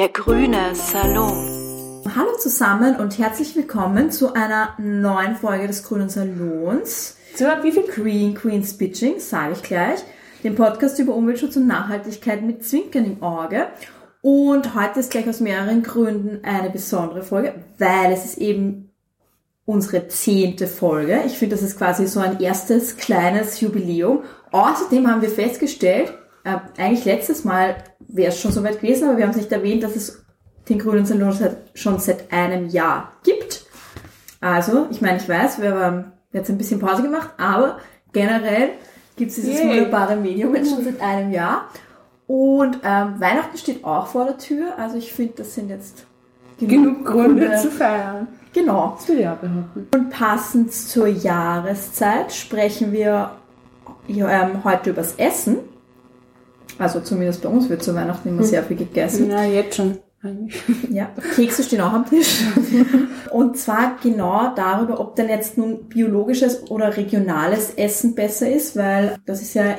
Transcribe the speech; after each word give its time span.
Der 0.00 0.08
grüne 0.08 0.74
Salon. 0.74 2.02
Hallo 2.16 2.34
zusammen 2.38 2.96
und 2.96 3.18
herzlich 3.18 3.54
willkommen 3.54 4.10
zu 4.10 4.32
einer 4.32 4.74
neuen 4.78 5.36
Folge 5.36 5.66
des 5.66 5.82
Grünen 5.84 6.08
Salons. 6.08 7.18
So, 7.36 7.44
wie 7.44 7.70
viel 7.70 7.82
Green 7.82 8.34
Queen's 8.34 8.78
Bitching, 8.78 9.20
sage 9.20 9.52
ich 9.52 9.62
gleich. 9.62 10.00
Den 10.42 10.54
Podcast 10.54 10.98
über 11.00 11.14
Umweltschutz 11.14 11.56
und 11.56 11.66
Nachhaltigkeit 11.66 12.40
mit 12.40 12.64
Zwinkern 12.64 13.04
im 13.04 13.22
Auge. 13.22 13.66
Und 14.22 14.74
heute 14.74 15.00
ist 15.00 15.10
gleich 15.10 15.28
aus 15.28 15.40
mehreren 15.40 15.82
Gründen 15.82 16.46
eine 16.46 16.70
besondere 16.70 17.22
Folge, 17.22 17.52
weil 17.76 18.10
es 18.10 18.24
ist 18.24 18.38
eben 18.38 18.94
unsere 19.66 20.08
zehnte 20.08 20.66
Folge. 20.66 21.24
Ich 21.26 21.36
finde, 21.36 21.56
das 21.56 21.62
ist 21.62 21.76
quasi 21.76 22.06
so 22.06 22.20
ein 22.20 22.40
erstes 22.40 22.96
kleines 22.96 23.60
Jubiläum. 23.60 24.22
Außerdem 24.50 25.06
haben 25.06 25.20
wir 25.20 25.28
festgestellt, 25.28 26.14
äh, 26.44 26.56
eigentlich 26.78 27.04
letztes 27.04 27.44
Mal 27.44 27.76
wäre 28.12 28.28
es 28.28 28.40
schon 28.40 28.52
soweit 28.52 28.80
gewesen, 28.80 29.08
aber 29.08 29.18
wir 29.18 29.24
haben 29.24 29.30
es 29.30 29.36
nicht 29.36 29.52
erwähnt, 29.52 29.82
dass 29.82 29.96
es 29.96 30.24
den 30.68 30.78
Grünen 30.78 31.06
Salon 31.06 31.34
schon 31.74 31.98
seit 31.98 32.32
einem 32.32 32.68
Jahr 32.68 33.12
gibt. 33.24 33.66
Also, 34.40 34.86
ich 34.90 35.00
meine, 35.00 35.18
ich 35.18 35.28
weiß, 35.28 35.60
wir 35.60 35.74
haben 35.74 36.12
jetzt 36.32 36.48
ein 36.50 36.58
bisschen 36.58 36.80
Pause 36.80 37.02
gemacht, 37.02 37.30
aber 37.36 37.78
generell 38.12 38.70
gibt 39.16 39.30
es 39.30 39.36
dieses 39.36 39.60
Yay. 39.60 39.68
wunderbare 39.68 40.16
Medium 40.16 40.54
jetzt 40.54 40.70
schon 40.70 40.84
seit 40.84 41.00
einem 41.00 41.32
Jahr. 41.32 41.68
Und 42.26 42.78
ähm, 42.84 43.14
Weihnachten 43.18 43.58
steht 43.58 43.84
auch 43.84 44.06
vor 44.06 44.24
der 44.24 44.38
Tür, 44.38 44.78
also 44.78 44.96
ich 44.96 45.12
finde, 45.12 45.34
das 45.38 45.54
sind 45.54 45.68
jetzt 45.68 46.06
genug 46.60 47.04
Gründe 47.04 47.56
zu 47.60 47.70
feiern? 47.70 48.28
Genau. 48.52 48.96
Das 48.96 49.08
will 49.08 49.20
ich 49.20 49.28
auch 49.28 49.36
behaupten. 49.36 49.88
Und 49.94 50.10
passend 50.10 50.72
zur 50.72 51.06
Jahreszeit 51.06 52.32
sprechen 52.32 52.92
wir 52.92 53.30
ähm, 54.08 54.64
heute 54.64 54.90
übers 54.90 55.14
Essen. 55.16 55.58
Also 56.78 57.00
zumindest 57.00 57.42
bei 57.42 57.48
uns 57.48 57.68
wird 57.68 57.82
zu 57.82 57.94
Weihnachten 57.94 58.28
immer 58.28 58.42
sehr 58.42 58.62
viel 58.62 58.76
gegessen. 58.76 59.30
Ja, 59.30 59.44
jetzt 59.44 59.76
schon. 59.76 59.98
Eigentlich. 60.22 60.62
Ja, 60.90 61.08
Kekse 61.34 61.62
stehen 61.62 61.80
auch 61.80 61.94
am 61.94 62.04
Tisch. 62.04 62.42
Und 63.30 63.56
zwar 63.56 63.96
genau 64.02 64.54
darüber, 64.54 65.00
ob 65.00 65.16
denn 65.16 65.30
jetzt 65.30 65.56
nun 65.56 65.88
biologisches 65.88 66.70
oder 66.70 66.96
regionales 66.96 67.70
Essen 67.74 68.14
besser 68.14 68.50
ist, 68.50 68.76
weil 68.76 69.16
das 69.24 69.40
ist 69.40 69.54
ja 69.54 69.76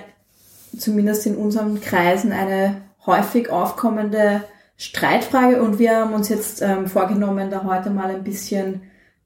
zumindest 0.78 1.28
in 1.28 1.36
unseren 1.36 1.80
Kreisen 1.80 2.32
eine 2.32 2.82
häufig 3.06 3.52
aufkommende 3.52 4.42
Streitfrage 4.78 5.62
und 5.62 5.78
wir 5.78 5.98
haben 5.98 6.14
uns 6.14 6.30
jetzt 6.30 6.62
ähm, 6.64 6.88
vorgenommen, 6.88 7.52
da 7.52 7.64
heute 7.64 7.92
mal 7.92 8.10
ein 8.10 8.24
bisschen 8.24 8.82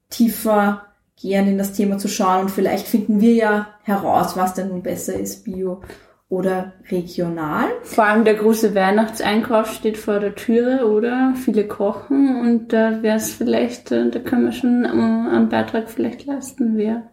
tiefer 0.09 0.87
gehen 1.15 1.47
in 1.47 1.57
das 1.57 1.71
Thema 1.71 1.97
zu 1.97 2.09
schauen 2.09 2.41
und 2.41 2.51
vielleicht 2.51 2.87
finden 2.87 3.21
wir 3.21 3.33
ja 3.33 3.67
heraus, 3.83 4.35
was 4.35 4.53
denn 4.53 4.67
nun 4.67 4.81
besser 4.81 5.13
ist, 5.13 5.45
bio 5.45 5.81
oder 6.35 6.73
regional. 6.91 7.67
Vor 7.83 8.03
allem 8.03 8.25
der 8.25 8.35
große 8.35 8.75
Weihnachtseinkauf 8.75 9.71
steht 9.71 9.97
vor 9.97 10.19
der 10.19 10.35
Türe, 10.35 10.85
oder? 10.85 11.33
Viele 11.35 11.65
kochen 11.65 12.41
und 12.41 12.73
da 12.73 13.01
wäre 13.01 13.17
es 13.17 13.33
vielleicht, 13.33 13.91
äh, 13.91 14.09
da 14.09 14.19
können 14.19 14.45
wir 14.45 14.51
schon 14.51 14.83
äh, 14.83 14.89
einen 14.89 15.49
Beitrag 15.49 15.89
vielleicht 15.89 16.25
leisten, 16.25 16.75
wäre, 16.75 17.03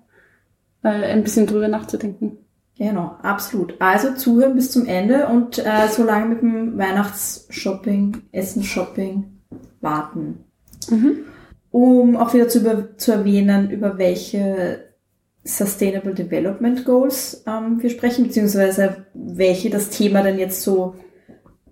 weil 0.83 1.05
ein 1.05 1.23
bisschen 1.23 1.47
drüber 1.47 1.69
nachzudenken. 1.69 2.39
Genau, 2.77 3.17
absolut. 3.23 3.75
Also 3.81 4.15
zuhören 4.15 4.57
bis 4.57 4.73
zum 4.73 4.87
Ende 4.87 5.29
und 5.29 5.59
äh, 5.59 5.87
so 5.89 6.03
lange 6.03 6.27
mit 6.27 6.43
dem 6.43 6.77
Weihnachtsshopping, 6.77 8.23
Essensshopping 8.33 9.39
warten. 9.81 10.45
Um 11.71 12.17
auch 12.17 12.35
wieder 12.35 12.49
zu, 12.49 12.59
über, 12.59 12.97
zu 12.97 13.13
erwähnen, 13.13 13.71
über 13.71 13.99
welche 13.99 14.92
Sustainable 15.45 16.15
Development 16.15 16.85
Goals 16.85 17.43
ähm, 17.47 17.83
wir 17.83 17.91
sprechen, 17.91 18.25
beziehungsweise 18.25 19.07
welche 19.15 19.71
das 19.71 19.91
Thema 19.91 20.23
denn 20.23 20.39
jetzt 20.39 20.63
so 20.63 20.95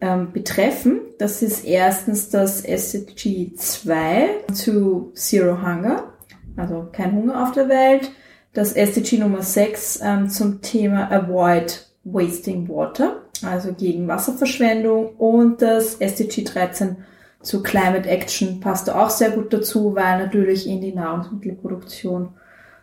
ähm, 0.01 0.33
betreffen. 0.33 1.01
Das 1.19 1.43
ist 1.43 1.65
erstens 1.65 2.31
das 2.31 2.63
SDG 2.63 3.53
2 3.55 4.29
zu 4.53 5.13
Zero 5.15 5.63
Hunger, 5.63 6.15
also 6.57 6.89
kein 6.91 7.13
Hunger 7.13 7.43
auf 7.43 7.53
der 7.53 7.69
Welt. 7.69 8.11
Das 8.53 8.73
SDG 8.73 9.19
Nummer 9.19 9.43
6 9.43 10.01
ähm, 10.03 10.29
zum 10.29 10.61
Thema 10.61 11.11
Avoid 11.13 11.87
Wasting 12.03 12.69
Water, 12.69 13.23
also 13.45 13.73
gegen 13.73 14.09
Wasserverschwendung. 14.09 15.15
Und 15.17 15.63
das 15.63 15.97
SDG 15.97 16.43
13 16.43 16.97
zu 17.43 17.63
Climate 17.63 18.09
Action 18.09 18.59
passt 18.59 18.91
auch 18.91 19.11
sehr 19.11 19.31
gut 19.31 19.53
dazu, 19.53 19.95
weil 19.95 20.19
natürlich 20.19 20.67
in 20.67 20.81
die 20.81 20.93
Nahrungsmittelproduktion 20.93 22.31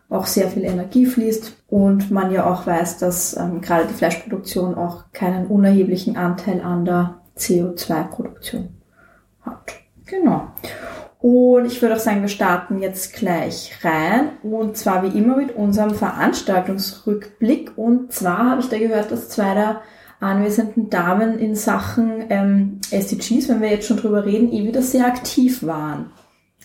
auch 0.09 0.25
sehr 0.25 0.50
viel 0.50 0.63
Energie 0.63 1.06
fließt 1.06 1.53
und 1.68 2.12
man 2.12 2.31
ja 2.31 2.50
auch 2.50 2.66
weiß, 2.66 2.97
dass 2.97 3.35
ähm, 3.35 3.62
gerade 3.62 3.88
die 3.88 3.94
Fleischproduktion 3.94 4.75
auch 4.75 5.12
keinen 5.12 5.47
unerheblichen 5.47 6.16
Anteil 6.16 6.62
an 6.62 6.85
der 6.85 7.16
CO2-Produktion 7.38 8.69
hat. 9.41 9.73
Genau. 10.06 10.47
Und 11.19 11.66
ich 11.66 11.81
würde 11.81 11.95
auch 11.95 12.00
sagen, 12.00 12.22
wir 12.22 12.29
starten 12.29 12.79
jetzt 12.79 13.13
gleich 13.13 13.73
rein. 13.84 14.38
Und 14.44 14.78
zwar 14.78 15.03
wie 15.03 15.18
immer 15.18 15.35
mit 15.35 15.56
unserem 15.56 15.95
Veranstaltungsrückblick. 15.95 17.78
Und 17.78 18.13
zwar 18.13 18.51
habe 18.51 18.62
ich 18.62 18.69
da 18.69 18.78
gehört, 18.78 19.12
dass 19.12 19.29
zwei 19.29 19.53
der 19.53 19.81
anwesenden 20.19 20.89
Damen 20.89 21.38
in 21.38 21.56
Sachen 21.56 22.25
ähm, 22.29 22.79
SDGs, 22.91 23.50
wenn 23.50 23.62
wir 23.62 23.69
jetzt 23.69 23.88
schon 23.88 23.97
drüber 23.97 24.25
reden, 24.25 24.51
eh 24.51 24.66
wieder 24.66 24.81
sehr 24.81 25.06
aktiv 25.06 25.66
waren. 25.66 26.12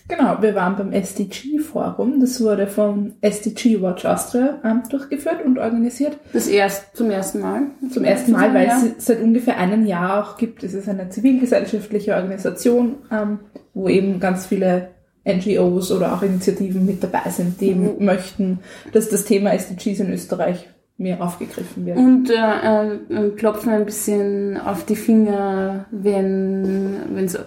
Genau, 0.09 0.41
wir 0.41 0.53
waren 0.53 0.75
beim 0.75 0.91
SDG-Forum. 0.91 2.19
Das 2.19 2.41
wurde 2.41 2.67
vom 2.67 3.13
SDG 3.21 3.81
Watch 3.81 4.05
Austria 4.05 4.59
ähm, 4.63 4.83
durchgeführt 4.89 5.45
und 5.45 5.57
organisiert. 5.57 6.17
Das 6.33 6.47
erst, 6.47 6.95
zum 6.97 7.09
ersten 7.09 7.39
Mal. 7.39 7.61
Zum 7.89 8.03
ersten 8.03 8.33
Mal, 8.33 8.53
weil 8.53 8.67
Ja. 8.67 8.81
es 8.97 9.05
seit 9.05 9.21
ungefähr 9.21 9.57
einem 9.57 9.85
Jahr 9.85 10.21
auch 10.23 10.37
gibt. 10.37 10.63
Es 10.63 10.73
ist 10.73 10.89
eine 10.89 11.09
zivilgesellschaftliche 11.09 12.15
Organisation, 12.15 12.95
ähm, 13.11 13.39
wo 13.73 13.87
eben 13.87 14.19
ganz 14.19 14.45
viele 14.45 14.89
NGOs 15.25 15.89
oder 15.93 16.13
auch 16.13 16.21
Initiativen 16.21 16.85
mit 16.85 17.01
dabei 17.01 17.29
sind, 17.29 17.61
die 17.61 17.73
Mhm. 17.73 18.03
möchten, 18.03 18.59
dass 18.91 19.07
das 19.07 19.23
Thema 19.23 19.53
SDGs 19.53 20.01
in 20.01 20.11
Österreich 20.11 20.67
mehr 20.97 21.21
aufgegriffen 21.21 21.85
wird. 21.85 21.97
Und 21.97 22.29
äh, 22.29 22.93
äh, 22.93 23.29
klopfen 23.31 23.71
ein 23.71 23.85
bisschen 23.85 24.57
auf 24.57 24.85
die 24.85 24.95
Finger, 24.95 25.85
wenn, 25.91 26.97
wenn's, 27.13 27.35
äh, 27.35 27.43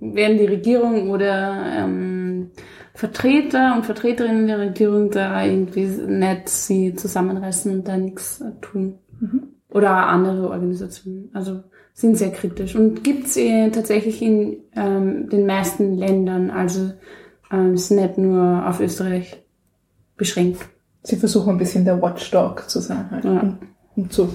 wenn 0.00 0.38
die 0.38 0.46
Regierung 0.46 1.10
oder 1.10 1.64
ähm, 1.76 2.50
Vertreter 2.94 3.74
und 3.76 3.86
Vertreterinnen 3.86 4.46
der 4.46 4.58
Regierung 4.58 5.10
da 5.10 5.44
irgendwie 5.44 5.86
nicht 5.86 6.48
sie 6.48 6.94
zusammenreißen 6.94 7.72
und 7.72 7.88
da 7.88 7.96
nichts 7.96 8.40
äh, 8.40 8.52
tun. 8.60 8.98
Oder 9.68 9.90
auch 9.92 10.08
andere 10.08 10.50
Organisationen. 10.50 11.30
Also 11.32 11.62
sind 11.94 12.16
sehr 12.16 12.32
kritisch. 12.32 12.76
Und 12.76 13.02
gibt's 13.02 13.36
äh, 13.36 13.70
tatsächlich 13.70 14.20
in 14.20 14.58
ähm, 14.74 15.28
den 15.28 15.46
meisten 15.46 15.94
Ländern. 15.94 16.50
Also 16.50 16.92
ähm, 17.50 17.74
ist 17.74 17.90
nicht 17.90 18.18
nur 18.18 18.68
auf 18.68 18.80
Österreich 18.80 19.42
beschränkt. 20.16 20.68
Sie 21.04 21.16
versuchen 21.16 21.50
ein 21.50 21.58
bisschen 21.58 21.84
der 21.84 22.02
Watchdog 22.02 22.68
zu 22.68 22.80
sein, 22.80 23.08
halt, 23.10 23.24
Ja. 23.24 23.40
um, 23.40 23.58
um 23.94 24.10
zu 24.10 24.34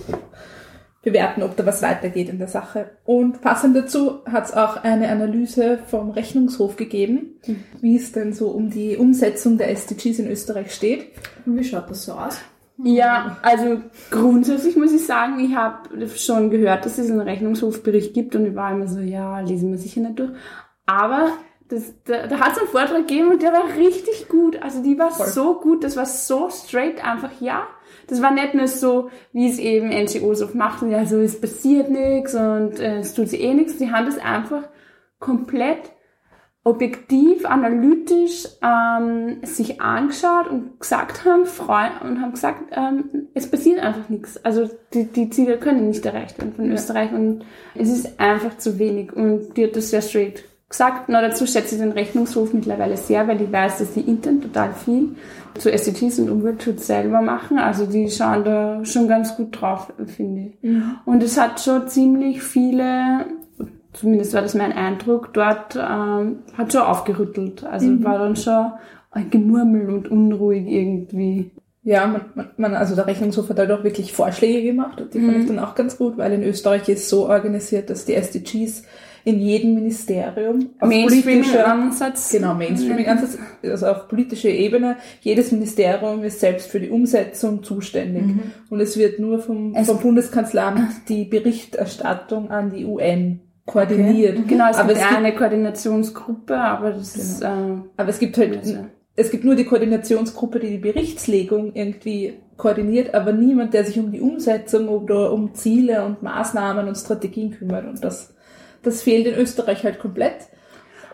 bewerten, 1.02 1.44
ob 1.44 1.56
da 1.56 1.66
was 1.66 1.82
weitergeht 1.82 2.30
in 2.30 2.38
der 2.40 2.48
Sache. 2.48 2.92
Und 3.06 3.42
passend 3.42 3.76
dazu 3.76 4.24
hat 4.26 4.46
es 4.46 4.54
auch 4.54 4.84
eine 4.84 5.10
Analyse 5.10 5.80
vom 5.88 6.12
Rechnungshof 6.12 6.76
gegeben, 6.76 7.40
wie 7.82 7.96
es 7.98 8.12
denn 8.12 8.34
so 8.34 8.50
um 8.50 8.70
die 8.70 8.98
Umsetzung 8.98 9.58
der 9.58 9.72
SDGs 9.72 10.20
in 10.20 10.30
Österreich 10.30 10.74
steht. 10.74 11.08
Und 11.46 11.58
wie 11.58 11.64
schaut 11.64 11.90
das 11.90 12.06
so 12.06 12.14
aus? 12.14 12.38
Ja, 12.84 13.38
also 13.42 13.82
grundsätzlich 14.10 14.78
muss 14.78 14.94
ich 14.94 15.06
sagen, 15.06 15.40
ich 15.40 15.54
habe 15.56 16.08
schon 16.16 16.50
gehört, 16.50 16.86
dass 16.86 16.98
es 16.98 17.10
einen 17.10 17.20
Rechnungshofbericht 17.20 18.14
gibt 18.14 18.36
und 18.36 18.46
ich 18.46 18.56
war 18.56 18.72
immer 18.72 18.88
so, 18.88 19.00
ja, 19.00 19.40
lesen 19.42 19.72
wir 19.72 19.78
sicher 19.78 20.00
nicht 20.02 20.20
durch. 20.20 20.32
Aber 20.86 21.30
das, 21.70 21.94
da, 22.06 22.28
da 22.28 22.40
hat 22.40 22.54
es 22.54 22.58
einen 22.60 22.68
Vortrag 22.68 23.08
gegeben 23.08 23.30
und 23.30 23.42
der 23.42 23.54
war 23.54 23.76
richtig 23.78 24.28
gut. 24.28 24.62
Also 24.62 24.82
die 24.82 24.98
war 24.98 25.12
Voll. 25.12 25.28
so 25.28 25.60
gut, 25.60 25.84
das 25.84 25.96
war 25.96 26.06
so 26.06 26.50
straight 26.50 27.04
einfach, 27.04 27.32
ja. 27.40 27.68
Das 28.08 28.22
war 28.22 28.32
nicht 28.32 28.56
nur 28.56 28.68
so, 28.68 29.10
wie 29.34 29.48
es 29.48 29.60
eben 29.60 29.90
NGOs 29.90 30.42
oft 30.42 30.56
machen, 30.56 30.90
ja, 30.90 31.06
so 31.06 31.20
es 31.20 31.40
passiert 31.40 31.92
nichts 31.92 32.34
und 32.34 32.80
äh, 32.80 33.00
es 33.00 33.14
tut 33.14 33.30
sich 33.30 33.42
eh 33.42 33.54
nichts. 33.54 33.78
Die 33.78 33.92
haben 33.92 34.08
das 34.08 34.18
einfach 34.18 34.64
komplett 35.20 35.92
objektiv, 36.64 37.46
analytisch 37.46 38.48
ähm, 38.62 39.40
sich 39.44 39.80
angeschaut 39.80 40.48
und 40.50 40.80
gesagt 40.80 41.24
haben, 41.24 41.46
freu 41.46 41.88
und 42.02 42.20
haben 42.20 42.32
gesagt, 42.32 42.72
ähm, 42.72 43.28
es 43.34 43.50
passiert 43.50 43.80
einfach 43.80 44.10
nichts. 44.10 44.44
Also 44.44 44.70
die, 44.94 45.06
die 45.06 45.30
Ziele 45.30 45.58
können 45.58 45.88
nicht 45.88 46.06
erreicht 46.06 46.38
werden 46.40 46.54
von 46.54 46.72
Österreich 46.72 47.12
und 47.12 47.46
es 47.76 47.90
ist 47.90 48.20
einfach 48.20 48.58
zu 48.58 48.80
wenig. 48.80 49.14
Und 49.14 49.56
die 49.56 49.66
hat 49.66 49.76
das 49.76 49.92
sehr 49.92 50.02
straight 50.02 50.44
gesagt. 50.70 51.10
Noch 51.10 51.22
dazu 51.22 51.46
schätze 51.46 51.76
ich 51.76 51.82
den 51.82 51.92
Rechnungshof 51.92 52.54
mittlerweile 52.54 52.96
sehr, 52.96 53.28
weil 53.28 53.42
ich 53.42 53.52
weiß, 53.52 53.80
dass 53.80 53.94
die 53.94 54.02
intern 54.02 54.42
total 54.42 54.74
viel 54.74 55.16
zu 55.58 55.72
SDGs 55.72 56.20
und 56.20 56.30
Umweltschutz 56.30 56.88
selber 56.88 57.22
machen. 57.22 57.58
Also 57.58 57.86
die 57.86 58.10
schauen 58.10 58.44
da 58.44 58.86
schon 58.86 59.08
ganz 59.08 59.36
gut 59.36 59.60
drauf, 59.60 59.92
finde 60.06 60.42
ich. 60.42 60.70
Und 61.06 61.24
es 61.24 61.40
hat 61.40 61.60
schon 61.60 61.88
ziemlich 61.88 62.44
viele 62.44 63.26
zumindest 63.94 64.34
war 64.34 64.42
das 64.42 64.54
mein 64.54 64.72
Eindruck, 64.72 65.34
dort 65.34 65.76
ähm, 65.76 66.40
hat 66.58 66.72
schon 66.72 66.82
aufgerüttelt. 66.82 67.64
Also 67.64 67.88
war 68.04 68.20
dann 68.20 68.36
schon 68.36 68.72
ein 69.12 69.30
Gemurmel 69.30 69.90
und 69.90 70.10
unruhig 70.10 70.68
irgendwie. 70.68 71.52
Ja, 71.84 72.06
man, 72.08 72.50
man, 72.58 72.76
also 72.76 72.96
der 72.96 73.08
Rechnungshof 73.08 73.50
hat 73.50 73.58
halt 73.58 73.72
auch 73.72 73.84
wirklich 73.84 74.14
Vorschläge 74.14 74.64
gemacht 74.64 75.02
und 75.02 75.14
die 75.14 75.22
fand 75.22 75.38
ich 75.38 75.48
dann 75.48 75.60
auch 75.60 75.76
ganz 75.76 75.98
gut, 75.98 76.18
weil 76.18 76.34
in 76.34 76.44
Österreich 76.44 76.88
ist 76.90 77.10
so 77.10 77.28
organisiert, 77.28 77.90
dass 77.90 78.06
die 78.06 78.16
SDGs 78.16 78.84
in 79.26 79.40
jedem 79.40 79.74
Ministerium 79.76 80.70
Mainstreaming-Ansatz. 80.82 82.32
Genau, 82.32 82.54
Mainstreaming-Ansatz, 82.56 83.38
also 83.64 83.88
auf 83.88 84.08
politischer 84.08 84.50
Ebene. 84.50 84.98
Jedes 85.22 85.52
Ministerium 85.52 86.24
ist 86.24 86.40
selbst 86.40 86.70
für 86.70 86.80
die 86.80 86.90
Umsetzung 86.90 87.64
zuständig. 87.64 88.24
Und 88.70 88.80
es 88.80 88.98
wird 88.98 89.20
nur 89.20 89.40
vom, 89.40 89.74
Es- 89.76 89.88
vom 89.88 90.00
Bundeskanzleramt 90.00 91.08
die 91.10 91.26
Berichterstattung 91.26 92.50
an 92.52 92.72
die 92.72 92.86
UN 92.86 93.42
koordiniert. 93.66 94.48
Genau, 94.48 94.70
es 94.70 94.78
aber, 94.78 94.90
gibt 94.90 95.00
es 95.02 95.08
gibt, 95.08 95.18
eine 95.18 95.36
Koordinationsgruppe, 95.36 96.58
aber 96.58 96.92
das 96.92 97.16
ist, 97.16 97.42
äh, 97.42 97.48
aber 97.48 98.10
es 98.10 98.20
gibt 98.20 98.38
halt, 98.38 98.58
Also- 98.58 98.78
es 99.16 99.30
gibt 99.32 99.44
nur 99.44 99.56
die 99.56 99.66
Koordinationsgruppe, 99.66 100.60
die 100.60 100.70
die 100.72 100.78
Berichtslegung 100.78 101.72
irgendwie 101.76 102.34
koordiniert, 102.58 103.14
aber 103.14 103.32
niemand, 103.32 103.74
der 103.74 103.86
sich 103.86 104.00
um 104.00 104.12
die 104.12 104.22
Umsetzung 104.22 104.88
oder 104.90 105.32
um 105.32 105.54
Ziele 105.54 106.04
und 106.06 106.24
Maßnahmen 106.24 106.88
und 106.88 106.96
Strategien 106.96 107.52
kümmert. 107.52 107.86
Und 107.88 108.04
das, 108.04 108.34
das 108.84 109.02
fehlt 109.02 109.28
in 109.28 109.36
Österreich 109.36 109.84
halt 109.84 110.00
komplett. 110.00 110.48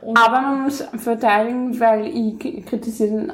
Und 0.02 0.20
Aber 0.20 0.40
man 0.40 0.64
muss 0.64 0.84
verteidigen, 0.98 1.80
weil 1.80 2.06
ich 2.06 2.66
kritisiere 2.68 3.28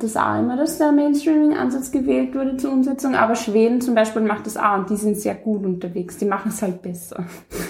das 0.00 0.16
auch 0.16 0.38
immer, 0.38 0.56
dass 0.56 0.78
der 0.78 0.90
Mainstreaming-Ansatz 0.90 1.92
gewählt 1.92 2.34
wurde 2.34 2.56
zur 2.56 2.72
Umsetzung. 2.72 3.14
Aber 3.14 3.34
Schweden 3.34 3.82
zum 3.82 3.94
Beispiel 3.94 4.22
macht 4.22 4.46
das 4.46 4.56
auch 4.56 4.78
und 4.78 4.88
die 4.88 4.96
sind 4.96 5.18
sehr 5.18 5.34
gut 5.34 5.66
unterwegs. 5.66 6.16
Die 6.16 6.24
machen 6.24 6.48
es 6.50 6.62
halt 6.62 6.80
besser. 6.80 7.24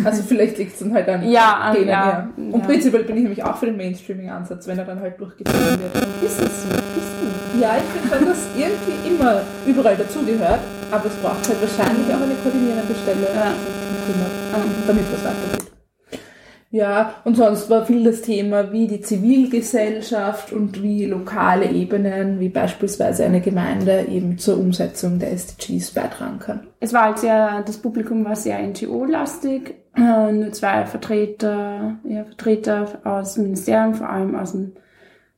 Also 0.05 0.23
vielleicht 0.23 0.59
liegt 0.59 0.75
es 0.75 0.79
dann 0.79 0.95
halt 0.95 1.09
an 1.09 1.29
Ja, 1.29 1.73
denen, 1.75 1.89
ja. 1.89 2.29
Und 2.37 2.53
ja. 2.53 2.59
prinzipiell 2.67 3.03
bin 3.03 3.17
ich 3.17 3.23
nämlich 3.23 3.43
auch 3.43 3.57
für 3.57 3.67
den 3.67 3.77
Mainstreaming-Ansatz, 3.77 4.69
wenn 4.69 4.79
er 4.79 4.85
dann 4.85 5.01
halt 5.01 5.19
durchgezogen 5.19 5.61
wird. 5.81 6.07
Ist 6.23 6.41
es 6.41 6.63
so? 6.63 6.69
Ist 6.77 7.61
Ja, 7.61 7.73
ich 7.77 8.01
finde 8.03 8.17
schon, 8.17 8.27
dass 8.29 8.47
irgendwie 8.57 9.15
immer 9.15 9.41
überall 9.67 9.97
dazugehört, 9.97 10.61
aber 10.93 11.07
es 11.07 11.15
braucht 11.17 11.49
halt 11.49 11.61
wahrscheinlich 11.61 12.07
auch 12.15 12.23
eine 12.23 12.35
koordinierende 12.41 12.95
Stelle, 13.03 13.27
Ja. 13.35 13.53
damit 14.87 15.05
was 15.13 15.25
weitergeht. 15.25 15.74
Ja, 16.75 17.15
und 17.23 17.37
sonst 17.37 17.71
war 17.71 17.87
viel 17.87 18.03
das 18.03 18.23
Thema, 18.23 18.73
wie 18.73 18.89
die 18.89 19.01
Zivilgesellschaft 19.01 20.53
und 20.53 20.83
wie 20.83 21.07
lokale 21.07 21.71
Ebenen, 21.71 22.41
wie 22.41 22.49
beispielsweise 22.49 23.25
eine 23.25 23.41
Gemeinde 23.41 24.07
eben 24.09 24.39
zur 24.39 24.59
Umsetzung 24.59 25.21
der 25.21 25.31
SDGs 25.31 25.93
beitragen 25.93 26.41
kann. 26.41 26.67
Es 26.81 26.93
war 26.93 27.05
halt 27.05 27.21
sehr, 27.21 27.63
das 27.63 27.79
Publikum 27.79 28.25
war 28.25 28.35
sehr 28.35 28.59
NGO-lastig. 28.61 29.77
Äh, 29.97 30.33
nur 30.33 30.51
zwei 30.51 30.85
Vertreter, 30.85 31.95
ja, 32.03 32.25
Vertreter 32.25 32.89
aus 33.05 33.35
dem 33.35 33.45
Ministerium, 33.45 33.95
vor 33.95 34.11
allem 34.11 34.35
aus 34.35 34.51
dem 34.51 34.73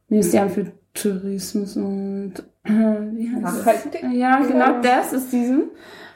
Ministerium 0.09 0.49
für 0.49 0.73
Tourismus 0.95 1.77
und 1.77 2.33
äh, 2.65 2.71
wie 2.71 3.31
heißt? 3.31 3.43
Nachhaltig? 3.43 4.07
Ja, 4.11 4.39
genau 4.39 4.81
das 4.81 5.13
aus 5.13 5.29
diesem 5.29 5.65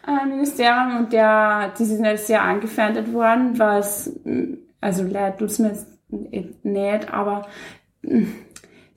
äh, 0.09 0.27
Ministerium 0.27 0.97
und 1.01 1.13
der, 1.13 1.75
die 1.79 1.85
sind 1.85 2.07
halt 2.07 2.21
sehr 2.21 2.41
angefeindet 2.41 3.13
worden, 3.13 3.59
was, 3.59 4.11
mh, 4.25 4.57
also 4.81 5.05
leid 5.05 5.39
tut's 5.39 5.59
mir 5.59 5.77
nicht, 6.09 7.13
aber 7.13 7.47
mh, 8.03 8.27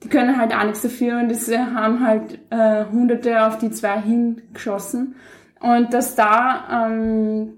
die 0.02 0.08
können 0.08 0.38
halt 0.38 0.54
auch 0.54 0.64
nichts 0.64 0.82
dafür 0.82 1.18
und 1.18 1.30
es 1.30 1.50
haben 1.56 2.06
halt 2.06 2.38
äh, 2.50 2.84
Hunderte 2.92 3.46
auf 3.46 3.58
die 3.58 3.70
zwei 3.70 4.00
hingeschossen. 4.00 5.14
Und 5.60 5.94
dass 5.94 6.14
da 6.14 6.88
ähm, 6.88 7.54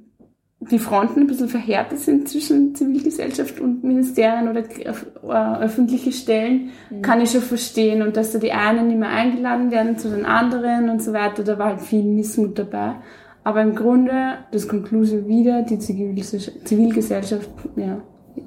die 0.60 0.78
Fronten 0.78 1.20
ein 1.20 1.26
bisschen 1.26 1.48
verhärtet 1.48 1.98
sind 1.98 2.28
zwischen 2.28 2.74
Zivilgesellschaft 2.74 3.60
und 3.60 3.84
Ministerien 3.84 4.48
oder 4.48 4.62
äh, 4.62 5.62
öffentliche 5.62 6.12
Stellen, 6.12 6.70
kann 7.02 7.20
ich 7.20 7.32
schon 7.32 7.42
verstehen. 7.42 8.02
Und 8.02 8.16
dass 8.16 8.32
da 8.32 8.38
die 8.38 8.52
einen 8.52 8.88
nicht 8.88 8.98
mehr 8.98 9.10
eingeladen 9.10 9.70
werden 9.70 9.98
zu 9.98 10.08
den 10.08 10.24
anderen 10.24 10.88
und 10.88 11.02
so 11.02 11.12
weiter, 11.12 11.42
da 11.42 11.58
war 11.58 11.66
halt 11.70 11.80
viel 11.80 12.04
Missmut 12.04 12.58
dabei. 12.58 12.94
Aber 13.44 13.62
im 13.62 13.74
Grunde, 13.74 14.38
das 14.50 14.66
Konklusion 14.66 15.28
wieder, 15.28 15.62
die 15.62 15.78
Zivilgesellschaft, 15.78 16.66
Zivilgesellschaft 16.66 17.50
ja, 17.76 18.00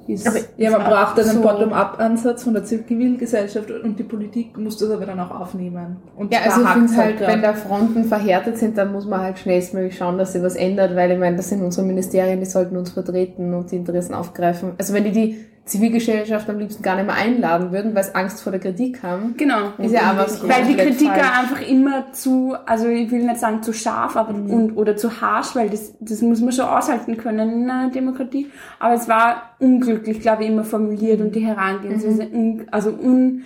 ist... 0.06 0.26
Aber 0.26 0.38
Ja, 0.56 0.70
man 0.70 0.84
braucht 0.84 1.18
einen 1.18 1.28
so. 1.28 1.40
Bottom-up-Ansatz 1.40 2.44
von 2.44 2.54
der 2.54 2.64
Zivilgesellschaft 2.64 3.70
und 3.70 3.98
die 3.98 4.02
Politik 4.04 4.56
muss 4.58 4.76
das 4.78 4.90
aber 4.90 5.06
dann 5.06 5.20
auch 5.20 5.30
aufnehmen. 5.30 5.96
Und 6.16 6.32
Ja, 6.32 6.40
also 6.44 6.62
ich 6.62 6.68
finde 6.68 6.96
halt, 6.96 7.18
grad. 7.18 7.28
wenn 7.28 7.42
da 7.42 7.52
Fronten 7.54 8.04
verhärtet 8.04 8.58
sind, 8.58 8.76
dann 8.78 8.92
muss 8.92 9.06
man 9.06 9.20
halt 9.20 9.38
schnellstmöglich 9.38 9.96
schauen, 9.96 10.18
dass 10.18 10.32
sich 10.32 10.42
was 10.42 10.56
ändert, 10.56 10.96
weil 10.96 11.10
ich 11.12 11.18
meine, 11.18 11.36
das 11.36 11.48
sind 11.48 11.62
unsere 11.62 11.86
Ministerien, 11.86 12.40
die 12.40 12.46
sollten 12.46 12.76
uns 12.76 12.90
vertreten 12.90 13.54
und 13.54 13.70
die 13.70 13.76
Interessen 13.76 14.14
aufgreifen. 14.14 14.72
Also 14.78 14.94
wenn 14.94 15.04
die 15.04 15.12
die 15.12 15.36
Zivilgesellschaft 15.70 16.50
am 16.50 16.58
liebsten 16.58 16.82
gar 16.82 16.96
nicht 16.96 17.06
mehr 17.06 17.14
einladen 17.14 17.70
würden, 17.72 17.94
weil 17.94 18.04
sie 18.04 18.14
Angst 18.14 18.42
vor 18.42 18.50
der 18.52 18.60
Kritik 18.60 19.02
haben, 19.02 19.34
Genau. 19.36 19.72
ist 19.78 19.92
ja 19.92 20.12
auch 20.12 20.16
was 20.18 20.46
Weil 20.46 20.66
die 20.66 20.76
Kritiker 20.76 21.14
falsch. 21.14 21.38
einfach 21.38 21.68
immer 21.68 22.12
zu, 22.12 22.54
also 22.66 22.88
ich 22.88 23.10
will 23.10 23.22
nicht 23.24 23.38
sagen 23.38 23.62
zu 23.62 23.72
scharf, 23.72 24.16
aber 24.16 24.34
und, 24.34 24.76
oder 24.76 24.96
zu 24.96 25.20
harsch, 25.20 25.54
weil 25.54 25.70
das, 25.70 25.94
das 26.00 26.20
muss 26.22 26.40
man 26.40 26.52
schon 26.52 26.64
aushalten 26.66 27.16
können 27.16 27.62
in 27.62 27.70
einer 27.70 27.90
Demokratie. 27.90 28.50
Aber 28.78 28.94
es 28.94 29.08
war 29.08 29.54
unglücklich, 29.60 30.20
glaube 30.20 30.42
ich, 30.44 30.50
immer 30.50 30.64
formuliert 30.64 31.20
und 31.20 31.34
die 31.34 31.40
Herangehensweise, 31.46 32.28
un, 32.32 32.66
also 32.70 32.90
un, 32.90 33.44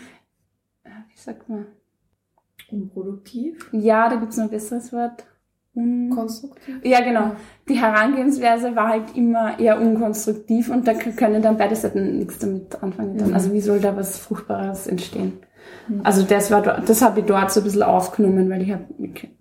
wie 0.85 1.19
sagt 1.19 1.49
man? 1.49 1.67
Unproduktiv. 2.71 3.69
Ja, 3.73 4.09
da 4.09 4.17
gibt's 4.17 4.37
noch 4.37 4.45
ein 4.45 4.51
besseres 4.51 4.93
Wort. 4.93 5.25
Un, 5.75 6.11
konstruktiv. 6.11 6.77
ja, 6.85 7.01
genau. 7.01 7.33
Die 7.69 7.75
Herangehensweise 7.75 8.77
war 8.77 8.89
halt 8.89 9.17
immer 9.17 9.59
eher 9.59 9.81
unkonstruktiv 9.81 10.71
und 10.71 10.87
da 10.87 10.95
können 10.95 11.43
dann 11.43 11.57
beide 11.57 11.75
Seiten 11.75 12.19
nichts 12.19 12.39
damit 12.39 12.81
anfangen. 12.83 13.19
Dann. 13.19 13.35
Also 13.35 13.53
wie 13.53 13.61
soll 13.61 13.81
da 13.81 13.97
was 13.97 14.19
Fruchtbares 14.19 14.87
entstehen? 14.87 15.33
Also 16.03 16.23
das 16.23 16.51
war 16.51 16.63
das 16.63 17.03
habe 17.03 17.21
ich 17.21 17.27
dort 17.27 17.51
so 17.51 17.61
ein 17.61 17.65
bisschen 17.65 17.83
aufgenommen, 17.83 18.49
weil 18.51 18.63
ich 18.63 18.73
habe 18.73 18.85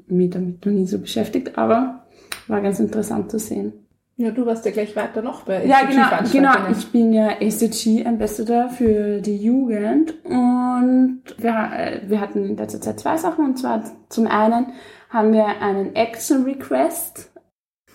mich 0.08 0.30
damit 0.30 0.66
noch 0.66 0.74
nie 0.74 0.86
so 0.86 1.00
beschäftigt, 1.00 1.58
aber 1.58 2.06
war 2.48 2.62
ganz 2.62 2.80
interessant 2.80 3.32
zu 3.32 3.40
sehen. 3.40 3.74
Ja, 4.16 4.30
du 4.30 4.46
warst 4.46 4.64
ja 4.66 4.72
gleich 4.72 4.96
weiter 4.96 5.24
noch 5.24 5.42
bei 5.44 5.66
Ja, 5.66 5.82
genau, 5.86 6.06
genau. 6.32 6.72
Ich 6.72 6.92
bin 6.92 7.14
ja 7.14 7.32
SDG 7.40 8.06
Ambassador 8.06 8.70
für 8.70 9.22
die 9.22 9.38
Jugend 9.38 10.14
und 10.24 11.24
wir, 11.38 11.72
äh, 11.76 12.02
wir 12.08 12.22
hatten 12.22 12.46
in 12.46 12.56
letzter 12.56 12.80
Zeit 12.80 13.00
zwei 13.00 13.18
Sachen 13.18 13.46
und 13.46 13.58
zwar 13.58 13.84
zum 14.10 14.28
einen 14.28 14.68
haben 15.14 15.32
wir 15.32 15.46
einen 15.62 15.96
Action 15.96 16.44
Request 16.44 17.32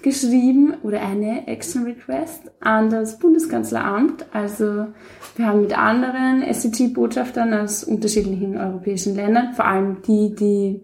geschrieben 0.02 0.74
oder 0.84 1.02
eine 1.02 1.48
Action 1.48 1.82
Request 1.82 2.52
an 2.60 2.90
das 2.90 3.18
Bundeskanzleramt. 3.18 4.26
Also 4.32 4.86
wir 5.34 5.46
haben 5.46 5.62
mit 5.62 5.76
anderen 5.76 6.42
SDG-Botschaftern 6.42 7.52
aus 7.52 7.82
unterschiedlichen 7.82 8.56
europäischen 8.56 9.16
Ländern, 9.16 9.52
vor 9.54 9.64
allem 9.64 10.00
die, 10.06 10.32
die 10.36 10.82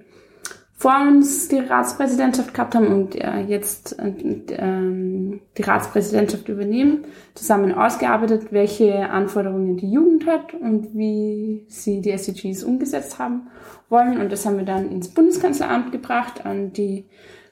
vor 0.84 1.00
uns 1.00 1.48
die 1.48 1.60
Ratspräsidentschaft 1.60 2.52
gehabt 2.52 2.74
haben 2.74 2.88
und 2.88 3.14
äh, 3.14 3.40
jetzt 3.40 3.98
äh, 3.98 4.12
ähm, 4.50 5.40
die 5.56 5.62
Ratspräsidentschaft 5.62 6.46
übernehmen, 6.50 7.06
zusammen 7.34 7.72
ausgearbeitet, 7.72 8.48
welche 8.50 9.08
Anforderungen 9.08 9.78
die 9.78 9.90
Jugend 9.90 10.26
hat 10.26 10.52
und 10.52 10.94
wie 10.94 11.64
sie 11.68 12.02
die 12.02 12.10
SDGs 12.10 12.64
umgesetzt 12.64 13.18
haben 13.18 13.46
wollen. 13.88 14.20
Und 14.20 14.30
das 14.30 14.44
haben 14.44 14.58
wir 14.58 14.66
dann 14.66 14.90
ins 14.90 15.08
Bundeskanzleramt 15.08 15.90
gebracht, 15.90 16.44
an 16.44 16.74
die 16.74 17.06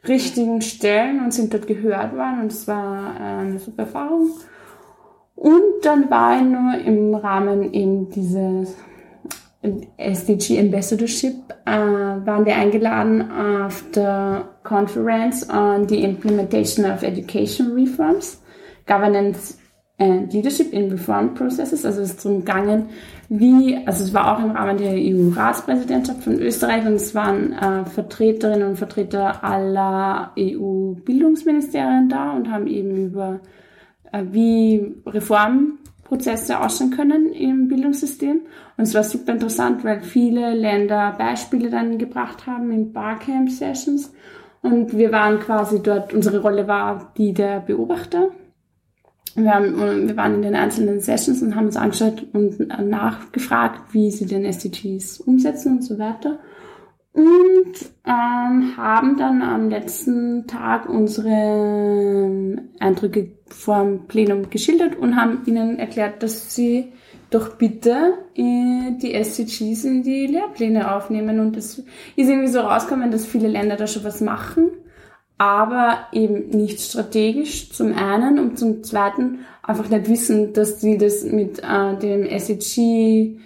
richtigen 0.06 0.60
Stellen 0.60 1.24
und 1.24 1.32
sind 1.32 1.54
dort 1.54 1.66
gehört 1.66 2.14
worden 2.14 2.42
und 2.42 2.52
es 2.52 2.68
war 2.68 3.16
äh, 3.18 3.40
eine 3.40 3.58
super 3.58 3.84
Erfahrung. 3.84 4.28
Und 5.36 5.62
dann 5.84 6.10
war 6.10 6.36
ich 6.36 6.42
nur 6.42 6.74
im 6.84 7.14
Rahmen 7.14 7.72
eben 7.72 8.10
dieses 8.10 8.76
SDG 9.96 10.58
Ambassadorship 10.58 11.34
äh, 11.66 11.70
waren 11.70 12.44
wir 12.44 12.56
eingeladen 12.56 13.30
auf 13.30 13.84
der 13.94 14.48
Conference 14.64 15.48
on 15.48 15.88
the 15.88 16.02
Implementation 16.02 16.84
of 16.84 17.02
Education 17.02 17.72
Reforms, 17.72 18.42
Governance 18.86 19.58
and 19.98 20.32
Leadership 20.32 20.72
in 20.72 20.90
Reform 20.90 21.34
Processes. 21.34 21.84
Also 21.84 22.00
es 22.00 22.10
ist 22.10 22.24
darum 22.24 22.40
gegangen, 22.40 22.88
wie, 23.28 23.78
also 23.86 24.02
es 24.02 24.12
war 24.12 24.36
auch 24.36 24.44
im 24.44 24.50
Rahmen 24.50 24.78
der 24.78 24.94
EU-Ratspräsidentschaft 24.94 26.24
von 26.24 26.40
Österreich 26.40 26.84
und 26.84 26.94
es 26.94 27.14
waren 27.14 27.52
äh, 27.52 27.84
Vertreterinnen 27.84 28.70
und 28.70 28.76
Vertreter 28.76 29.44
aller 29.44 30.32
EU-Bildungsministerien 30.36 32.08
da 32.08 32.32
und 32.32 32.50
haben 32.50 32.66
eben 32.66 32.96
über 32.96 33.40
äh, 34.10 34.24
wie 34.32 34.96
Reformprozesse 36.12 36.60
ausschauen 36.60 36.90
können 36.90 37.32
im 37.32 37.68
Bildungssystem. 37.68 38.42
Und 38.76 38.84
es 38.84 38.94
war 38.94 39.02
super 39.02 39.32
interessant, 39.32 39.84
weil 39.84 40.02
viele 40.02 40.54
Länder 40.54 41.14
Beispiele 41.18 41.70
dann 41.70 41.98
gebracht 41.98 42.46
haben 42.46 42.70
in 42.70 42.92
Barcamp-Sessions. 42.92 44.12
Und 44.62 44.96
wir 44.96 45.10
waren 45.10 45.40
quasi 45.40 45.82
dort, 45.82 46.14
unsere 46.14 46.40
Rolle 46.40 46.68
war 46.68 47.12
die 47.16 47.32
der 47.32 47.60
Beobachter. 47.60 48.30
Wir, 49.34 49.54
haben, 49.54 50.08
wir 50.08 50.16
waren 50.16 50.34
in 50.34 50.42
den 50.42 50.54
einzelnen 50.54 51.00
Sessions 51.00 51.42
und 51.42 51.56
haben 51.56 51.66
uns 51.66 51.76
angeschaut 51.76 52.26
und 52.32 52.58
nachgefragt, 52.68 53.94
wie 53.94 54.10
sie 54.10 54.26
den 54.26 54.44
SDGs 54.44 55.20
umsetzen 55.20 55.78
und 55.78 55.82
so 55.82 55.98
weiter. 55.98 56.38
Und 57.12 57.74
ähm, 58.06 58.76
haben 58.76 59.16
dann 59.18 59.42
am 59.42 59.68
letzten 59.68 60.46
Tag 60.46 60.88
unsere 60.88 61.28
ähm, 61.28 62.70
Eindrücke 62.80 63.32
vom 63.48 64.06
Plenum 64.06 64.48
geschildert 64.48 64.96
und 64.96 65.16
haben 65.16 65.42
ihnen 65.44 65.78
erklärt, 65.78 66.22
dass 66.22 66.54
sie 66.54 66.92
doch 67.28 67.56
bitte 67.56 68.14
äh, 68.34 68.92
die 68.92 69.14
SDGs 69.14 69.84
in 69.84 70.02
die 70.02 70.26
Lehrpläne 70.26 70.94
aufnehmen. 70.94 71.40
Und 71.40 71.56
es 71.56 71.78
ist 71.78 71.84
irgendwie 72.16 72.48
so 72.48 72.60
rausgekommen, 72.60 73.10
dass 73.10 73.26
viele 73.26 73.48
Länder 73.48 73.76
da 73.76 73.86
schon 73.86 74.04
was 74.04 74.20
machen. 74.20 74.70
aber 75.42 76.06
eben 76.12 76.50
nicht 76.50 76.80
strategisch 76.80 77.72
zum 77.72 77.94
einen 77.94 78.38
und 78.38 78.60
zum 78.60 78.84
zweiten 78.84 79.40
einfach 79.62 79.88
nicht 79.88 80.08
wissen, 80.08 80.52
dass 80.52 80.80
sie 80.80 80.98
das 80.98 81.24
mit 81.24 81.58
äh, 81.58 81.96
dem 81.98 82.28
SEG 82.38 83.40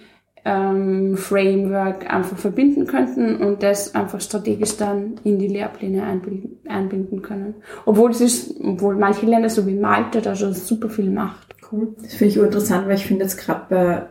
ähm, 0.49 1.17
Framework 1.17 2.09
einfach 2.13 2.37
verbinden 2.37 2.87
könnten 2.87 3.37
und 3.37 3.61
das 3.63 3.93
einfach 3.95 4.21
strategisch 4.21 4.77
dann 4.77 5.15
in 5.25 5.39
die 5.39 5.47
Lehrpläne 5.49 6.03
einbinden, 6.03 6.57
einbinden 6.69 7.21
können. 7.21 7.55
Obwohl 7.85 8.11
es 8.11 8.21
ist, 8.21 8.55
obwohl 8.63 8.95
manche 8.95 9.25
Länder 9.25 9.49
so 9.49 9.67
wie 9.67 9.75
Malta 9.75 10.21
da 10.21 10.35
schon 10.35 10.53
super 10.53 10.89
viel 10.89 11.09
macht. 11.09 11.47
Cool. 11.69 11.89
Das 12.01 12.13
finde 12.13 12.31
ich 12.33 12.37
interessant, 12.37 12.87
weil 12.87 12.95
ich 12.95 13.05
finde 13.05 13.23
jetzt 13.23 13.37
gerade 13.37 13.61
bei 13.69 14.05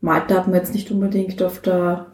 Malta 0.00 0.34
hat 0.34 0.48
man 0.48 0.56
jetzt 0.56 0.74
nicht 0.74 0.90
unbedingt 0.90 1.40
auf 1.42 1.60
der 1.60 2.06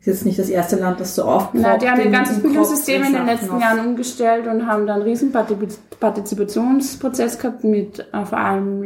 ist 0.00 0.06
jetzt 0.06 0.24
nicht 0.26 0.38
das 0.38 0.48
erste 0.48 0.76
Land, 0.76 1.00
das 1.00 1.16
so 1.16 1.24
aufpoppt. 1.24 1.54
Na, 1.60 1.76
die 1.76 1.88
haben 1.88 1.98
ja 1.98 2.04
im- 2.06 2.12
ganz 2.12 2.30
im 2.30 2.42
viele 2.42 2.54
Kopf 2.60 2.68
Systeme 2.68 3.08
in 3.08 3.12
den 3.14 3.26
letzten 3.26 3.50
auf- 3.50 3.60
Jahren 3.60 3.84
umgestellt 3.88 4.46
und 4.46 4.64
haben 4.68 4.86
dann 4.86 5.00
einen 5.00 5.02
riesen 5.10 5.32
Partizip- 5.32 5.98
Partizipationsprozess 5.98 7.40
gehabt 7.40 7.64
mit 7.64 8.06
äh, 8.12 8.24
vor 8.24 8.38
allem 8.38 8.84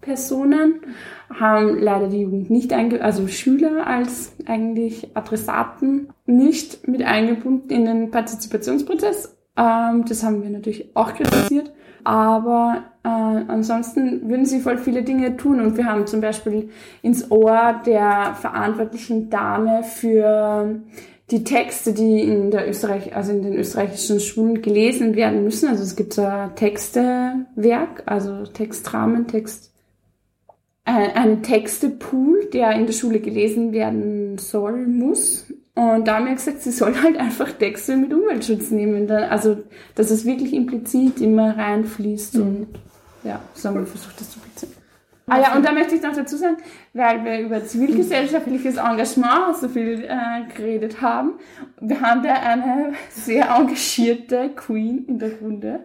Lehrpersonen, 0.00 0.80
haben 1.38 1.78
leider 1.78 2.08
die 2.08 2.22
Jugend 2.22 2.50
nicht 2.50 2.72
einge 2.72 3.02
also 3.02 3.28
Schüler 3.28 3.86
als 3.86 4.32
eigentlich 4.46 5.08
Adressaten 5.14 6.08
nicht 6.26 6.86
mit 6.88 7.02
eingebunden 7.02 7.70
in 7.70 7.84
den 7.84 8.10
Partizipationsprozess. 8.10 9.36
Ähm, 9.56 10.04
das 10.08 10.22
haben 10.22 10.42
wir 10.42 10.50
natürlich 10.50 10.94
auch 10.94 11.14
kritisiert. 11.14 11.72
Aber 12.02 12.84
äh, 13.04 13.08
ansonsten 13.08 14.28
würden 14.28 14.46
sie 14.46 14.60
voll 14.60 14.78
viele 14.78 15.02
Dinge 15.02 15.36
tun 15.36 15.60
und 15.60 15.76
wir 15.76 15.84
haben 15.84 16.06
zum 16.06 16.22
Beispiel 16.22 16.70
ins 17.02 17.30
Ohr 17.30 17.82
der 17.84 18.34
verantwortlichen 18.40 19.28
Dame 19.28 19.82
für 19.82 20.80
die 21.30 21.44
Texte, 21.44 21.92
die 21.92 22.22
in 22.22 22.50
der 22.50 22.68
Österreich, 22.68 23.14
also 23.14 23.32
in 23.32 23.42
den 23.42 23.54
österreichischen 23.54 24.18
Schulen 24.18 24.62
gelesen 24.62 25.14
werden 25.14 25.44
müssen. 25.44 25.68
Also 25.68 25.82
es 25.82 25.94
gibt 25.94 26.18
ein 26.18 26.56
Textewerk, 26.56 28.02
also 28.06 28.44
Textrahmen, 28.46 29.26
Text, 29.28 29.69
ein 30.84 31.42
Textepool, 31.42 32.48
der 32.52 32.72
in 32.72 32.86
der 32.86 32.92
Schule 32.92 33.20
gelesen 33.20 33.72
werden 33.72 34.38
soll, 34.38 34.86
muss. 34.86 35.52
Und 35.74 36.08
da 36.08 36.16
haben 36.16 36.26
wir 36.26 36.34
gesagt, 36.34 36.62
sie 36.62 36.72
soll 36.72 36.94
halt 37.02 37.16
einfach 37.16 37.52
Texte 37.52 37.96
mit 37.96 38.12
Umweltschutz 38.12 38.70
nehmen. 38.70 39.10
Also, 39.10 39.58
dass 39.94 40.10
es 40.10 40.24
wirklich 40.24 40.52
implizit 40.52 41.20
immer 41.20 41.56
reinfließt 41.56 42.36
und 42.36 42.68
ja, 43.22 43.40
so 43.54 43.68
haben 43.68 43.76
wir 43.76 43.86
versucht, 43.86 44.20
das 44.20 44.30
zu 44.30 44.38
implizieren. 44.38 44.74
Ah 45.26 45.38
ja, 45.38 45.54
und 45.54 45.64
da 45.64 45.70
möchte 45.70 45.94
ich 45.94 46.02
noch 46.02 46.14
dazu 46.14 46.36
sagen, 46.36 46.56
weil 46.92 47.24
wir 47.24 47.38
über 47.40 47.64
zivilgesellschaftliches 47.64 48.78
Engagement 48.78 49.56
so 49.60 49.68
viel 49.68 50.04
äh, 50.04 50.52
geredet 50.52 51.00
haben, 51.00 51.34
wir 51.80 52.00
haben 52.00 52.24
da 52.24 52.32
eine 52.32 52.94
sehr 53.10 53.48
engagierte 53.48 54.50
Queen 54.56 55.04
in 55.06 55.20
der 55.20 55.38
Runde, 55.38 55.80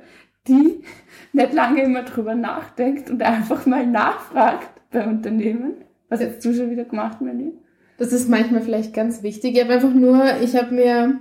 die 0.48 0.84
nicht 1.32 1.54
lange 1.54 1.84
immer 1.84 2.02
drüber 2.02 2.34
nachdenkt 2.34 3.12
und 3.12 3.22
einfach 3.22 3.68
mal 3.68 3.86
nachfragt 3.86 4.70
bei 4.96 5.06
Unternehmen. 5.06 5.74
Was 6.10 6.22
hast 6.22 6.44
du 6.44 6.54
schon 6.54 6.72
wieder 6.72 6.86
gemacht, 6.86 7.22
Melly? 7.22 7.54
Das 7.98 8.12
ist 8.12 8.30
manchmal 8.30 8.62
vielleicht 8.62 8.94
ganz 8.94 9.22
wichtig. 9.22 9.56
Ich 9.56 9.64
habe 9.64 9.74
einfach 9.74 9.94
nur, 9.94 10.24
ich 10.42 10.56
habe 10.56 10.74
mir, 10.74 11.20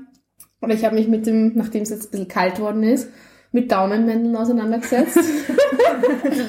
oder 0.63 0.75
ich 0.75 0.85
habe 0.85 0.95
mich 0.95 1.09
mit 1.09 1.27
dem, 1.27 1.53
nachdem 1.57 1.83
es 1.83 1.91
jetzt 1.91 2.07
ein 2.07 2.11
bisschen 2.11 2.29
kalt 2.29 2.61
worden 2.61 2.83
ist, 2.83 3.11
mit 3.53 3.71
Daunenmänteln 3.71 4.35
auseinandergesetzt. 4.35 5.19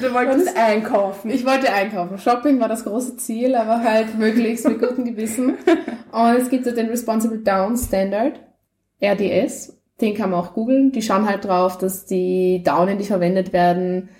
Du 0.02 0.12
wolltest 0.12 0.54
einkaufen. 0.56 1.30
Ich 1.30 1.46
wollte 1.46 1.72
einkaufen. 1.72 2.18
Shopping 2.18 2.60
war 2.60 2.68
das 2.68 2.84
große 2.84 3.16
Ziel, 3.16 3.54
aber 3.54 3.82
halt 3.82 4.18
möglichst 4.18 4.68
mit 4.68 4.80
gutem 4.80 5.04
Gewissen. 5.04 5.54
Und 6.12 6.36
es 6.36 6.50
gibt 6.50 6.66
ja 6.66 6.72
den 6.72 6.88
Responsible 6.88 7.38
Down 7.38 7.76
Standard, 7.76 8.40
RDS. 9.00 9.78
Den 10.00 10.14
kann 10.14 10.30
man 10.30 10.40
auch 10.40 10.52
googeln. 10.52 10.92
Die 10.92 11.00
schauen 11.00 11.26
halt 11.26 11.44
drauf, 11.44 11.78
dass 11.78 12.04
die 12.04 12.62
Daunen, 12.64 12.98
die 12.98 13.04
verwendet 13.04 13.52
werden, 13.52 14.10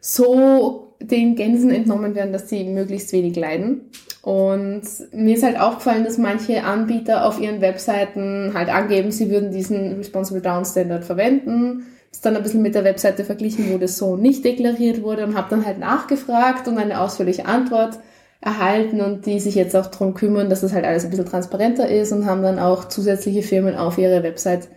so 0.00 0.91
den 1.02 1.34
Gänsen 1.34 1.70
entnommen 1.70 2.14
werden, 2.14 2.32
dass 2.32 2.48
sie 2.48 2.64
möglichst 2.64 3.12
wenig 3.12 3.36
leiden. 3.36 3.82
Und 4.22 4.82
mir 5.12 5.34
ist 5.34 5.42
halt 5.42 5.60
aufgefallen, 5.60 6.04
dass 6.04 6.18
manche 6.18 6.62
Anbieter 6.62 7.26
auf 7.26 7.40
ihren 7.40 7.60
Webseiten 7.60 8.52
halt 8.54 8.68
angeben, 8.68 9.10
sie 9.10 9.30
würden 9.30 9.50
diesen 9.50 9.96
Responsible 9.96 10.42
Down 10.42 10.64
Standard 10.64 11.04
verwenden. 11.04 11.86
Ist 12.10 12.24
dann 12.24 12.36
ein 12.36 12.42
bisschen 12.42 12.62
mit 12.62 12.74
der 12.74 12.84
Webseite 12.84 13.24
verglichen, 13.24 13.72
wo 13.72 13.78
das 13.78 13.98
so 13.98 14.16
nicht 14.16 14.44
deklariert 14.44 15.02
wurde 15.02 15.24
und 15.24 15.36
habe 15.36 15.48
dann 15.50 15.66
halt 15.66 15.78
nachgefragt 15.78 16.68
und 16.68 16.78
eine 16.78 17.00
ausführliche 17.00 17.46
Antwort 17.46 17.98
erhalten 18.40 19.00
und 19.00 19.24
die 19.26 19.40
sich 19.40 19.54
jetzt 19.54 19.74
auch 19.74 19.86
darum 19.86 20.14
kümmern, 20.14 20.50
dass 20.50 20.60
das 20.60 20.72
halt 20.72 20.84
alles 20.84 21.04
ein 21.04 21.10
bisschen 21.10 21.26
transparenter 21.26 21.88
ist 21.88 22.12
und 22.12 22.26
haben 22.26 22.42
dann 22.42 22.58
auch 22.58 22.86
zusätzliche 22.86 23.42
Firmen 23.42 23.76
auf 23.76 23.98
ihre 23.98 24.22
Website 24.22 24.68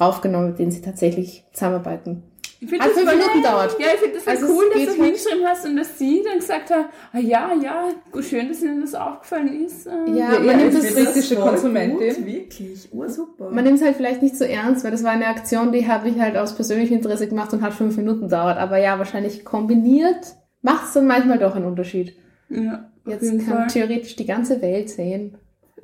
raufgenommen, 0.00 0.50
mit 0.50 0.58
denen 0.58 0.70
sie 0.70 0.80
tatsächlich 0.80 1.44
zusammenarbeiten. 1.52 2.22
Ich 2.62 2.68
find 2.68 2.82
Hat 2.82 2.90
das 2.90 2.98
fünf 2.98 3.10
Minuten 3.10 3.42
gedauert. 3.42 3.76
Ja, 3.78 3.86
ich 3.94 4.00
finde 4.00 4.16
das 4.18 4.26
Also 4.26 4.46
cool, 4.54 4.64
dass 4.74 4.82
du 4.82 4.88
halt- 4.90 5.00
hingeschrieben 5.02 5.46
hast 5.46 5.64
und 5.66 5.76
dass 5.76 5.98
sie 5.98 6.22
dann 6.22 6.38
gesagt 6.38 6.70
hat, 6.70 6.86
ah, 7.12 7.18
ja, 7.18 7.50
ja, 7.54 7.84
schön, 8.20 8.48
dass 8.48 8.60
Ihnen 8.62 8.82
das 8.82 8.94
aufgefallen 8.94 9.64
ist. 9.64 9.86
äh. 9.86 9.90
Ja, 10.08 10.34
Ja, 10.34 10.40
man 10.40 10.56
nimmt 10.58 10.74
ich 10.74 10.80
das 10.80 10.94
kritische 10.94 11.36
Konsumentin. 11.36 12.14
Gut, 12.16 12.26
wirklich, 12.26 12.88
ursuper. 12.92 13.50
Man 13.50 13.64
nimmt 13.64 13.78
es 13.78 13.84
halt 13.84 13.96
vielleicht 13.96 14.20
nicht 14.20 14.36
so 14.36 14.44
ernst, 14.44 14.84
weil 14.84 14.90
das 14.90 15.02
war 15.02 15.12
eine 15.12 15.26
Aktion, 15.28 15.72
die 15.72 15.88
habe 15.88 16.10
ich 16.10 16.18
halt 16.20 16.36
aus 16.36 16.54
persönlichem 16.54 16.96
Interesse 16.98 17.28
gemacht 17.28 17.50
und 17.54 17.62
hat 17.62 17.72
fünf 17.72 17.96
Minuten 17.96 18.22
gedauert. 18.22 18.58
Aber 18.58 18.76
ja, 18.76 18.98
wahrscheinlich 18.98 19.42
kombiniert 19.44 20.34
macht 20.60 20.88
es 20.88 20.92
dann 20.92 21.06
manchmal 21.06 21.38
doch 21.38 21.56
einen 21.56 21.64
Unterschied. 21.64 22.14
ja, 22.50 22.90
auf 23.06 23.12
Jetzt 23.12 23.22
jeden 23.22 23.38
kann 23.46 23.56
Fall. 23.56 23.66
theoretisch 23.68 24.16
die 24.16 24.26
ganze 24.26 24.60
Welt 24.60 24.90
sehen, 24.90 25.38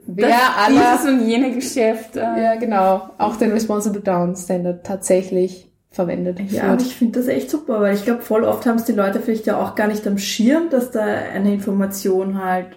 wer 0.06 0.28
das, 0.28 0.68
dieses 0.68 1.08
und 1.10 1.26
jene 1.26 1.52
Geschäft. 1.52 2.16
Äh, 2.16 2.20
ja 2.20 2.54
genau, 2.56 3.08
auch 3.16 3.36
den 3.36 3.52
Responsible 3.52 4.02
Down 4.02 4.36
Standard 4.36 4.84
tatsächlich 4.84 5.72
verwendet. 5.96 6.40
Ja, 6.50 6.70
wird. 6.70 6.82
ich 6.82 6.94
finde 6.94 7.18
das 7.18 7.28
echt 7.28 7.50
super, 7.50 7.80
weil 7.80 7.94
ich 7.94 8.04
glaube, 8.04 8.22
voll 8.22 8.44
oft 8.44 8.64
haben 8.66 8.76
es 8.76 8.84
die 8.84 8.92
Leute 8.92 9.18
vielleicht 9.18 9.46
ja 9.46 9.60
auch 9.60 9.74
gar 9.74 9.88
nicht 9.88 10.06
am 10.06 10.18
Schirm, 10.18 10.70
dass 10.70 10.92
da 10.92 11.02
eine 11.02 11.52
Information 11.52 12.42
halt 12.42 12.76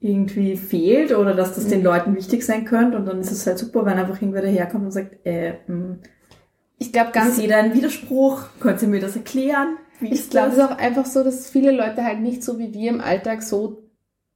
irgendwie 0.00 0.56
fehlt 0.56 1.14
oder 1.14 1.34
dass 1.34 1.54
das 1.54 1.68
den 1.68 1.82
Leuten 1.82 2.16
wichtig 2.16 2.44
sein 2.44 2.64
könnte 2.64 2.96
und 2.96 3.06
dann 3.06 3.20
ist 3.20 3.30
es 3.30 3.46
halt 3.46 3.58
super, 3.58 3.84
wenn 3.84 3.98
einfach 3.98 4.20
irgendwer 4.20 4.42
daherkommt 4.42 4.84
und 4.84 4.90
sagt, 4.90 5.24
äh, 5.24 5.54
mh, 5.66 5.98
ich 6.78 6.92
glaube 6.92 7.08
ich 7.08 7.14
ganz 7.14 7.36
sehe 7.36 7.48
da 7.48 7.58
einen 7.58 7.74
Widerspruch, 7.74 8.44
könnt 8.58 8.82
ihr 8.82 8.88
mir 8.88 9.00
das 9.00 9.14
erklären? 9.14 9.76
Wie 10.00 10.12
Ich 10.12 10.30
glaube, 10.30 10.48
es 10.48 10.54
ist 10.56 10.64
auch 10.64 10.76
einfach 10.76 11.06
so, 11.06 11.22
dass 11.22 11.50
viele 11.50 11.70
Leute 11.70 12.02
halt 12.02 12.20
nicht 12.20 12.42
so 12.42 12.58
wie 12.58 12.74
wir 12.74 12.90
im 12.90 13.00
Alltag 13.00 13.42
so 13.42 13.84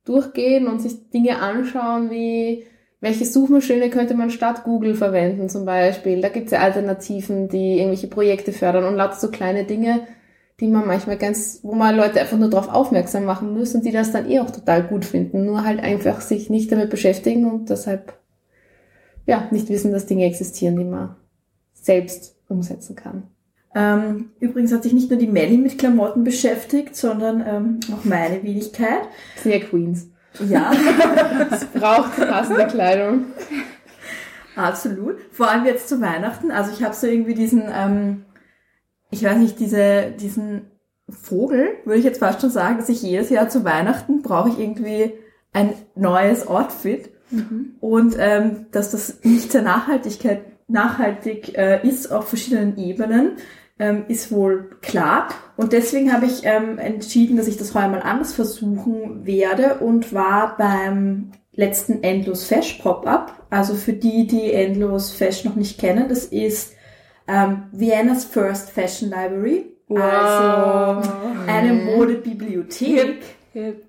durchgehen 0.05 0.69
und 0.69 0.81
sich 0.81 1.11
Dinge 1.11 1.41
anschauen, 1.41 2.11
wie 2.11 2.65
welche 3.01 3.25
Suchmaschine 3.25 3.91
könnte 3.91 4.15
man 4.15 4.31
statt 4.31 4.65
Google 4.65 4.95
verwenden 4.95 5.49
zum 5.49 5.65
Beispiel. 5.65 6.21
Da 6.21 6.29
gibt 6.29 6.47
es 6.47 6.53
ja 6.53 6.61
Alternativen, 6.61 7.49
die 7.49 7.79
irgendwelche 7.79 8.09
Projekte 8.09 8.53
fördern 8.53 8.85
und 8.85 8.97
lauter 8.97 9.17
so 9.17 9.31
kleine 9.31 9.65
Dinge, 9.65 10.07
die 10.61 10.69
man 10.69 10.87
manchmal 10.87 11.19
ganz, 11.19 11.61
wo 11.63 11.75
man 11.75 11.95
Leute 11.95 12.21
einfach 12.21 12.39
nur 12.39 12.49
darauf 12.49 12.69
aufmerksam 12.69 13.25
machen 13.25 13.53
muss 13.53 13.75
und 13.75 13.85
die 13.85 13.93
das 13.93 14.13
dann 14.13 14.31
eh 14.31 14.41
auch 14.41 14.51
total 14.51 14.83
gut 14.83 15.05
finden, 15.05 15.45
nur 15.45 15.65
halt 15.65 15.81
einfach 15.81 16.23
sich 16.23 16.49
nicht 16.49 16.73
damit 16.73 16.89
beschäftigen 16.89 17.51
und 17.51 17.69
deshalb 17.69 18.19
ja 19.27 19.47
nicht 19.51 19.69
wissen, 19.69 19.93
dass 19.93 20.07
Dinge 20.07 20.25
existieren, 20.25 20.77
die 20.77 20.85
man 20.85 21.17
selbst 21.75 22.37
umsetzen 22.49 22.97
kann. 22.97 23.25
Ähm, 23.75 24.31
übrigens 24.41 24.73
hat 24.73 24.85
sich 24.85 24.95
nicht 24.95 25.11
nur 25.11 25.19
die 25.19 25.27
Melly 25.27 25.59
mit 25.59 25.77
Klamotten 25.79 26.25
beschäftigt, 26.25 26.97
sondern 26.97 27.45
ähm, 27.47 27.81
auch 27.93 28.05
meine 28.05 28.43
Wenigkeit. 28.43 29.03
Sehr 29.43 29.61
Queens. 29.61 30.09
Ja, 30.49 30.73
Es 31.51 31.65
braucht 31.67 32.17
passende 32.17 32.67
Kleidung. 32.67 33.27
absolut. 34.55 35.17
Vor 35.33 35.51
allem 35.51 35.67
jetzt 35.67 35.89
zu 35.89 36.01
Weihnachten. 36.01 36.51
Also 36.51 36.73
ich 36.73 36.83
habe 36.83 36.95
so 36.95 37.07
irgendwie 37.07 37.35
diesen, 37.35 37.65
ähm, 37.73 38.25
ich 39.11 39.25
weiß 39.25 39.37
nicht, 39.39 39.59
diese, 39.61 40.13
diesen 40.19 40.71
Vogel, 41.09 41.69
würde 41.85 41.99
ich 41.99 42.05
jetzt 42.05 42.19
fast 42.19 42.41
schon 42.41 42.51
sagen, 42.51 42.79
dass 42.79 42.89
ich 42.89 43.03
jedes 43.03 43.31
Jahr 43.31 43.49
zu 43.49 43.65
Weihnachten 43.65 44.23
brauche 44.23 44.49
ich 44.49 44.59
irgendwie 44.59 45.13
ein 45.53 45.73
neues 45.95 46.47
Outfit. 46.47 47.11
Und 47.81 48.15
ähm, 48.19 48.67
dass 48.71 48.91
das 48.93 49.25
nicht 49.25 49.51
sehr 49.53 49.63
Nachhaltigkeit, 49.63 50.45
nachhaltig 50.69 51.57
äh, 51.57 51.87
ist 51.87 52.13
auf 52.13 52.29
verschiedenen 52.29 52.77
Ebenen, 52.77 53.33
ähm, 53.79 54.05
ist 54.09 54.33
wohl 54.33 54.71
klar. 54.81 55.29
Und 55.57 55.73
deswegen 55.73 56.13
habe 56.13 56.27
ich 56.27 56.45
ähm, 56.45 56.79
entschieden, 56.79 57.37
dass 57.37 57.49
ich 57.49 57.57
das 57.57 57.75
heuer 57.75 57.89
mal 57.89 58.03
anders 58.03 58.35
versuchen 58.35 59.27
werde 59.27 59.77
und 59.77 60.13
war 60.13 60.57
beim 60.57 61.33
letzten 61.53 62.03
Endlos 62.03 62.45
Fesch 62.45 62.75
Pop-Up. 62.75 63.47
Also 63.51 63.75
für 63.75 63.93
die, 63.93 64.27
die 64.27 64.53
Endlos 64.53 65.11
Fesch 65.11 65.45
noch 65.45 65.57
nicht 65.57 65.79
kennen, 65.79 66.09
das 66.09 66.25
ist 66.27 66.75
ähm, 67.29 67.65
Viennas 67.73 68.25
First 68.25 68.71
Fashion 68.71 69.11
Library. 69.11 69.73
Also 69.89 71.09
eine 71.47 71.73
Modebibliothek. 71.73 73.23
Hip. 73.53 73.85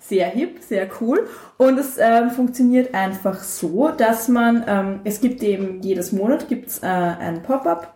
Sehr 0.00 0.26
hip, 0.28 0.58
sehr 0.60 0.86
cool. 1.00 1.26
Und 1.56 1.78
es 1.78 1.96
ähm, 1.98 2.30
funktioniert 2.30 2.94
einfach 2.94 3.42
so, 3.42 3.88
dass 3.88 4.28
man, 4.28 4.62
ähm, 4.66 5.00
es 5.04 5.20
gibt 5.20 5.42
eben 5.42 5.80
jedes 5.80 6.12
Monat 6.12 6.48
gibt's 6.48 6.80
äh, 6.82 6.86
ein 6.86 7.42
Pop-up 7.42 7.94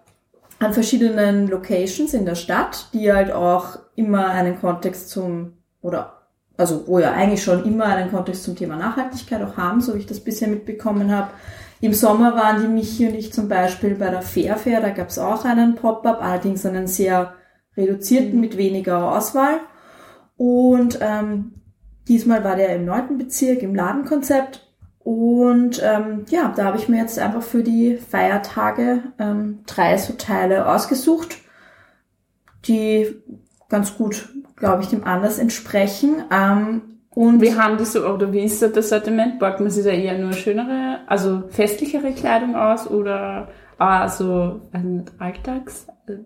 an 0.59 0.73
verschiedenen 0.73 1.49
Locations 1.49 2.15
in 2.15 2.25
der 2.25 2.35
Stadt, 2.35 2.89
die 2.93 3.13
halt 3.13 3.31
auch 3.31 3.79
immer 3.95 4.29
einen 4.29 4.59
Kontext 4.61 5.11
zum, 5.11 5.59
oder 5.81 6.19
also 6.57 6.87
wo 6.89 6.99
ja 6.99 7.13
eigentlich 7.13 7.43
schon 7.43 7.65
immer 7.65 7.85
einen 7.85 8.11
Kontext 8.11 8.43
zum 8.43 8.57
Thema 8.57 8.77
Nachhaltigkeit 8.77 9.43
auch 9.43 9.57
haben, 9.57 9.81
so 9.81 9.95
wie 9.95 9.99
ich 9.99 10.07
das 10.07 10.21
bisher 10.21 10.49
mitbekommen 10.49 11.15
habe. 11.15 11.31
Im 11.81 11.95
Sommer 11.95 12.35
waren 12.35 12.61
die 12.61 12.67
Michi 12.67 13.07
und 13.07 13.15
ich 13.15 13.33
zum 13.33 13.49
Beispiel 13.49 13.95
bei 13.95 14.11
der 14.11 14.23
Fair 14.23 14.57
Fair, 14.57 14.81
da 14.81 14.91
gab 14.91 15.09
es 15.09 15.19
auch 15.19 15.45
einen 15.45 15.77
Pop-up, 15.77 16.21
allerdings 16.21 16.67
einen 16.67 16.89
sehr 16.89 17.35
reduzierten 17.77 18.41
mit 18.41 18.57
weniger 18.57 19.13
Auswahl. 19.17 19.61
Und 20.37 20.99
ähm, 21.01 21.53
diesmal 22.09 22.43
war 22.43 22.57
der 22.57 22.75
im 22.75 22.85
neunten 22.85 23.19
Bezirk 23.19 23.63
im 23.63 23.77
Ladenkonzept. 23.77 24.68
Und 25.09 25.81
ähm, 25.83 26.27
ja, 26.29 26.53
da 26.55 26.65
habe 26.65 26.77
ich 26.77 26.91
mir 26.91 26.99
jetzt 26.99 27.19
einfach 27.19 27.41
für 27.41 27.63
die 27.63 27.97
Feiertage 27.97 29.05
ähm, 29.19 29.61
drei 29.65 29.97
so 29.97 30.13
Teile 30.13 30.69
ausgesucht, 30.69 31.39
die 32.67 33.17
ganz 33.71 33.97
gut, 33.97 34.29
glaube 34.57 34.83
ich, 34.83 34.91
dem 34.91 35.05
Anlass 35.05 35.39
entsprechen. 35.39 36.25
Ähm, 36.31 36.83
und 37.09 37.41
Wie 37.41 37.55
haben 37.55 37.79
die 37.79 37.87
so, 37.87 38.07
oder 38.07 38.35
wie 38.35 38.41
ist 38.41 38.61
das 38.61 38.91
Sortiment? 38.91 39.39
Borgt 39.39 39.61
man 39.61 39.71
sich 39.71 39.83
da 39.83 39.93
eher 39.93 40.19
nur 40.19 40.35
schönere, 40.35 40.99
also 41.07 41.45
festlichere 41.49 42.13
Kleidung 42.13 42.55
aus 42.55 42.87
oder 42.87 43.49
also 43.79 44.61
also 44.73 45.05
Alltags, 45.19 45.87
äh, 46.07 46.17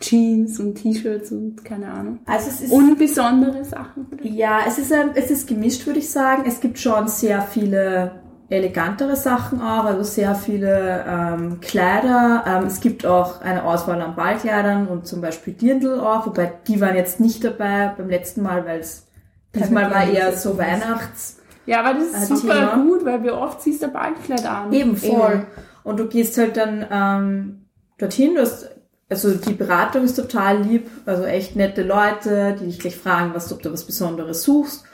Jeans 0.00 0.58
und 0.58 0.76
T-Shirts 0.76 1.30
und 1.30 1.62
keine 1.64 1.92
Ahnung. 1.92 2.20
also 2.24 2.48
es 2.48 2.62
ist 2.62 2.72
Und 2.72 2.98
besondere 2.98 3.64
Sachen. 3.64 4.06
Ja, 4.22 4.60
es 4.66 4.78
ist, 4.78 4.92
ein, 4.92 5.10
es 5.14 5.30
ist 5.30 5.46
gemischt, 5.46 5.86
würde 5.86 5.98
ich 5.98 6.10
sagen. 6.10 6.44
Es 6.46 6.60
gibt 6.60 6.78
schon 6.78 7.06
sehr 7.08 7.42
viele 7.42 8.22
elegantere 8.48 9.14
Sachen 9.14 9.60
auch, 9.60 9.84
also 9.84 10.02
sehr 10.02 10.34
viele 10.34 11.04
ähm, 11.06 11.60
Kleider. 11.60 12.44
Ähm, 12.46 12.64
es 12.66 12.80
gibt 12.80 13.06
auch 13.06 13.42
eine 13.42 13.64
Auswahl 13.64 14.00
an 14.00 14.16
Ballkleidern 14.16 14.88
und 14.88 15.06
zum 15.06 15.20
Beispiel 15.20 15.52
Dirndl 15.52 16.00
auch, 16.00 16.26
wobei 16.26 16.52
die 16.66 16.80
waren 16.80 16.96
jetzt 16.96 17.20
nicht 17.20 17.44
dabei 17.44 17.94
beim 17.96 18.08
letzten 18.08 18.42
Mal, 18.42 18.66
weil 18.66 18.80
es 18.80 19.06
diesmal 19.54 19.90
war 19.90 20.08
eher 20.08 20.32
so 20.36 20.58
Weihnachts... 20.58 21.36
Ja, 21.66 21.80
aber 21.80 21.94
das 21.94 22.04
ist 22.08 22.14
Ein 22.14 22.36
super 22.36 22.54
Thema. 22.54 22.76
gut, 22.82 23.04
weil 23.04 23.22
wie 23.22 23.30
oft 23.30 23.60
ziehst 23.60 23.82
du 23.82 23.88
Ballkleid 23.88 24.44
an? 24.46 24.72
Eben 24.72 24.96
voll. 24.96 25.46
Und 25.84 26.00
du 26.00 26.08
gehst 26.08 26.36
halt 26.36 26.56
dann 26.56 26.84
ähm, 26.90 27.66
dorthin, 27.98 28.34
du 28.34 28.40
hast, 28.40 28.68
also 29.10 29.34
die 29.34 29.54
Beratung 29.54 30.04
ist 30.04 30.14
total 30.14 30.62
lieb, 30.62 30.88
also 31.04 31.24
echt 31.24 31.56
nette 31.56 31.82
Leute, 31.82 32.56
die 32.60 32.66
dich 32.66 32.78
gleich 32.78 32.96
fragen, 32.96 33.32
was, 33.34 33.52
ob 33.52 33.60
du 33.62 33.72
was 33.72 33.84
Besonderes 33.84 34.44
suchst. 34.44 34.84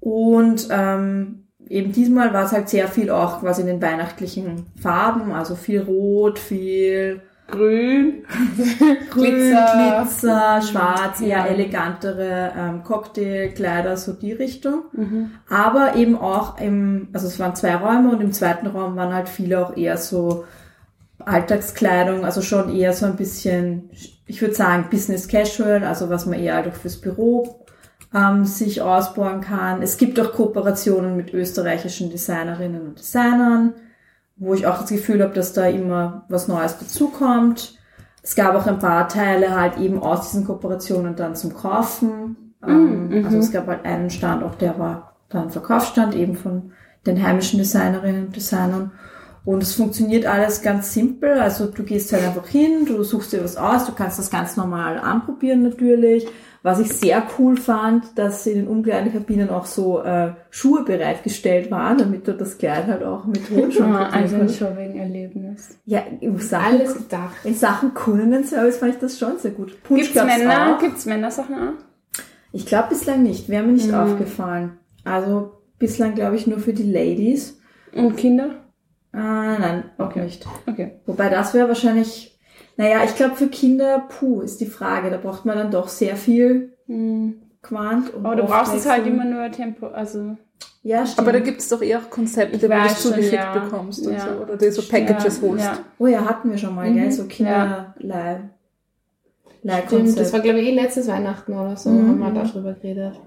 Und 0.00 0.68
ähm, 0.70 1.48
eben 1.68 1.92
diesmal 1.92 2.32
war 2.32 2.44
es 2.44 2.52
halt 2.52 2.68
sehr 2.68 2.88
viel 2.88 3.10
auch 3.10 3.40
quasi 3.40 3.62
in 3.62 3.66
den 3.66 3.82
weihnachtlichen 3.82 4.66
Farben, 4.80 5.32
also 5.32 5.56
viel 5.56 5.82
Rot, 5.82 6.38
viel 6.38 7.20
Grün. 7.50 8.24
Grün, 9.10 9.30
Glitzer. 9.30 10.02
Glitzer, 10.02 10.62
Schwarz, 10.62 11.20
eher 11.20 11.28
Ja. 11.38 11.46
elegantere 11.46 12.52
ähm, 12.56 12.84
Cocktailkleider, 12.84 13.96
so 13.96 14.12
die 14.12 14.32
Richtung. 14.32 14.82
Mhm. 14.92 15.30
Aber 15.48 15.96
eben 15.96 16.16
auch 16.16 16.60
im, 16.60 17.08
also 17.12 17.26
es 17.26 17.40
waren 17.40 17.56
zwei 17.56 17.74
Räume 17.76 18.10
und 18.10 18.20
im 18.20 18.32
zweiten 18.32 18.66
Raum 18.66 18.96
waren 18.96 19.14
halt 19.14 19.28
viele 19.30 19.64
auch 19.66 19.76
eher 19.76 19.96
so 19.96 20.44
Alltagskleidung, 21.24 22.24
also 22.24 22.42
schon 22.42 22.74
eher 22.74 22.92
so 22.92 23.06
ein 23.06 23.16
bisschen, 23.16 23.90
ich 24.26 24.40
würde 24.40 24.54
sagen, 24.54 24.86
Business 24.90 25.28
Casual, 25.28 25.84
also 25.84 26.08
was 26.10 26.26
man 26.26 26.38
eher 26.38 26.54
halt 26.54 26.68
auch 26.68 26.74
fürs 26.74 27.00
Büro 27.00 27.66
ähm, 28.14 28.44
sich 28.44 28.80
ausbauen 28.80 29.40
kann. 29.40 29.82
Es 29.82 29.96
gibt 29.96 30.18
auch 30.20 30.32
Kooperationen 30.32 31.16
mit 31.16 31.34
österreichischen 31.34 32.10
Designerinnen 32.10 32.82
und 32.82 32.98
Designern, 32.98 33.74
wo 34.36 34.54
ich 34.54 34.66
auch 34.66 34.80
das 34.80 34.90
Gefühl 34.90 35.22
habe, 35.22 35.34
dass 35.34 35.52
da 35.52 35.66
immer 35.66 36.24
was 36.28 36.48
Neues 36.48 36.78
dazukommt. 36.78 37.76
Es 38.22 38.34
gab 38.34 38.54
auch 38.54 38.66
ein 38.66 38.78
paar 38.78 39.08
Teile 39.08 39.58
halt 39.58 39.78
eben 39.78 40.02
aus 40.02 40.30
diesen 40.30 40.46
Kooperationen 40.46 41.16
dann 41.16 41.34
zum 41.34 41.54
Kaufen. 41.54 42.54
Ähm, 42.66 43.08
mhm. 43.08 43.24
Also 43.24 43.38
es 43.38 43.52
gab 43.52 43.66
halt 43.66 43.84
einen 43.84 44.10
Stand, 44.10 44.42
auch 44.42 44.54
der 44.54 44.78
war 44.78 45.16
dann 45.28 45.50
Verkaufsstand 45.50 46.14
eben 46.14 46.36
von 46.36 46.72
den 47.06 47.22
heimischen 47.22 47.58
Designerinnen 47.58 48.26
und 48.26 48.36
Designern. 48.36 48.92
Und 49.48 49.62
es 49.62 49.74
funktioniert 49.76 50.26
alles 50.26 50.60
ganz 50.60 50.92
simpel. 50.92 51.38
Also 51.40 51.68
du 51.68 51.82
gehst 51.82 52.12
halt 52.12 52.22
einfach 52.22 52.46
hin, 52.48 52.84
du 52.84 53.02
suchst 53.02 53.32
dir 53.32 53.42
was 53.42 53.56
aus, 53.56 53.86
du 53.86 53.92
kannst 53.92 54.18
das 54.18 54.28
ganz 54.30 54.58
normal 54.58 54.98
anprobieren 54.98 55.62
natürlich. 55.62 56.26
Was 56.62 56.80
ich 56.80 56.92
sehr 56.92 57.22
cool 57.38 57.56
fand, 57.56 58.18
dass 58.18 58.46
in 58.46 58.56
den 58.56 58.68
Umkleidekabinen 58.68 59.48
auch 59.48 59.64
so 59.64 60.02
äh, 60.02 60.32
Schuhe 60.50 60.84
bereitgestellt 60.84 61.70
waren, 61.70 61.96
damit 61.96 62.28
du 62.28 62.34
das 62.34 62.58
Kleid 62.58 62.88
halt 62.88 63.02
auch 63.04 63.24
mit 63.24 63.46
Turnschuhen 63.48 63.94
Ah, 63.94 64.04
probieren 64.10 64.22
also 64.22 64.36
ein. 64.36 64.48
Shopping-Erlebnis. 64.50 65.78
Ja, 65.86 66.02
in 66.20 66.36
Sachen, 66.38 66.64
Alles 66.80 66.94
gedacht. 66.98 67.36
in 67.44 67.54
Sachen 67.54 67.94
Kundenservice 67.94 68.76
fand 68.76 68.94
ich 68.94 69.00
das 69.00 69.18
schon 69.18 69.38
sehr 69.38 69.52
gut. 69.52 69.82
Punsch 69.82 70.02
Gibt's 70.02 70.14
gab's 70.14 70.36
Männer, 70.36 70.74
auch. 70.74 70.78
gibt's 70.78 71.06
Männersachen 71.06 71.54
auch? 71.54 72.22
Ich 72.52 72.66
glaube 72.66 72.88
bislang 72.90 73.22
nicht, 73.22 73.48
wäre 73.48 73.62
mir 73.64 73.72
nicht 73.72 73.88
Mhm. 73.88 73.94
aufgefallen. 73.94 74.72
Also 75.04 75.52
bislang 75.78 76.14
glaube 76.16 76.36
ich 76.36 76.46
nur 76.46 76.58
für 76.58 76.74
die 76.74 76.90
Ladies. 76.92 77.58
Und 77.94 78.16
Kinder? 78.18 78.50
Ah, 79.18 79.58
nein, 79.58 79.84
auch 79.98 80.06
Okay. 80.06 80.22
nicht. 80.24 80.46
Okay. 80.66 80.92
Wobei 81.06 81.28
das 81.28 81.54
wäre 81.54 81.68
wahrscheinlich, 81.68 82.38
naja, 82.76 83.02
ich 83.04 83.14
glaube 83.16 83.36
für 83.36 83.48
Kinder, 83.48 84.04
puh, 84.08 84.40
ist 84.42 84.60
die 84.60 84.66
Frage. 84.66 85.10
Da 85.10 85.16
braucht 85.18 85.44
man 85.44 85.56
dann 85.58 85.70
doch 85.70 85.88
sehr 85.88 86.16
viel 86.16 86.74
Mhm. 86.86 87.42
Quant. 87.60 88.14
Und 88.14 88.24
Aber 88.24 88.36
du 88.36 88.44
brauchst 88.44 88.74
es 88.74 88.88
halt 88.88 89.06
immer 89.06 89.24
nur 89.24 89.50
Tempo, 89.50 89.88
also 89.88 90.36
Ja, 90.82 91.04
stimmt. 91.04 91.18
Aber 91.18 91.32
da 91.32 91.40
gibt's 91.40 91.68
doch 91.68 91.82
eher 91.82 91.98
auch 91.98 92.08
Konzepte, 92.08 92.56
wo 92.62 92.72
du 92.72 92.82
das 92.82 93.02
zugeschickt 93.02 93.32
ja. 93.34 93.58
bekommst 93.58 94.06
und 94.06 94.12
Ja. 94.14 94.20
so. 94.20 94.42
Oder 94.42 94.56
dir 94.56 94.72
so 94.72 94.82
Packages 94.82 95.40
ja, 95.42 95.48
holst. 95.48 95.64
Ja. 95.64 95.78
oh 95.98 96.06
ja, 96.06 96.24
hatten 96.24 96.50
wir 96.50 96.56
schon 96.58 96.74
mal, 96.74 96.88
Mhm. 96.88 96.94
gell? 96.94 97.12
So 97.12 97.24
Kinderleih. 97.24 98.40
Stimmt, 99.86 100.18
das 100.18 100.32
war 100.32 100.40
glaube 100.40 100.60
ich 100.60 100.68
eh 100.68 100.74
letztes 100.74 101.08
Weihnachten 101.08 101.52
oder 101.52 101.76
so, 101.76 101.90
Mhm. 101.90 102.22
haben 102.22 102.34
wir 102.34 102.42
darüber 102.42 102.72
geredet. 102.74 103.20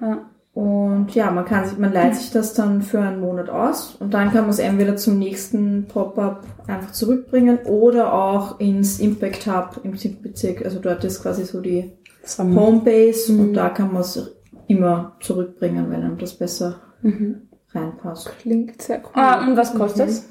ja. 0.00 0.18
Und 0.52 1.14
ja, 1.14 1.30
man 1.30 1.44
kann 1.44 1.68
sich, 1.68 1.78
man 1.78 1.92
leiht 1.92 2.16
sich 2.16 2.32
das 2.32 2.54
dann 2.54 2.82
für 2.82 2.98
einen 3.00 3.20
Monat 3.20 3.48
aus 3.48 3.94
und 4.00 4.12
dann 4.14 4.32
kann 4.32 4.42
man 4.42 4.50
es 4.50 4.58
entweder 4.58 4.96
zum 4.96 5.18
nächsten 5.18 5.86
Pop-up 5.86 6.44
einfach 6.66 6.90
zurückbringen 6.90 7.58
oder 7.66 8.12
auch 8.12 8.58
ins 8.58 8.98
Impact 8.98 9.46
Hub 9.46 9.80
im 9.84 9.96
7. 9.96 10.20
Bezirk. 10.22 10.64
Also 10.64 10.80
dort 10.80 11.04
ist 11.04 11.22
quasi 11.22 11.44
so 11.44 11.60
die 11.60 11.92
Homebase 12.38 13.32
und 13.32 13.54
da 13.54 13.68
kann 13.70 13.92
man 13.92 14.02
es 14.02 14.36
immer 14.66 15.16
zurückbringen, 15.20 15.86
wenn 15.90 16.02
einem 16.02 16.18
das 16.18 16.34
besser 16.34 16.80
Mhm. 17.02 17.42
reinpasst. 17.72 18.30
Klingt 18.40 18.82
sehr 18.82 18.98
cool. 18.98 19.10
Ah, 19.14 19.46
und 19.46 19.56
was 19.56 19.74
kostet 19.74 20.08
es? 20.08 20.28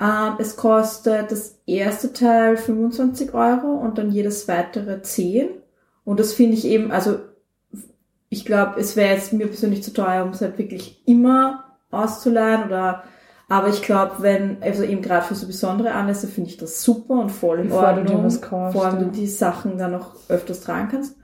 Ähm, 0.00 0.34
es 0.38 0.56
kostet 0.56 1.32
das 1.32 1.58
erste 1.66 2.12
Teil 2.12 2.56
25 2.56 3.32
Euro 3.34 3.68
und 3.74 3.98
dann 3.98 4.10
jedes 4.12 4.46
weitere 4.46 5.02
10. 5.02 5.48
Und 6.04 6.20
das 6.20 6.32
finde 6.34 6.54
ich 6.54 6.66
eben, 6.66 6.92
also 6.92 7.16
ich 8.34 8.44
glaube, 8.44 8.80
es 8.80 8.96
wäre 8.96 9.14
jetzt 9.14 9.32
mir 9.32 9.46
persönlich 9.46 9.84
zu 9.84 9.92
teuer, 9.92 10.24
um 10.24 10.30
es 10.30 10.40
halt 10.40 10.58
wirklich 10.58 11.02
immer 11.06 11.76
auszuleihen 11.90 12.64
oder 12.64 13.04
aber 13.48 13.68
ich 13.68 13.82
glaube, 13.82 14.14
wenn, 14.20 14.62
also 14.62 14.82
eben 14.82 15.02
gerade 15.02 15.24
für 15.26 15.34
so 15.34 15.46
besondere 15.46 15.92
Anlässe 15.92 16.26
finde 16.26 16.50
ich 16.50 16.56
das 16.56 16.82
super 16.82 17.14
und 17.14 17.30
voll 17.30 17.60
in 17.60 17.68
Bevor 17.68 17.92
du 17.92 18.00
Ordnung. 18.00 18.06
dir 18.06 18.24
was 18.24 18.42
kaufst, 18.42 18.76
vor 18.76 18.86
allem 18.86 18.98
ja. 18.98 19.04
du 19.04 19.10
die 19.10 19.26
Sachen 19.26 19.78
dann 19.78 19.92
noch 19.92 20.16
öfters 20.28 20.62
tragen 20.62 20.88
kannst. 20.90 21.16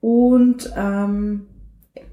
Und 0.00 0.72
ähm, 0.76 1.46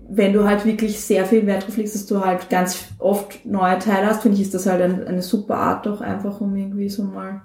wenn 0.07 0.33
du 0.33 0.43
halt 0.43 0.65
wirklich 0.65 0.99
sehr 0.99 1.25
viel 1.25 1.47
Wert 1.47 1.65
drauf 1.65 1.77
legst, 1.77 1.95
dass 1.95 2.05
du 2.05 2.23
halt 2.23 2.49
ganz 2.49 2.89
oft 2.99 3.45
neue 3.45 3.79
Teile 3.79 4.07
hast, 4.07 4.21
finde 4.21 4.35
ich, 4.35 4.43
ist 4.43 4.53
das 4.53 4.67
halt 4.67 4.81
ein, 4.81 5.07
eine 5.07 5.21
super 5.23 5.55
Art 5.55 5.85
doch 5.85 6.01
einfach, 6.01 6.41
um 6.41 6.55
irgendwie 6.55 6.89
so 6.89 7.03
mal 7.03 7.41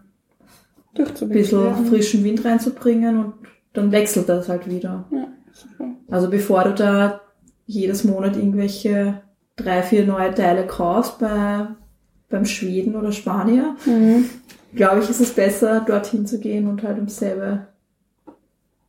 ein 0.98 1.28
bisschen 1.28 1.86
frischen 1.86 2.24
Wind 2.24 2.44
reinzubringen 2.44 3.18
und 3.18 3.34
dann 3.72 3.92
wechselt 3.92 4.28
das 4.28 4.48
halt 4.48 4.68
wieder. 4.68 5.04
Ja, 5.10 5.28
super. 5.52 5.93
Also 6.10 6.28
bevor 6.30 6.64
du 6.64 6.74
da 6.74 7.20
jedes 7.66 8.04
Monat 8.04 8.36
irgendwelche 8.36 9.22
drei, 9.56 9.82
vier 9.82 10.04
neue 10.06 10.34
Teile 10.34 10.66
kaufst 10.66 11.18
bei, 11.18 11.66
beim 12.28 12.44
Schweden 12.44 12.94
oder 12.96 13.12
Spanier, 13.12 13.76
Mhm. 13.86 14.24
glaube 14.74 15.00
ich, 15.00 15.08
ist 15.10 15.20
es 15.20 15.32
besser, 15.32 15.80
dorthin 15.86 16.26
zu 16.26 16.38
gehen 16.40 16.66
und 16.68 16.82
halt 16.82 16.98
um 16.98 17.08
selber 17.08 17.68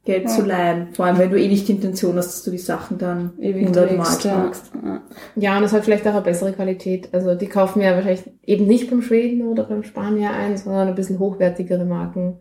Geld 0.03 0.23
Ja. 0.25 0.29
zu 0.29 0.43
leihen. 0.43 0.93
Vor 0.93 1.05
allem, 1.05 1.17
wenn 1.17 1.31
du 1.31 1.39
eh 1.39 1.47
nicht 1.47 1.67
die 1.67 1.71
Intention 1.71 2.15
hast, 2.17 2.27
dass 2.27 2.43
du 2.43 2.51
die 2.51 2.59
Sachen 2.59 2.97
dann 2.99 3.33
Ewig 3.39 3.65
hundertmal 3.65 4.17
tragst. 4.17 4.71
Ja. 4.83 5.01
Ja, 5.35 5.57
und 5.57 5.63
es 5.63 5.73
hat 5.73 5.83
vielleicht 5.83 6.05
auch 6.07 6.11
eine 6.13 6.21
bessere 6.21 6.53
Qualität. 6.53 7.09
Also 7.11 7.33
die 7.33 7.47
kaufen 7.47 7.81
ja 7.81 7.95
wahrscheinlich 7.95 8.23
eben 8.43 8.67
nicht 8.67 8.89
beim 8.91 9.01
Schweden 9.01 9.47
oder 9.47 9.63
beim 9.63 9.83
Spanier 9.83 10.29
ein, 10.31 10.57
sondern 10.57 10.89
ein 10.89 10.95
bisschen 10.95 11.17
hochwertigere 11.17 11.85
Marken, 11.85 12.37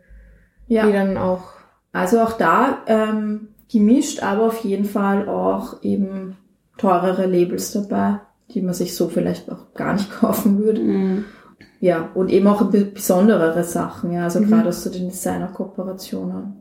die 0.69 0.75
Ja, 0.75 0.91
dann 0.91 1.17
auch 1.17 1.45
also 1.93 2.21
auch 2.21 2.33
da 2.33 2.79
ähm, 2.87 3.49
gemischt, 3.79 4.23
aber 4.23 4.45
auf 4.47 4.65
jeden 4.65 4.85
Fall 4.87 5.29
auch 5.29 5.83
eben 5.83 6.37
teurere 6.79 7.27
Labels 7.27 7.73
dabei, 7.73 8.21
die 8.51 8.63
man 8.63 8.73
sich 8.75 8.95
so 8.97 9.09
vielleicht 9.09 9.51
auch 9.53 9.75
gar 9.75 9.93
nicht 9.95 10.11
kaufen 10.21 10.59
würde. 10.59 10.81
Mhm. 10.81 11.25
Ja, 11.81 12.09
und 12.15 12.31
eben 12.31 12.47
auch 12.47 12.63
be- 12.71 12.87
besonderere 12.87 13.63
Sachen, 13.65 14.13
ja, 14.13 14.25
also 14.25 14.41
Mhm. 14.41 14.49
gerade 14.49 14.69
aus 14.71 14.83
so 14.83 14.91
den 14.91 15.09
Designer-Kooperationen. 15.11 16.55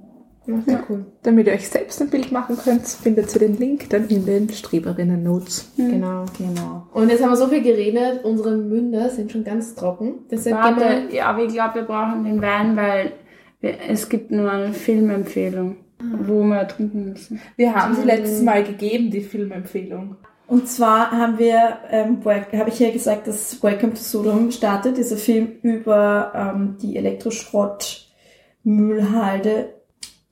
ja, 0.46 0.56
sehr 0.68 0.84
cool. 0.90 1.06
Damit 1.24 1.48
ihr 1.48 1.54
euch 1.54 1.70
selbst 1.70 2.02
ein 2.02 2.10
Bild 2.10 2.32
machen 2.34 2.58
könnt, 2.62 2.86
findet 2.86 3.34
ihr 3.34 3.40
den 3.40 3.58
Link 3.58 3.90
dann 3.90 4.08
in 4.10 4.26
den 4.26 4.50
Streberinnen-Notes. 4.50 5.72
Genau. 5.78 6.26
Genau. 6.38 6.88
Und 6.94 7.10
jetzt 7.10 7.24
haben 7.24 7.30
wir 7.30 7.38
so 7.38 7.48
viel 7.48 7.62
geredet, 7.64 8.26
unsere 8.26 8.58
Münder 8.58 9.10
sind 9.10 9.32
schon 9.32 9.46
ganz 9.46 9.74
trocken. 9.76 10.16
Deshalb 10.30 10.58
Warte, 10.58 11.04
ja, 11.16 11.28
aber 11.28 11.44
ich 11.46 11.54
glaube, 11.54 11.76
wir 11.76 11.84
brauchen 11.84 12.26
den 12.26 12.42
Wein, 12.42 12.76
weil 12.76 13.14
wir, 13.62 13.76
es 13.90 14.10
gibt 14.10 14.32
nur 14.32 14.52
eine 14.52 14.74
Filmempfehlung, 14.74 15.78
wo 16.26 16.44
wir 16.44 16.68
trinken 16.68 17.10
müssen. 17.10 17.40
Wir 17.56 17.76
haben 17.76 17.96
sie 17.96 18.04
letztes 18.04 18.42
Mal 18.42 18.64
gegeben, 18.64 19.12
die 19.12 19.22
Filmempfehlung. 19.22 20.16
Und 20.48 20.68
zwar 20.68 21.12
haben 21.12 21.38
wir, 21.40 21.78
ähm, 21.90 22.20
habe 22.26 22.70
ich 22.70 22.80
ja 22.80 22.92
gesagt, 22.92 23.28
dass 23.28 23.64
Welcome 23.64 23.94
to 23.94 24.00
Sodom 24.00 24.52
startet, 24.52 24.98
dieser 24.98 25.18
Film 25.18 25.54
über 25.62 26.34
ähm, 26.36 26.78
die 26.82 26.98
Elektroschrottmüllhalde 26.98 29.74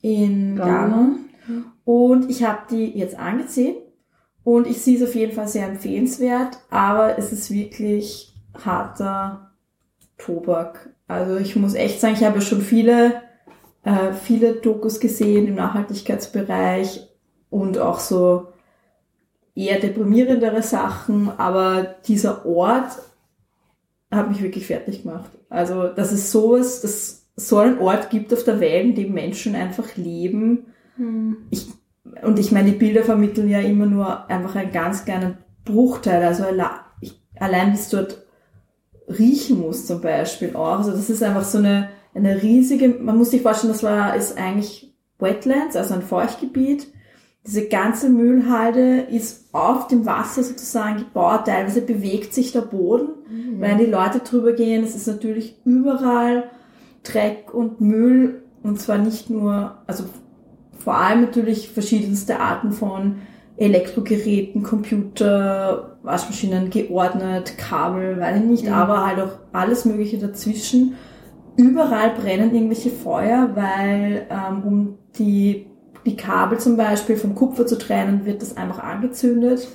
in 0.02 0.56
Ghana. 0.56 1.16
Und 1.84 2.30
ich 2.30 2.44
habe 2.44 2.60
die 2.70 2.96
jetzt 2.96 3.18
angesehen 3.18 3.76
und 4.44 4.66
ich 4.66 4.82
sehe 4.82 4.96
es 4.96 5.02
auf 5.02 5.14
jeden 5.14 5.32
Fall 5.32 5.48
sehr 5.48 5.66
empfehlenswert, 5.66 6.58
aber 6.70 7.18
es 7.18 7.32
ist 7.32 7.50
wirklich 7.50 8.34
harter 8.64 9.52
Tobak. 10.18 10.90
Also 11.08 11.36
ich 11.36 11.56
muss 11.56 11.74
echt 11.74 12.00
sagen, 12.00 12.14
ich 12.14 12.24
habe 12.24 12.40
schon 12.40 12.60
viele, 12.60 13.21
äh, 13.84 14.12
viele 14.12 14.54
Dokus 14.54 15.00
gesehen 15.00 15.48
im 15.48 15.54
Nachhaltigkeitsbereich 15.56 17.08
und 17.50 17.78
auch 17.78 17.98
so 17.98 18.48
eher 19.54 19.80
deprimierendere 19.80 20.62
Sachen, 20.62 21.30
aber 21.36 21.96
dieser 22.06 22.46
Ort 22.46 22.92
hat 24.10 24.28
mich 24.28 24.42
wirklich 24.42 24.66
fertig 24.66 25.02
gemacht. 25.02 25.30
Also, 25.48 25.88
dass 25.88 26.12
es 26.12 26.30
sowas, 26.30 26.80
dass 26.80 27.26
so 27.36 27.58
einen 27.58 27.78
Ort 27.78 28.10
gibt 28.10 28.32
auf 28.32 28.44
der 28.44 28.60
Welt, 28.60 28.84
in 28.84 28.94
dem 28.94 29.12
Menschen 29.14 29.54
einfach 29.54 29.96
leben. 29.96 30.66
Hm. 30.96 31.36
Ich, 31.50 31.68
und 32.22 32.38
ich 32.38 32.52
meine, 32.52 32.70
die 32.70 32.78
Bilder 32.78 33.02
vermitteln 33.02 33.48
ja 33.48 33.60
immer 33.60 33.86
nur 33.86 34.30
einfach 34.30 34.54
einen 34.54 34.72
ganz 34.72 35.04
kleinen 35.04 35.38
Bruchteil. 35.64 36.22
Also 36.22 36.44
ich, 37.00 37.20
allein 37.38 37.72
bis 37.72 37.88
dort 37.88 38.22
riechen 39.08 39.60
muss 39.60 39.86
zum 39.86 40.00
Beispiel 40.00 40.54
auch. 40.54 40.78
Also 40.78 40.92
das 40.92 41.10
ist 41.10 41.22
einfach 41.22 41.44
so 41.44 41.58
eine, 41.58 41.88
eine 42.14 42.42
riesige, 42.42 42.88
man 42.88 43.16
muss 43.16 43.30
sich 43.30 43.42
vorstellen, 43.42 43.72
das 43.72 43.82
war, 43.82 44.16
ist 44.16 44.38
eigentlich 44.38 44.94
Wetlands, 45.18 45.76
also 45.76 45.94
ein 45.94 46.02
Feuchtgebiet. 46.02 46.88
Diese 47.46 47.66
ganze 47.66 48.08
Müllhalde 48.08 49.00
ist 49.10 49.48
auf 49.52 49.88
dem 49.88 50.06
Wasser 50.06 50.44
sozusagen 50.44 50.98
gebaut, 50.98 51.46
teilweise 51.46 51.80
bewegt 51.80 52.34
sich 52.34 52.52
der 52.52 52.60
Boden, 52.60 53.08
wenn 53.58 53.78
die 53.78 53.86
Leute 53.86 54.20
drüber 54.20 54.52
gehen. 54.52 54.84
Es 54.84 54.94
ist 54.94 55.08
natürlich 55.08 55.56
überall 55.64 56.44
Dreck 57.02 57.52
und 57.52 57.80
Müll 57.80 58.42
und 58.62 58.80
zwar 58.80 58.98
nicht 58.98 59.28
nur, 59.28 59.78
also 59.86 60.04
vor 60.78 60.96
allem 60.96 61.22
natürlich 61.22 61.70
verschiedenste 61.70 62.38
Arten 62.38 62.72
von 62.72 63.16
Elektrogeräten, 63.56 64.62
Computer, 64.62 65.98
Waschmaschinen 66.02 66.70
geordnet, 66.70 67.58
Kabel, 67.58 68.18
weiß 68.20 68.38
ich 68.38 68.44
nicht, 68.44 68.68
aber 68.68 69.06
halt 69.06 69.20
auch 69.20 69.38
alles 69.52 69.84
Mögliche 69.84 70.18
dazwischen. 70.18 70.94
Überall 71.56 72.10
brennen 72.10 72.54
irgendwelche 72.54 72.90
Feuer, 72.90 73.50
weil 73.54 74.26
ähm, 74.30 74.62
um 74.64 74.98
die, 75.18 75.66
die 76.06 76.16
Kabel 76.16 76.58
zum 76.58 76.76
Beispiel 76.76 77.16
vom 77.16 77.34
Kupfer 77.34 77.66
zu 77.66 77.76
trennen, 77.78 78.24
wird 78.24 78.42
das 78.42 78.56
einfach 78.56 78.78
angezündet. 78.78 79.68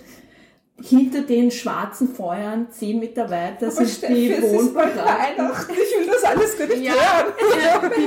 Hinter 0.80 1.22
den 1.22 1.50
schwarzen 1.50 2.08
Feuern, 2.08 2.68
zehn 2.70 3.00
Meter 3.00 3.32
weiter, 3.32 3.72
sind 3.72 4.02
die 4.10 4.30
Wohnbereiche. 4.42 4.98
Weihnachten. 4.98 5.74
Ich 5.74 6.00
will 6.00 6.14
das 6.14 6.24
alles 6.24 6.56
gar 6.58 6.68
nicht 6.68 6.84
Ja, 6.84 6.94
hören. 6.94 7.34
ja 7.64 7.82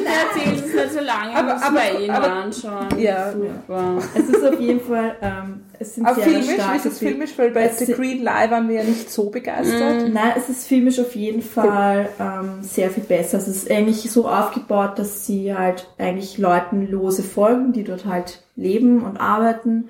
so 1.01 1.07
lange, 1.07 1.35
Aber- 1.37 1.63
aber, 1.65 1.75
bei 1.75 1.99
Ihnen 2.05 2.11
aber- 2.11 2.33
anschauen. 2.33 2.87
Ja. 2.99 3.33
Super. 3.33 3.99
Es 4.15 4.29
ist 4.29 4.45
auf 4.45 4.61
jeden 4.61 4.81
Fall, 4.81 5.17
ähm, 5.23 5.61
es 5.79 5.95
sind 5.95 6.07
Aber 6.07 6.15
sehr 6.17 6.25
filmisch, 6.25 6.55
starke 6.55 6.89
ist 6.89 6.99
filmisch? 6.99 7.39
Weil 7.39 7.51
bei 7.51 7.65
Es 7.65 7.79
The 7.79 7.93
Green 7.93 8.19
Lie 8.19 8.51
waren 8.51 8.69
wir 8.69 8.77
ja 8.77 8.85
nicht 8.85 9.11
so 9.11 9.31
begeistert. 9.31 10.13
Nein, 10.13 10.33
es 10.37 10.49
ist 10.49 10.67
filmisch 10.67 10.99
auf 11.01 11.15
jeden 11.17 11.43
Fall 11.43 12.09
ähm, 12.19 12.63
sehr 12.63 12.91
viel 12.91 13.05
besser. 13.05 13.39
Es 13.39 13.49
ist 13.49 13.71
eigentlich 13.71 14.11
so 14.11 14.29
aufgebaut, 14.29 14.99
dass 14.99 15.27
sie 15.27 15.55
halt 15.55 15.89
eigentlich 15.99 16.39
Leuten 16.39 16.87
lose 16.91 17.23
folgen, 17.23 17.73
die 17.73 17.85
dort 17.85 18.05
halt 18.07 18.43
leben 18.57 19.03
und 19.03 19.17
arbeiten. 19.19 19.89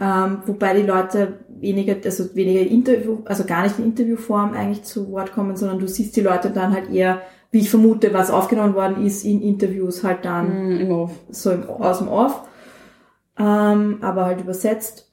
Ähm, 0.00 0.38
wobei 0.46 0.74
die 0.74 0.82
Leute 0.86 1.34
weniger, 1.48 1.94
also 2.04 2.34
weniger 2.34 2.60
Interview, 2.60 3.18
also 3.24 3.44
gar 3.44 3.62
nicht 3.62 3.78
in 3.78 3.84
Interviewform 3.84 4.52
eigentlich 4.52 4.82
zu 4.82 5.12
Wort 5.12 5.32
kommen, 5.32 5.56
sondern 5.56 5.78
du 5.78 5.86
siehst 5.86 6.16
die 6.16 6.22
Leute 6.22 6.50
dann 6.50 6.72
halt 6.72 6.90
eher, 6.92 7.20
wie 7.52 7.60
ich 7.60 7.70
vermute, 7.70 8.12
was 8.12 8.30
aufgenommen 8.32 8.74
worden 8.74 9.06
ist, 9.06 9.24
in 9.24 9.40
Interviews 9.42 10.02
halt 10.02 10.24
dann 10.24 10.66
Mhm, 10.74 10.80
im 10.80 10.90
Off. 10.92 11.12
so 11.30 11.52
im, 11.52 11.68
aus 11.68 11.98
dem 11.98 12.08
Off, 12.08 12.42
ähm, 13.38 13.98
aber 14.02 14.24
halt 14.26 14.40
übersetzt 14.40 15.10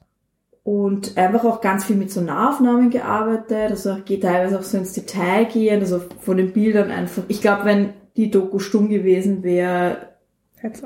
und 0.64 1.16
einfach 1.16 1.44
auch 1.44 1.60
ganz 1.60 1.84
viel 1.84 1.96
mit 1.96 2.10
so 2.10 2.20
Nahaufnahmen 2.20 2.90
gearbeitet, 2.90 3.70
also 3.70 3.96
geht 4.04 4.22
teilweise 4.22 4.58
auch 4.58 4.62
so 4.62 4.76
ins 4.78 4.92
Detail 4.92 5.44
gehen, 5.46 5.80
also 5.80 6.00
von 6.20 6.36
den 6.36 6.52
Bildern 6.52 6.90
einfach. 6.90 7.22
Ich 7.28 7.40
glaube, 7.40 7.64
wenn 7.64 7.90
die 8.16 8.30
Doku 8.30 8.58
stumm 8.58 8.88
gewesen 8.88 9.42
wäre, 9.42 10.08
Hätte 10.56 10.80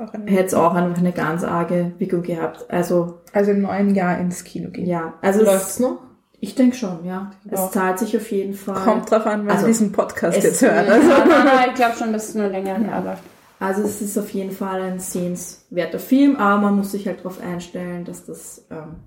es 0.45 0.53
auch 0.53 0.71
auch 0.71 0.73
einfach 0.75 0.97
eine 0.99 1.11
ganz 1.11 1.43
arge 1.43 1.91
Wirkung 1.97 2.21
gehabt. 2.21 2.65
Also 2.69 3.19
also 3.33 3.51
im 3.51 3.61
neuen 3.61 3.93
Jahr 3.93 4.17
ins 4.19 4.45
Kino 4.45 4.69
gehen. 4.69 4.85
ja, 4.85 5.15
also 5.21 5.41
es, 5.41 5.45
Läuft's 5.45 5.79
noch? 5.81 5.97
Ich 6.45 6.55
denke 6.55 6.75
schon, 6.75 7.03
ja. 7.05 7.31
Es 7.49 7.59
Auch. 7.59 7.71
zahlt 7.71 7.99
sich 7.99 8.15
auf 8.15 8.31
jeden 8.31 8.53
Fall. 8.53 8.75
Kommt 8.83 9.09
drauf 9.09 9.25
an, 9.25 9.41
wenn 9.45 9.51
Also, 9.51 9.65
Sie 9.65 9.71
diesen 9.71 9.91
Podcast 9.91 10.41
jetzt 10.43 10.61
hören. 10.61 10.85
Ja, 10.87 10.93
Also. 10.93 11.07
nein, 11.09 11.45
nein, 11.45 11.69
ich 11.69 11.75
glaube 11.75 11.95
schon, 11.97 12.13
dass 12.13 12.29
es 12.29 12.35
nur 12.35 12.47
länger 12.47 12.75
her 12.77 13.01
läuft. 13.03 13.23
Also 13.59 13.81
es 13.83 14.01
ist 14.01 14.17
auf 14.17 14.29
jeden 14.31 14.51
Fall 14.51 14.81
ein 14.81 14.99
sehenswerter 14.99 15.97
Film, 15.99 16.35
aber 16.35 16.61
man 16.61 16.75
muss 16.75 16.91
sich 16.91 17.07
halt 17.07 17.19
darauf 17.19 17.41
einstellen, 17.41 18.03
dass 18.05 18.25
das 18.25 18.65
ähm, 18.69 18.97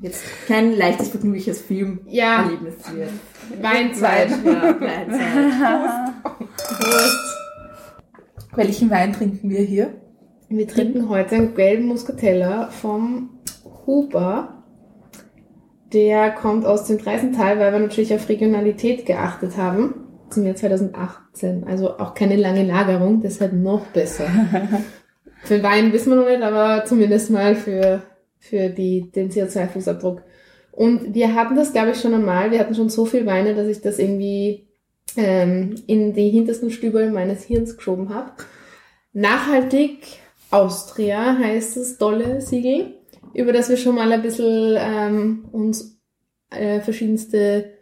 jetzt 0.00 0.22
kein 0.46 0.76
leichtes, 0.76 1.08
vergnügliches 1.08 1.60
Filmerlebnis 1.62 2.74
Ja, 2.86 2.94
wird. 2.94 3.10
Weinzeit. 3.62 4.30
Ja, 4.44 4.80
Weinzeit. 4.80 6.12
Welchen 8.54 8.90
Wein 8.90 9.12
trinken 9.12 9.50
wir 9.50 9.60
hier? 9.62 9.94
Wir 10.48 10.66
trinken 10.68 11.08
heute 11.08 11.34
einen 11.36 11.54
gelben 11.54 11.86
Muscatella 11.86 12.68
vom 12.68 13.30
Huber. 13.86 14.57
Der 15.92 16.30
kommt 16.30 16.66
aus 16.66 16.84
dem 16.84 16.98
Dreisental, 16.98 17.58
weil 17.58 17.72
wir 17.72 17.78
natürlich 17.78 18.12
auf 18.14 18.28
Regionalität 18.28 19.06
geachtet 19.06 19.56
haben. 19.56 20.06
Zum 20.30 20.44
Jahr 20.44 20.56
2018. 20.56 21.64
Also 21.64 21.98
auch 21.98 22.14
keine 22.14 22.36
lange 22.36 22.64
Lagerung, 22.64 23.22
deshalb 23.22 23.54
noch 23.54 23.86
besser. 23.86 24.26
für 25.44 25.62
Wein 25.62 25.92
wissen 25.92 26.10
wir 26.10 26.16
noch 26.16 26.28
nicht, 26.28 26.42
aber 26.42 26.84
zumindest 26.84 27.30
mal 27.30 27.54
für, 27.54 28.02
für 28.38 28.68
die, 28.68 29.10
den 29.10 29.30
CO2-Fußabdruck. 29.30 30.20
Und 30.72 31.14
wir 31.14 31.34
hatten 31.34 31.56
das, 31.56 31.72
glaube 31.72 31.90
ich, 31.90 32.00
schon 32.00 32.14
einmal. 32.14 32.50
Wir 32.50 32.60
hatten 32.60 32.74
schon 32.74 32.90
so 32.90 33.06
viel 33.06 33.24
Weine, 33.26 33.54
dass 33.54 33.66
ich 33.66 33.80
das 33.80 33.98
irgendwie 33.98 34.68
ähm, 35.16 35.74
in 35.86 36.12
die 36.12 36.30
hintersten 36.30 36.70
Stübel 36.70 37.10
meines 37.10 37.44
Hirns 37.44 37.76
geschoben 37.76 38.14
habe. 38.14 38.32
Nachhaltig 39.12 39.98
Austria 40.50 41.36
heißt 41.38 41.76
das 41.76 41.98
tolle 41.98 42.40
Siegel, 42.40 42.97
über 43.38 43.52
das 43.52 43.68
wir 43.68 43.76
schon 43.76 43.94
mal 43.94 44.10
ein 44.10 44.22
bisschen 44.22 44.76
ähm, 44.78 45.48
uns 45.52 46.00
äh, 46.50 46.80
verschiedenste 46.80 47.72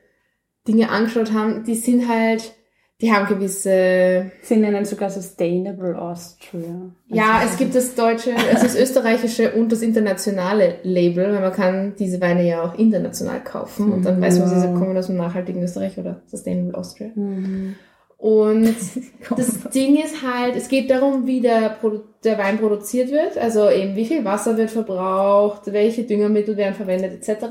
Dinge 0.69 0.91
angeschaut 0.91 1.33
haben. 1.33 1.65
Die 1.65 1.75
sind 1.75 2.09
halt, 2.09 2.53
die 3.01 3.13
haben 3.13 3.27
gewisse, 3.27 4.31
Sie 4.43 4.57
nennen 4.57 4.85
sogar 4.85 5.09
Sustainable 5.09 5.99
Austria. 5.99 6.93
ja, 7.09 7.43
es 7.45 7.57
gibt 7.57 7.75
das 7.75 7.95
deutsche, 7.95 8.35
also 8.37 8.65
das 8.65 8.77
österreichische 8.77 9.53
und 9.53 9.73
das 9.73 9.81
internationale 9.81 10.77
Label, 10.83 11.33
weil 11.33 11.41
man 11.41 11.53
kann 11.53 11.95
diese 11.99 12.21
Weine 12.21 12.47
ja 12.47 12.63
auch 12.63 12.79
international 12.79 13.43
kaufen 13.43 13.93
und 13.93 14.05
dann 14.05 14.21
weiß 14.21 14.39
man, 14.39 14.49
sie 14.49 14.79
kommen 14.79 14.97
aus 14.97 15.07
dem 15.07 15.17
nachhaltigen 15.17 15.63
Österreich 15.63 15.97
oder 15.99 16.21
Sustainable 16.27 16.77
Austria. 16.77 17.11
Mhm. 17.15 17.77
Und 18.19 18.75
das 19.37 19.61
Ding 19.75 19.97
ist 20.03 20.23
halt, 20.23 20.57
es 20.57 20.69
geht 20.69 20.91
darum, 20.91 21.27
wie 21.27 21.41
der, 21.41 21.77
der 22.25 22.39
Wein 22.39 22.59
produziert 22.59 23.11
wird, 23.11 23.37
also 23.39 23.69
eben 23.71 23.95
wie 23.95 24.07
viel 24.07 24.25
Wasser 24.25 24.57
wird 24.57 24.71
verbraucht, 24.71 25.63
welche 25.73 26.05
Düngermittel 26.05 26.57
werden 26.57 26.75
verwendet 26.75 27.13
etc. 27.29 27.45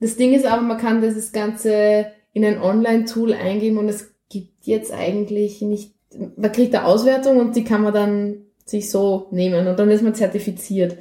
Das 0.00 0.16
Ding 0.16 0.32
ist 0.32 0.46
aber, 0.46 0.62
man 0.62 0.78
kann 0.78 1.00
dieses 1.02 1.32
Ganze 1.32 2.06
in 2.32 2.44
ein 2.44 2.60
Online-Tool 2.60 3.32
eingeben 3.34 3.78
und 3.78 3.88
es 3.88 4.12
gibt 4.30 4.66
jetzt 4.66 4.92
eigentlich 4.92 5.60
nicht, 5.62 5.94
man 6.36 6.50
kriegt 6.50 6.74
eine 6.74 6.86
Auswertung 6.86 7.38
und 7.38 7.54
die 7.54 7.64
kann 7.64 7.82
man 7.82 7.92
dann 7.92 8.36
sich 8.64 8.90
so 8.90 9.26
nehmen 9.30 9.66
und 9.68 9.78
dann 9.78 9.90
ist 9.90 10.02
man 10.02 10.14
zertifiziert. 10.14 10.96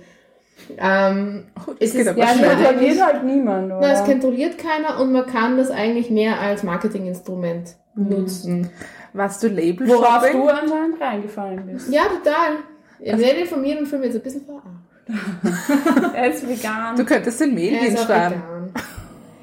Ähm, 0.78 1.46
Oh, 1.68 1.72
Es 1.80 1.92
das 1.92 1.92
geht 1.94 2.02
ist- 2.02 2.08
aber 2.10 2.20
Ja, 2.20 2.26
das 2.36 2.42
kontrolliert 2.42 3.02
halt 3.04 3.24
niemand, 3.26 3.66
oder? 3.68 3.80
na, 3.82 3.92
es 3.94 4.04
kontrolliert 4.04 4.58
keiner 4.58 5.00
und 5.02 5.12
man 5.12 5.26
kann 5.26 5.58
das 5.58 5.72
eigentlich 5.72 6.10
mehr 6.10 6.40
als 6.40 6.64
Marketinginstrument 6.64 7.76
nutzen. 7.96 8.70
Warst 9.14 9.44
du 9.44 9.48
Label 9.48 9.88
Worauf 9.88 10.24
Shopping? 10.26 10.42
du 10.42 10.48
anscheinend 10.50 11.02
reingefallen 11.02 11.66
bist. 11.68 11.90
Ja, 11.92 12.04
total. 12.04 12.58
Ihr 13.00 13.18
werdet 13.20 13.42
informiert 13.42 13.80
und 13.80 13.86
fühlt 13.88 14.02
mich 14.02 14.14
jetzt 14.14 14.22
ein 14.22 14.24
bisschen 14.24 14.46
verarscht. 14.46 16.14
Er 16.16 16.32
ist 16.34 16.48
vegan. 16.48 16.96
Du 16.96 17.04
könntest 17.06 17.40
den 17.42 17.52
auch 17.52 17.82
hinschreiben. 17.82 18.38
vegan. 18.42 18.72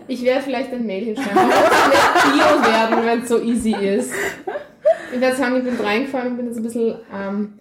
Ich 0.08 0.24
werde 0.24 0.42
vielleicht 0.42 0.72
ein 0.72 0.86
Mail 0.86 1.04
hinschreiben. 1.04 1.34
Muss 1.44 1.54
nicht 1.54 2.32
Bio 2.32 2.72
werden, 2.72 3.04
wenn 3.06 3.20
es 3.22 3.28
so 3.28 3.40
easy 3.42 3.72
ist. 3.74 4.10
Ich 5.14 5.20
werde 5.20 5.36
sagen, 5.36 5.56
ich 5.56 5.64
bin 5.64 5.76
reingefallen 5.84 6.28
und 6.32 6.36
bin 6.38 6.46
jetzt 6.46 6.56
ein 6.56 6.62
bisschen 6.62 6.94
ähm, 7.14 7.52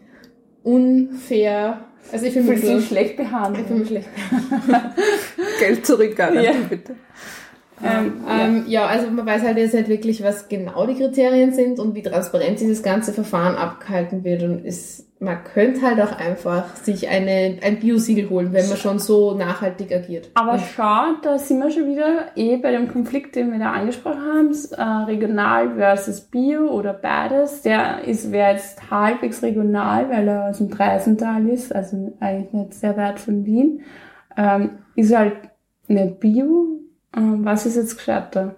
unfair. 0.64 1.82
Also 2.12 2.26
ich 2.26 2.34
fühle 2.34 2.46
mich, 2.46 2.62
dich 2.62 2.88
schlecht 2.88 3.12
ich 3.12 3.16
fühle 3.18 3.30
behandelt? 3.30 3.70
mich 3.70 3.88
schlecht. 3.88 4.10
Geld 5.60 5.86
zurückgaben, 5.86 6.42
Ja. 6.42 6.52
bitte. 6.70 6.96
Ähm, 7.84 8.14
Ähm, 8.30 8.64
ja, 8.68 8.86
also 8.86 9.10
man 9.10 9.26
weiß 9.26 9.44
halt 9.44 9.58
jetzt 9.58 9.74
nicht 9.74 9.88
wirklich, 9.88 10.24
was 10.24 10.50
genau 10.50 10.86
die 10.86 10.96
Kriterien 10.96 11.54
sind 11.54 11.80
und 11.80 11.96
wie 11.96 12.02
transparent 12.02 12.60
dieses 12.60 12.84
ganze 12.84 13.14
Verfahren 13.14 13.56
abgehalten 13.56 14.24
wird. 14.24 14.44
Und 14.44 14.66
ist, 14.66 15.08
man 15.22 15.44
könnte 15.44 15.82
halt 15.82 16.02
auch 16.02 16.18
einfach 16.18 16.76
sich 16.76 17.10
eine, 17.10 17.58
ein 17.62 17.80
Biosiegel 17.80 18.30
holen, 18.30 18.54
wenn 18.54 18.68
man 18.68 18.78
schon 18.78 19.00
so 19.00 19.34
nachhaltig 19.34 19.94
agiert. 19.94 20.30
Aber 20.36 20.60
schau, 20.60 21.14
da 21.22 21.38
sind 21.38 21.60
wir 21.60 21.72
schon 21.72 21.88
wieder 21.88 22.28
eh 22.36 22.58
bei 22.58 22.72
dem 22.72 22.88
Konflikt, 22.92 23.36
den 23.36 23.52
wir 23.52 23.60
da 23.60 23.72
angesprochen 23.72 24.22
haben, 24.22 24.52
äh, 24.78 25.06
regional 25.06 25.76
versus 25.76 26.22
Bio 26.22 26.70
oder 26.70 26.94
beides. 26.94 27.62
Der 27.62 28.04
ist 28.04 28.32
wäre 28.32 28.54
jetzt 28.54 28.92
halbwegs 28.92 29.42
regional, 29.42 30.10
weil 30.10 30.28
er 30.28 30.50
aus 30.50 30.58
dem 30.58 30.70
Dreisental 30.70 31.48
ist, 31.48 31.74
also 31.74 32.14
eigentlich 32.20 32.54
nicht 32.54 32.74
sehr 32.74 32.96
weit 32.98 33.20
von 33.20 33.46
Wien. 33.46 33.82
Ähm, 34.38 34.80
ist 34.96 35.16
halt 35.16 35.34
nicht 35.88 36.20
Bio. 36.20 36.79
Ähm, 37.20 37.46
was 37.46 37.66
ist 37.66 37.76
jetzt 37.76 37.98
gescheiter? 37.98 38.56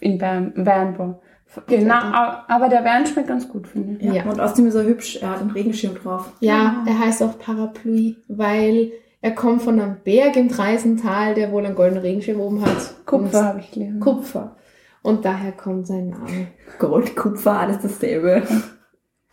In 0.00 0.20
Wein, 0.20 0.52
Weinbau. 0.56 1.20
Genau, 1.68 1.94
aber 1.94 2.68
der 2.68 2.84
Wein 2.84 3.06
schmeckt 3.06 3.28
ganz 3.28 3.48
gut, 3.48 3.68
finde 3.68 3.96
ich. 3.98 4.02
Ja. 4.02 4.12
Ja. 4.12 4.24
Und 4.24 4.40
außerdem 4.40 4.66
ist 4.66 4.74
er 4.74 4.84
hübsch, 4.84 5.16
er 5.22 5.30
hat 5.30 5.40
einen 5.40 5.50
Regenschirm 5.50 5.94
drauf. 5.94 6.32
Ja, 6.40 6.82
er 6.86 6.98
heißt 6.98 7.22
auch 7.22 7.38
Parapluie, 7.38 8.16
weil 8.28 8.92
er 9.20 9.34
kommt 9.34 9.62
von 9.62 9.80
einem 9.80 9.96
Berg 10.02 10.36
im 10.36 10.48
Dreisental, 10.48 11.34
der 11.34 11.52
wohl 11.52 11.64
einen 11.64 11.76
goldenen 11.76 12.02
Regenschirm 12.02 12.40
oben 12.40 12.60
hat. 12.60 13.06
Kupfer 13.06 13.38
Und 13.38 13.44
habe 13.46 13.60
ich 13.60 13.70
gelesen. 13.70 14.00
Kupfer. 14.00 14.56
Und 15.02 15.24
daher 15.24 15.52
kommt 15.52 15.86
sein 15.86 16.08
Name. 16.08 16.48
Gold, 16.78 17.14
Kupfer, 17.14 17.60
alles 17.60 17.78
dasselbe. 17.78 18.42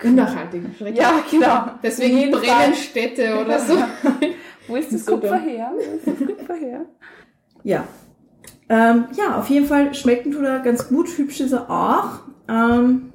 Unnachhaltig. 0.04 0.64
Ja, 0.94 1.24
genau. 1.30 1.66
Deswegen 1.82 2.18
Jeden 2.18 2.32
brennen 2.32 2.46
Fall. 2.46 2.74
Städte 2.76 3.40
oder 3.44 3.60
so. 3.60 3.76
Wo 4.68 4.76
ist 4.76 4.94
das 4.94 5.06
Kupfer 5.06 5.38
her? 5.38 5.72
Wo 5.74 5.80
ist 5.80 6.08
das 6.08 6.28
Kupfer 6.28 6.56
her? 6.56 6.86
Ja. 7.64 7.84
Ähm, 8.74 9.06
ja, 9.18 9.38
auf 9.38 9.50
jeden 9.50 9.66
Fall 9.66 9.94
schmecken 9.94 10.32
tut 10.32 10.44
er 10.46 10.60
ganz 10.60 10.88
gut, 10.88 11.10
hübsch 11.18 11.42
ist 11.42 11.52
er 11.52 11.70
auch. 11.70 12.22
Ähm, 12.48 13.12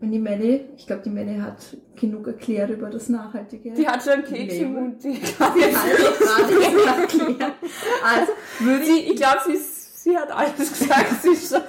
und 0.00 0.12
die 0.12 0.18
Melli, 0.20 0.60
ich 0.76 0.86
glaube, 0.86 1.02
die 1.04 1.10
Melli 1.10 1.38
hat 1.40 1.56
genug 1.98 2.26
erklärt 2.28 2.70
über 2.70 2.88
das 2.88 3.08
Nachhaltige. 3.08 3.72
Die 3.72 3.88
hat 3.88 4.02
schon 4.04 4.22
Keks 4.22 4.54
im. 4.54 4.74
Mund. 4.74 5.02
Die 5.02 5.18
Also, 8.04 8.32
würde 8.60 8.84
ich, 8.84 9.10
ich 9.10 9.16
glaube, 9.16 9.38
sie, 9.46 9.52
ist- 9.54 10.04
sie 10.04 10.16
hat 10.16 10.30
alles 10.30 10.56
gesagt. 10.78 11.06
Sie 11.22 11.30
ist 11.30 11.50
schon, 11.52 11.62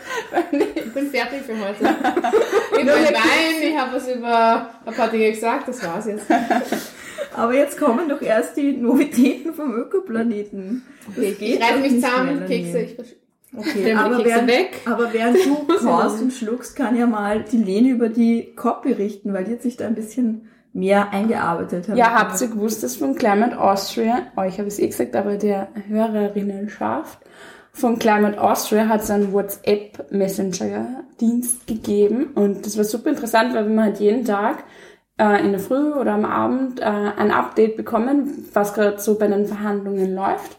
Ich 0.76 0.94
bin 0.94 1.10
fertig 1.10 1.42
für 1.44 1.54
heute. 1.58 1.84
Ich 2.72 2.78
bin 2.86 2.88
Wein, 2.88 3.62
ich 3.64 3.76
habe 3.78 3.96
was 3.96 4.08
über 4.08 4.70
ein 4.86 4.94
paar 4.94 5.08
Dinge 5.10 5.32
gesagt, 5.32 5.68
das 5.68 5.84
war's 5.84 6.06
jetzt. 6.06 6.26
aber 7.36 7.54
jetzt 7.54 7.78
kommen 7.80 8.10
doch 8.10 8.22
erst 8.22 8.58
die 8.58 8.74
Novitäten 8.74 9.54
vom 9.54 9.74
Ökoplaneten. 9.76 10.84
Okay, 11.10 11.32
geht 11.34 11.42
ich 11.42 11.60
doch 11.60 11.80
mich 11.80 11.94
zusammen, 11.96 12.38
schneller, 12.38 12.48
Kekse, 12.48 12.80
ich. 12.82 12.98
Okay, 13.56 13.70
Stell 13.70 13.84
mir 13.84 13.90
die 13.90 13.96
aber 13.96 14.16
Kekse 14.18 14.30
während, 14.30 14.48
weg. 14.50 14.82
aber 14.86 15.14
während 15.14 15.38
du 15.46 15.68
kaust 15.80 16.22
und 16.22 16.34
schluckst, 16.34 16.76
kann 16.76 16.96
ja 16.98 17.06
mal 17.08 17.44
die 17.44 17.58
Lene 17.58 17.90
über 17.90 18.10
die 18.10 18.54
COP 18.56 18.82
berichten, 18.84 19.34
weil 19.34 19.44
die 19.46 19.54
hat 19.54 19.62
sich 19.62 19.78
da 19.78 19.88
ein 19.88 19.96
bisschen 19.96 20.50
mehr 20.74 21.12
eingearbeitet. 21.12 21.88
ja, 21.96 22.14
habt 22.14 22.40
ihr 22.42 22.48
gewusst, 22.50 22.84
dass 22.84 22.98
von 22.98 23.16
Climate 23.16 23.58
Austria, 23.60 24.28
euch 24.36 24.58
habe 24.60 24.68
ich 24.68 24.74
es 24.76 24.80
eh 24.80 24.88
gesagt, 24.88 25.16
aber 25.16 25.38
der 25.38 25.70
Hörerinnenschaft, 25.88 27.20
von 27.72 27.98
Climate 28.00 28.40
Austria 28.42 28.88
hat 28.88 29.02
es 29.02 29.10
einen 29.12 29.32
WhatsApp-Messenger-Dienst 29.34 31.66
gegeben 31.68 32.32
und 32.36 32.66
das 32.66 32.76
war 32.78 32.84
super 32.84 33.10
interessant, 33.10 33.54
weil 33.54 33.70
man 33.70 33.86
halt 33.86 34.00
jeden 34.00 34.26
Tag 34.26 34.64
äh, 35.20 35.44
in 35.44 35.52
der 35.52 35.60
Früh 35.60 35.94
oder 35.94 36.14
am 36.14 36.26
Abend 36.26 36.80
äh, 36.80 36.84
ein 36.84 37.32
Update 37.32 37.78
bekommen, 37.78 38.48
was 38.54 38.74
gerade 38.74 39.00
so 39.00 39.18
bei 39.18 39.28
den 39.28 39.46
Verhandlungen 39.46 40.14
läuft. 40.14 40.58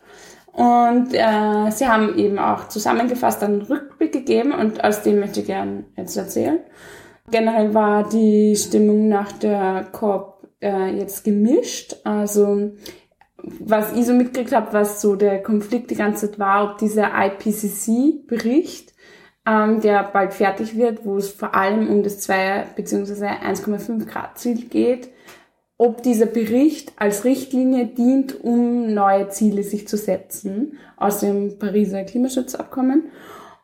Und 0.53 1.15
äh, 1.15 1.71
sie 1.71 1.87
haben 1.87 2.19
eben 2.19 2.39
auch 2.39 2.69
zusammengefasst 2.69 3.43
einen 3.45 3.63
Rückblick 3.63 4.13
gegeben 4.13 4.53
und 4.53 4.83
aus 4.83 5.03
dem 5.03 5.21
möchte 5.21 5.41
ich 5.41 5.47
gerne 5.47 5.85
jetzt 5.97 6.17
erzählen. 6.17 6.59
Generell 7.31 7.75
war 7.75 8.09
die 8.09 8.57
Stimmung 8.57 9.09
nach 9.09 9.31
der 9.33 9.87
COP 9.93 10.49
äh, 10.61 10.97
jetzt 10.97 11.25
gemischt. 11.25 11.97
Also 12.05 12.73
was 13.61 13.93
ich 13.93 14.07
so 14.07 14.15
mitgekriegt 14.15 14.53
habe, 14.53 14.73
was 14.73 15.01
so 15.01 15.15
der 15.15 15.43
Konflikt 15.43 15.91
die 15.91 15.95
ganze 15.95 16.29
Zeit 16.29 16.39
war, 16.39 16.71
ob 16.71 16.79
dieser 16.79 17.11
IPCC-Bericht, 17.15 18.95
ähm, 19.49 19.81
der 19.81 20.03
bald 20.03 20.35
fertig 20.35 20.77
wird, 20.77 21.05
wo 21.05 21.17
es 21.17 21.31
vor 21.31 21.55
allem 21.55 21.89
um 21.89 22.03
das 22.03 22.21
2 22.21 22.67
bzw. 22.77 23.27
1,5 23.27 24.05
Grad 24.07 24.39
Ziel 24.39 24.67
geht, 24.69 25.09
ob 25.79 26.03
dieser 26.03 26.27
Bericht 26.27 26.93
als 26.97 27.25
Richtlinie 27.25 27.87
dient, 27.87 28.43
um 28.45 28.93
neue 28.93 29.29
Ziele 29.29 29.63
sich 29.63 29.87
zu 29.89 29.97
setzen 29.97 30.79
aus 30.97 31.21
dem 31.21 31.59
Pariser 31.59 32.03
Klimaschutzabkommen. 32.05 33.05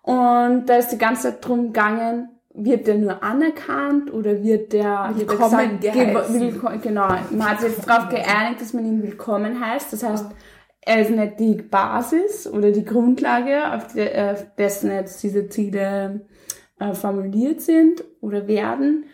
Und 0.03 0.67
da 0.67 0.77
ist 0.77 0.89
die 0.91 0.99
ganze 0.99 1.23
Zeit 1.25 1.47
drum 1.47 1.67
gegangen, 1.73 2.29
wird 2.57 2.87
der 2.87 2.95
nur 2.99 3.23
anerkannt 3.25 4.13
oder 4.13 4.45
wird 4.45 4.73
der 4.73 5.11
Willkommen 5.17 5.81
ge- 5.81 5.91
geheißen. 5.91 6.41
willko- 6.41 6.79
genau, 6.81 7.09
man 7.31 7.51
hat 7.51 7.61
sich 7.61 7.75
darauf 7.85 8.09
geeinigt, 8.09 8.61
dass 8.61 8.73
man 8.75 8.87
ihn 8.87 9.03
willkommen 9.03 9.59
heißt. 9.61 9.93
Das 9.93 10.05
heißt, 10.05 10.27
er 10.87 11.01
ist 11.01 11.11
nicht 11.11 11.41
die 11.41 11.55
Basis 11.55 12.47
oder 12.47 12.71
die 12.71 12.85
Grundlage, 12.85 13.73
auf 13.73 13.93
der, 13.95 14.33
auf 14.33 14.47
dessen 14.57 14.91
jetzt 14.91 15.23
diese 15.23 15.49
Ziele 15.49 16.21
äh, 16.79 16.93
formuliert 16.95 17.61
sind 17.61 18.05
oder 18.21 18.47
werden, 18.47 19.05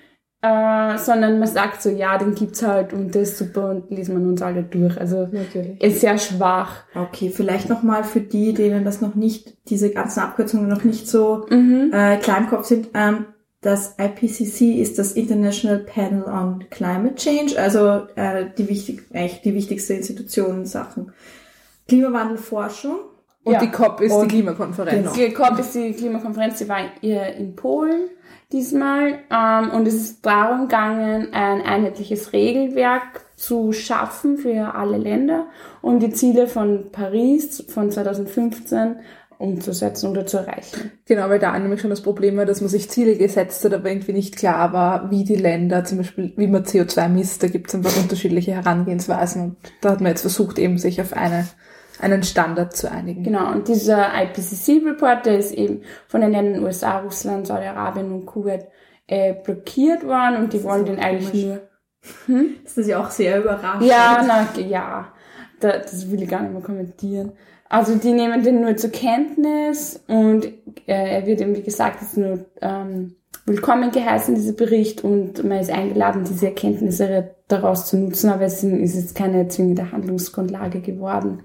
äh, 0.43 0.97
sondern 0.99 1.39
man 1.39 1.49
sagt 1.49 1.83
so, 1.83 1.91
ja, 1.91 2.17
den 2.17 2.35
gibt's 2.35 2.63
halt 2.63 2.93
und 2.93 3.15
das 3.15 3.31
ist 3.31 3.39
super 3.39 3.71
und 3.71 3.91
lesen 3.91 4.19
wir 4.19 4.27
uns 4.29 4.43
alle 4.43 4.63
durch. 4.63 4.99
Also 4.99 5.29
Natürlich. 5.31 5.81
ist 5.83 6.01
sehr 6.01 6.17
schwach. 6.19 6.85
Okay, 6.95 7.31
vielleicht 7.31 7.69
nochmal 7.69 8.05
für 8.05 8.21
die, 8.21 8.55
denen 8.55 8.85
das 8.85 9.01
noch 9.01 9.15
nicht, 9.15 9.57
diese 9.69 9.91
ganzen 9.91 10.21
Abkürzungen 10.21 10.69
noch 10.69 10.85
nicht 10.85 11.09
so 11.09 11.47
Mhm. 11.51 11.91
äh, 11.93 12.17
klar 12.17 12.39
im 12.39 12.49
Kopf 12.49 12.65
sind. 12.65 12.89
Ähm, 12.95 13.27
das 13.61 13.97
IPCC 13.99 14.81
ist 14.81 14.99
das 14.99 15.13
International 15.13 15.79
Panel 15.79 16.23
on 16.25 16.65
Climate 16.71 17.17
Change, 17.17 17.61
also 17.61 18.07
äh, 18.17 18.47
die 18.57 18.71
wichtig, 18.71 19.03
eigentlich 19.13 19.43
die 19.43 19.55
wichtigste 19.55 19.93
Institution 19.93 20.61
in 20.61 20.67
Sachen 20.67 21.13
Klimawandelforschung. 21.91 22.97
Und 23.43 23.55
Ja. 23.55 23.61
die 23.61 23.71
COP 23.71 24.01
ist 24.03 24.13
Und- 24.13 24.25
die 24.31 24.37
Klimakonferenz. 24.37 25.13
Genau. 25.15 25.29
Die 25.29 25.33
COP 25.33 25.59
ist 25.61 25.75
die 25.75 25.93
Klimakonferenz, 25.93 26.59
die 26.59 26.69
war 26.69 26.79
in 27.03 27.57
Polen 27.57 28.11
diesmal. 28.53 29.19
Ähm, 29.31 29.71
und 29.71 29.87
es 29.89 29.95
ist 29.95 30.27
darum 30.27 30.63
gegangen, 30.63 31.29
ein 31.33 31.63
einheitliches 31.63 32.33
Regelwerk 32.35 33.23
zu 33.37 33.73
schaffen 33.73 34.37
für 34.37 34.75
alle 34.75 34.99
Länder, 34.99 35.47
um 35.81 35.99
die 36.01 36.11
Ziele 36.11 36.47
von 36.49 36.91
Paris 36.93 37.65
von 37.69 37.91
2015 37.91 38.97
umzusetzen 39.39 40.11
oder 40.11 40.27
zu 40.27 40.37
erreichen. 40.37 40.93
Genau, 41.07 41.31
weil 41.31 41.39
da 41.39 41.59
nämlich 41.59 41.81
schon 41.81 41.89
das 41.89 42.03
Problem 42.03 42.37
war, 42.37 42.45
dass 42.45 42.61
man 42.61 42.69
sich 42.69 42.91
Ziele 42.91 43.17
gesetzt 43.17 43.65
hat, 43.65 43.73
aber 43.73 43.89
irgendwie 43.89 44.13
nicht 44.13 44.37
klar 44.37 44.75
war, 44.75 45.11
wie 45.11 45.25
die 45.25 45.37
Länder, 45.37 45.83
zum 45.85 45.97
Beispiel, 45.97 46.35
wie 46.37 46.47
man 46.47 46.65
CO2 46.67 47.09
misst, 47.09 47.43
da 47.43 47.47
gibt 47.49 47.69
es 47.69 47.75
einfach 47.75 47.97
unterschiedliche 47.97 48.53
Herangehensweisen 48.53 49.43
und 49.43 49.57
da 49.81 49.93
hat 49.93 50.03
man 50.03 50.11
jetzt 50.11 50.21
versucht, 50.21 50.59
eben 50.59 50.77
sich 50.77 51.01
auf 51.01 51.15
eine, 51.15 51.47
einen 52.01 52.23
Standard 52.23 52.77
zu 52.77 52.91
einigen. 52.91 53.23
Genau, 53.23 53.53
und 53.53 53.69
dieser 53.69 54.09
IPCC-Report, 54.23 55.27
der 55.27 55.39
ist 55.39 55.53
eben 55.53 55.83
von 56.09 56.21
den 56.21 56.33
Ländern 56.33 56.65
USA, 56.65 57.01
Russland, 57.01 57.47
Saudi-Arabien 57.47 58.13
und 58.13 58.27
Kuwait 58.27 58.67
äh, 59.07 59.35
blockiert 59.35 60.07
worden 60.07 60.37
und 60.37 60.53
die 60.53 60.63
wollen 60.65 60.87
ist 60.87 60.89
den 60.89 61.01
eigentlich 61.01 61.31
komisch. 61.31 61.45
nur 61.45 61.61
Das 62.65 62.79
ist 62.79 62.87
ja 62.89 63.01
auch 63.01 63.11
sehr 63.11 63.39
überraschend. 63.41 63.85
Ja, 63.85 64.25
na, 64.57 64.61
ja. 64.61 65.13
Da, 65.61 65.79
das 65.79 66.11
will 66.11 66.23
ich 66.23 66.29
gar 66.29 66.41
nicht 66.41 66.53
mehr 66.53 66.63
kommentieren. 66.63 67.33
Also 67.69 67.95
die 67.95 68.13
nehmen 68.13 68.43
den 68.43 68.63
nur 68.63 68.77
zur 68.77 68.91
Kenntnis 68.91 70.03
und 70.09 70.47
äh, 70.87 71.17
er 71.17 71.27
wird 71.27 71.41
eben, 71.41 71.55
wie 71.55 71.63
gesagt, 71.63 72.01
jetzt 72.01 72.17
nur 72.17 72.47
ähm, 72.61 73.15
willkommen 73.47 73.91
geheißen, 73.91 74.35
dieser 74.35 74.55
Bericht, 74.55 75.05
und 75.05 75.45
man 75.45 75.59
ist 75.59 75.71
eingeladen, 75.71 76.25
diese 76.25 76.47
Erkenntnisse 76.47 77.35
daraus 77.49 77.87
zu 77.87 77.97
nutzen, 77.97 78.31
aber 78.31 78.43
es 78.43 78.65
ist 78.65 78.97
jetzt 78.97 79.15
keine 79.15 79.49
zwingende 79.49 79.93
Handlungsgrundlage 79.93 80.81
geworden. 80.81 81.43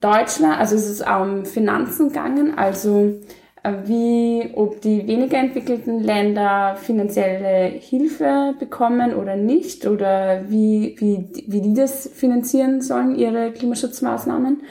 Deutschland, 0.00 0.58
also 0.58 0.76
es 0.76 0.88
ist 0.88 1.06
auch 1.06 1.22
um 1.22 1.44
Finanzen 1.44 2.08
gegangen, 2.08 2.56
also 2.56 3.20
äh, 3.64 3.72
wie, 3.84 4.50
ob 4.54 4.80
die 4.80 5.06
weniger 5.08 5.38
entwickelten 5.38 6.00
Länder 6.04 6.76
finanzielle 6.76 7.66
Hilfe 7.66 8.54
bekommen 8.58 9.14
oder 9.14 9.34
nicht 9.36 9.86
oder 9.86 10.48
wie, 10.48 10.94
wie, 10.98 11.28
wie 11.48 11.60
die 11.60 11.74
das 11.74 12.08
finanzieren 12.08 12.80
sollen, 12.80 13.16
ihre 13.16 13.50
Klimaschutzmaßnahmen. 13.52 14.62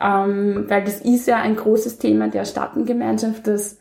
Ähm, 0.00 0.64
weil 0.68 0.82
das 0.82 1.00
ist 1.00 1.28
ja 1.28 1.36
ein 1.36 1.54
großes 1.54 1.98
Thema 1.98 2.26
der 2.28 2.44
Staatengemeinschaft, 2.44 3.46
dass 3.46 3.78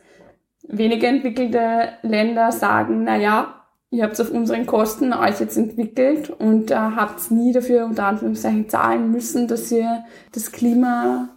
weniger 0.68 1.08
entwickelte 1.08 1.94
Länder 2.04 2.52
sagen, 2.52 3.04
na 3.06 3.18
ja, 3.18 3.61
ihr 3.92 4.04
habt 4.04 4.20
auf 4.20 4.32
unseren 4.32 4.66
Kosten 4.66 5.14
euch 5.14 5.40
jetzt 5.40 5.58
entwickelt 5.58 6.30
und 6.30 6.72
äh, 6.72 6.76
habt 6.76 7.30
nie 7.30 7.52
dafür 7.52 7.86
unter 7.86 8.06
Anführungszeichen 8.06 8.70
zahlen 8.70 9.12
müssen, 9.12 9.48
dass 9.48 9.72
ihr 9.72 10.06
das 10.32 10.52
Klima 10.52 11.30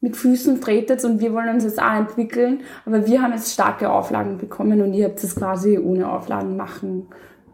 mit 0.00 0.16
Füßen 0.16 0.60
tretet 0.60 1.04
und 1.04 1.20
wir 1.20 1.34
wollen 1.34 1.48
uns 1.48 1.64
jetzt 1.64 1.82
auch 1.82 1.94
entwickeln, 1.94 2.60
aber 2.86 3.06
wir 3.06 3.20
haben 3.20 3.32
jetzt 3.32 3.52
starke 3.52 3.90
Auflagen 3.90 4.38
bekommen 4.38 4.80
und 4.80 4.94
ihr 4.94 5.06
habt 5.06 5.22
es 5.22 5.34
quasi 5.34 5.76
ohne 5.76 6.10
Auflagen 6.10 6.56
machen 6.56 7.08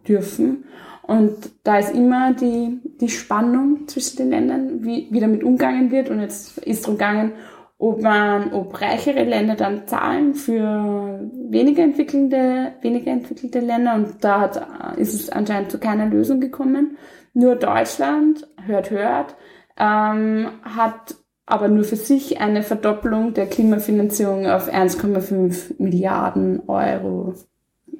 dürfen. 0.07 0.64
Und 1.07 1.35
da 1.64 1.78
ist 1.78 1.94
immer 1.94 2.33
die 2.33 2.80
die 3.00 3.09
Spannung 3.09 3.87
zwischen 3.88 4.16
den 4.16 4.30
Ländern, 4.30 4.85
wie, 4.85 5.09
wie 5.11 5.20
damit 5.20 5.44
umgegangen 5.44 5.90
wird. 5.90 6.09
Und 6.09 6.20
jetzt 6.20 6.59
ist 6.59 6.85
darum 6.85 6.96
gegangen, 6.96 7.33
ob 7.79 8.03
man, 8.03 8.53
ob 8.53 8.81
reichere 8.81 9.25
Länder 9.25 9.57
dann 9.57 9.87
zahlen 9.87 10.35
für 10.35 11.29
weniger 11.51 11.83
entwickelnde, 11.83 12.73
weniger 12.81 13.11
entwickelte 13.11 13.61
Länder. 13.61 13.95
Und 13.95 14.23
da 14.23 14.41
hat, 14.41 14.97
ist 14.97 15.15
es 15.15 15.31
anscheinend 15.31 15.71
zu 15.71 15.79
keiner 15.79 16.07
Lösung 16.07 16.41
gekommen. 16.41 16.97
Nur 17.33 17.57
Deutschland, 17.57 18.47
hört, 18.65 18.91
hört, 18.91 19.35
ähm, 19.77 20.49
hat 20.63 21.17
aber 21.47 21.69
nur 21.69 21.85
für 21.85 21.97
sich 21.97 22.41
eine 22.41 22.63
Verdopplung 22.63 23.35
der 23.35 23.47
Klimafinanzierung 23.47 24.47
auf 24.47 24.73
1,5 24.73 25.75
Milliarden 25.79 26.63
Euro 26.69 27.35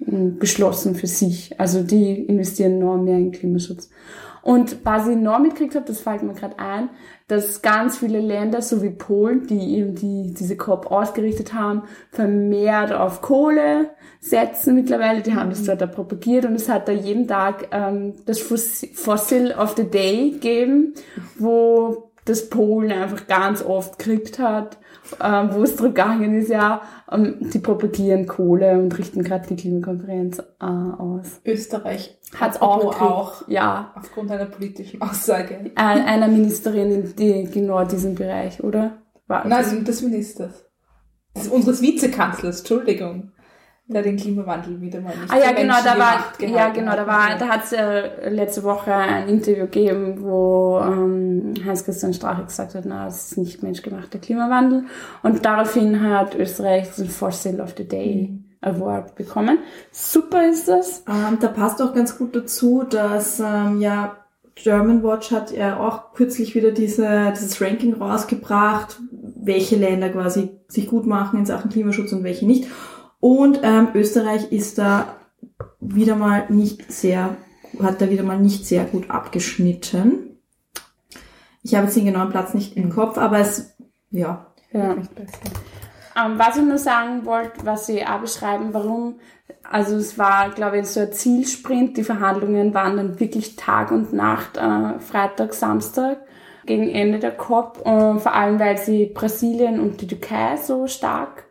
beschlossen 0.07 0.95
für 0.95 1.07
sich. 1.07 1.59
Also 1.61 1.83
die 1.83 2.25
investieren 2.25 2.79
noch 2.79 2.97
mehr 2.97 3.19
in 3.19 3.33
Klimaschutz. 3.33 3.91
Und 4.45 4.85
was 4.85 5.09
ich 5.09 5.17
noch 5.17 5.39
mitgekriegt 5.39 5.75
habe, 5.75 5.87
das 5.87 6.03
fällt 6.03 6.23
mir 6.23 6.35
gerade 6.35 6.59
ein, 6.59 6.91
dass 7.29 7.63
ganz 7.63 7.97
viele 7.97 8.21
Länder, 8.21 8.61
so 8.61 8.83
wie 8.83 8.91
Polen, 8.91 9.47
die 9.47 9.79
eben 9.79 9.95
die, 9.95 10.35
diese 10.35 10.59
COP 10.59 10.93
ausgerichtet 10.93 11.55
haben, 11.55 11.85
vermehrt 12.11 12.93
auf 12.93 13.23
Kohle 13.23 13.89
setzen 14.21 14.75
mittlerweile. 14.75 15.23
Die 15.23 15.35
haben 15.35 15.49
das 15.49 15.65
dort 15.65 15.81
da 15.81 15.87
propagiert 15.87 16.45
und 16.45 16.57
es 16.57 16.69
hat 16.69 16.89
da 16.89 16.93
jeden 16.93 17.27
Tag 17.27 17.69
ähm, 17.73 18.17
das 18.27 18.41
Fossil 18.41 19.53
of 19.53 19.77
the 19.79 19.91
Day 19.91 20.33
gegeben, 20.33 20.93
wo 21.39 22.04
das 22.25 22.49
Polen 22.49 22.91
einfach 22.91 23.27
ganz 23.27 23.63
oft 23.63 23.99
gekriegt 23.99 24.39
hat, 24.39 24.79
ähm, 25.23 25.51
wo 25.53 25.63
es 25.63 25.77
darum 25.77 25.93
gegangen 25.95 26.35
ist, 26.41 26.49
ja, 26.49 26.83
ähm, 27.11 27.37
die 27.53 27.59
propagieren 27.59 28.27
Kohle 28.27 28.79
und 28.79 28.97
richten 28.97 29.23
gerade 29.23 29.47
die 29.49 29.57
Klimakonferenz 29.57 30.39
äh, 30.39 30.65
aus. 30.65 31.41
Österreich 31.45 32.19
hat 32.39 32.63
auch, 32.63 32.91
gekriegt, 32.91 33.03
auch 33.03 33.49
ja. 33.49 33.93
aufgrund 33.95 34.31
einer 34.31 34.47
politischen 34.47 35.03
Aussage. 35.03 35.71
Ein, 35.75 36.03
einer 36.03 36.29
Ministerin 36.29 36.91
in 36.91 37.17
die, 37.17 37.45
genau 37.51 37.85
diesem 37.85 38.15
Bereich, 38.15 38.63
oder? 38.65 38.99
War 39.27 39.47
Nein, 39.47 39.85
des 39.85 40.03
Ministers. 40.03 40.65
Des, 41.37 41.49
unseres 41.49 41.83
Vizekanzlers, 41.83 42.61
Entschuldigung 42.61 43.34
der 43.87 44.03
den 44.03 44.17
Klimawandel 44.17 44.81
wieder 44.81 45.01
mal 45.01 45.15
nicht 45.15 45.31
Ah 45.31 45.39
ja, 45.39 45.53
genau, 45.53 45.75
da 45.85 45.99
war, 45.99 46.33
ja, 46.41 46.71
genau, 46.71 46.97
da 46.97 47.07
war, 47.07 47.37
da 47.39 47.49
hat 47.49 47.65
es 47.65 47.73
äh, 47.73 48.31
letzte 48.31 48.65
Woche 48.65 48.95
ein 48.95 49.29
Interview 49.29 49.65
gegeben, 49.65 50.23
wo 50.23 50.81
ähm, 50.83 51.55
Heinz-Christian 51.65 52.15
Strache 52.15 52.45
gesagt 52.45 52.75
hat, 52.75 52.85
na, 52.87 53.05
das 53.05 53.33
ist 53.33 53.39
nicht 53.39 53.63
menschgemachter 53.63 54.19
Klimawandel. 54.19 54.85
Und 55.23 55.45
daraufhin 55.45 56.01
hat 56.03 56.35
Österreich 56.35 56.91
den 56.97 57.09
Fossil 57.09 57.61
of 57.61 57.75
the 57.77 57.87
Day 57.87 58.31
mhm. 58.31 58.45
Award 58.63 59.15
bekommen. 59.17 59.59
Super 59.93 60.49
ist 60.49 60.67
das. 60.67 61.05
Ähm, 61.07 61.39
da 61.41 61.49
passt 61.49 61.83
auch 61.83 61.93
ganz 61.93 62.17
gut 62.17 62.35
dazu, 62.35 62.85
dass 62.85 63.39
ähm, 63.39 63.81
ja 63.81 64.17
German 64.55 65.03
Watch 65.03 65.31
hat 65.31 65.51
ja 65.51 65.79
auch 65.81 66.15
kürzlich 66.15 66.55
wieder 66.55 66.71
diese, 66.71 67.33
dieses 67.33 67.61
Ranking 67.61 67.95
rausgebracht, 67.95 69.01
welche 69.11 69.77
Länder 69.77 70.09
quasi 70.11 70.51
sich 70.69 70.87
gut 70.87 71.07
machen 71.07 71.41
in 71.41 71.47
Sachen 71.47 71.71
Klimaschutz 71.71 72.13
und 72.13 72.25
welche 72.25 72.47
nicht. 72.47 72.69
Und 73.25 73.61
ähm, 73.63 73.89
Österreich 73.95 74.53
ist 74.53 74.77
da 74.77 75.17
wieder 75.81 76.15
mal 76.15 76.45
nicht 76.51 76.93
sehr, 76.93 77.39
hat 77.83 78.03
da 78.03 78.11
wieder 78.11 78.23
mal 78.23 78.39
nicht 78.39 78.67
sehr 78.67 78.85
gut 78.85 79.09
abgeschnitten. 79.09 80.39
Ich 81.63 81.75
habe 81.75 81.87
jetzt 81.87 81.97
den 81.97 82.05
genauen 82.05 82.29
Platz 82.29 82.53
nicht 82.53 82.77
im 82.77 82.91
Kopf, 82.91 83.17
aber 83.17 83.39
es, 83.39 83.79
ja, 84.11 84.49
ja. 84.73 84.91
Ähm, 84.93 86.35
was 86.37 86.59
ich 86.59 86.65
nur 86.65 86.77
sagen 86.77 87.25
wollte, 87.25 87.65
was 87.65 87.87
Sie 87.87 88.07
auch 88.07 88.21
beschreiben, 88.21 88.75
warum, 88.75 89.15
also 89.63 89.97
es 89.97 90.19
war, 90.19 90.51
glaube 90.51 90.81
ich, 90.81 90.87
so 90.87 91.01
ein 91.01 91.13
Zielsprint, 91.15 91.97
die 91.97 92.05
Verhandlungen 92.05 92.75
waren 92.75 92.99
dann 92.99 93.21
wirklich 93.21 93.57
Tag 93.57 93.91
und 93.91 94.13
Nacht, 94.13 94.59
äh, 94.59 94.99
Freitag, 95.01 95.55
Samstag, 95.55 96.19
gegen 96.67 96.91
Ende 96.91 97.21
der 97.21 97.33
COP, 97.35 97.87
äh, 97.87 98.19
vor 98.19 98.35
allem 98.35 98.61
weil 98.61 98.77
sie 98.77 99.07
Brasilien 99.07 99.81
und 99.81 100.03
die 100.03 100.09
Türkei 100.09 100.59
so 100.59 100.87
stark 100.87 101.44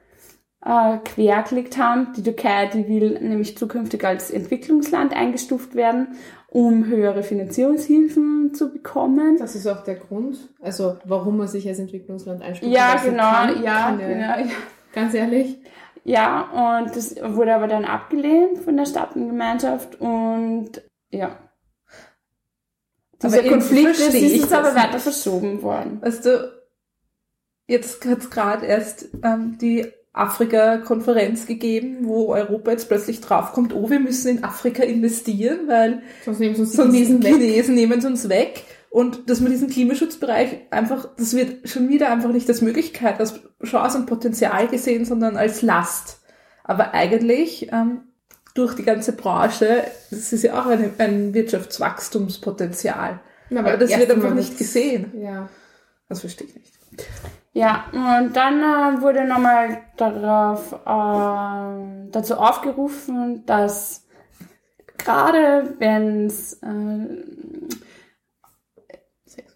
äh, 0.66 0.98
quergelegt 1.04 1.78
haben. 1.78 2.14
Die 2.16 2.24
Türkei, 2.24 2.68
die 2.68 2.88
will 2.88 3.20
nämlich 3.22 3.58
zukünftig 3.58 4.04
als 4.06 4.32
Entwicklungsland 4.32 5.14
eingestuft 5.14 5.76
werden, 5.76 6.16
um 6.48 6.86
höhere 6.86 7.24
Finanzierungshilfen 7.24 8.54
zu 8.54 8.72
bekommen. 8.72 9.38
Das 9.38 9.56
ist 9.56 9.68
auch 9.68 9.84
der 9.84 9.96
Grund, 9.96 10.38
also 10.62 10.98
warum 11.06 11.38
man 11.38 11.48
sich 11.48 11.68
als 11.68 11.80
Entwicklungsland 11.80 12.42
einstuft. 12.42 12.72
Ja, 12.72 12.96
genau, 12.96 13.32
kann, 13.32 13.64
ja, 13.64 13.82
kann, 13.88 13.98
genau, 13.98 14.14
ja. 14.14 14.46
Ganz 14.94 15.14
ehrlich. 15.14 15.58
Ja, 16.06 16.82
und 16.82 16.96
das 16.96 17.16
wurde 17.16 17.56
aber 17.56 17.68
dann 17.68 17.86
abgelehnt 17.86 18.60
von 18.60 18.78
der 18.78 18.86
Staatengemeinschaft 18.86 20.00
und 20.00 20.82
ja. 21.10 21.38
Dieser 23.22 23.40
aber 23.40 23.50
Konflikt 23.50 24.00
ist, 24.00 24.14
jetzt 24.14 24.54
aber 24.54 24.76
weiter 24.76 25.00
verschoben 25.00 25.62
worden. 25.62 26.02
Weißt 26.02 26.26
du, 26.26 26.52
jetzt 27.68 28.06
hat 28.06 28.20
es 28.20 28.30
gerade 28.30 28.66
erst 28.66 29.10
ähm, 29.24 29.58
die 29.60 29.88
Afrika-Konferenz 30.14 31.48
gegeben, 31.48 32.00
wo 32.04 32.34
Europa 32.34 32.72
jetzt 32.72 32.88
plötzlich 32.88 33.20
draufkommt, 33.20 33.74
oh, 33.74 33.90
wir 33.90 34.00
müssen 34.00 34.38
in 34.38 34.44
Afrika 34.44 34.84
investieren, 34.84 35.68
weil 35.68 36.04
sonst 36.24 36.40
nehmen 36.40 36.56
uns 36.56 36.70
die 36.70 36.78
sonst 36.78 36.94
Chinesen, 36.94 37.22
Chinesen 37.22 37.76
nehmen 37.76 38.00
es 38.00 38.06
uns 38.06 38.30
weg. 38.30 38.64
Und 38.92 39.28
dass 39.28 39.42
man 39.42 39.52
diesen 39.52 39.72
Klimaschutzbereich 39.72 40.68
einfach, 40.70 41.10
das 41.18 41.36
wird 41.36 41.68
schon 41.68 41.90
wieder 41.90 42.12
einfach 42.12 42.30
nicht 42.32 42.48
als 42.48 42.62
Möglichkeit, 42.62 43.20
als 43.20 43.40
Chance 43.64 43.98
und 43.98 44.06
Potenzial 44.06 44.68
gesehen, 44.68 45.04
sondern 45.06 45.36
als 45.36 45.64
Last. 45.64 46.22
Aber 46.64 46.94
eigentlich 46.94 47.70
ähm, 47.72 48.02
durch 48.54 48.76
die 48.76 48.84
ganze 48.84 49.14
Branche, 49.14 49.84
das 50.12 50.32
ist 50.32 50.44
ja 50.44 50.62
auch 50.62 50.68
eine, 50.68 50.92
ein 51.00 51.34
Wirtschaftswachstumspotenzial. 51.34 53.20
Aber, 53.50 53.60
aber 53.60 53.78
das 53.78 53.98
wird 53.98 54.12
einfach 54.12 54.36
nicht 54.36 54.60
gesehen. 54.60 55.12
Ja. 55.20 55.50
Das 56.08 56.20
verstehe 56.20 56.48
ich 56.48 56.56
nicht. 56.56 56.83
Ja, 57.54 57.86
und 57.92 58.36
dann 58.36 58.62
äh, 58.62 59.02
wurde 59.02 59.26
nochmal 59.26 59.84
darauf 59.96 60.74
äh, 60.74 62.10
dazu 62.12 62.36
aufgerufen, 62.36 63.46
dass 63.46 64.08
gerade 64.98 65.76
wenn 65.78 66.26
es 66.26 66.60
äh, 66.64 67.24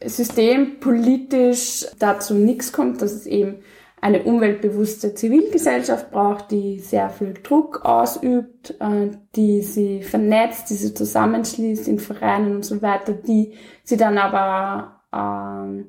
systempolitisch 0.08 1.88
dazu 1.98 2.36
nichts 2.36 2.72
kommt, 2.72 3.02
dass 3.02 3.14
es 3.14 3.26
eben 3.26 3.64
eine 4.00 4.24
umweltbewusste 4.24 5.16
Zivilgesellschaft 5.16 6.12
braucht, 6.12 6.52
die 6.52 6.80
sehr 6.80 7.10
viel 7.10 7.34
Druck 7.34 7.84
ausübt, 7.84 8.76
äh, 8.80 9.10
die 9.36 9.64
sie 9.64 10.04
vernetzt, 10.04 10.70
die 10.70 10.76
sie 10.76 10.94
zusammenschließt 10.94 11.88
in 11.88 11.98
Vereinen 11.98 12.58
und 12.58 12.64
so 12.64 12.80
weiter, 12.84 13.14
die 13.14 13.56
sie 13.84 13.98
dann 13.98 14.20
aber 14.20 15.02
äh, 15.12 15.84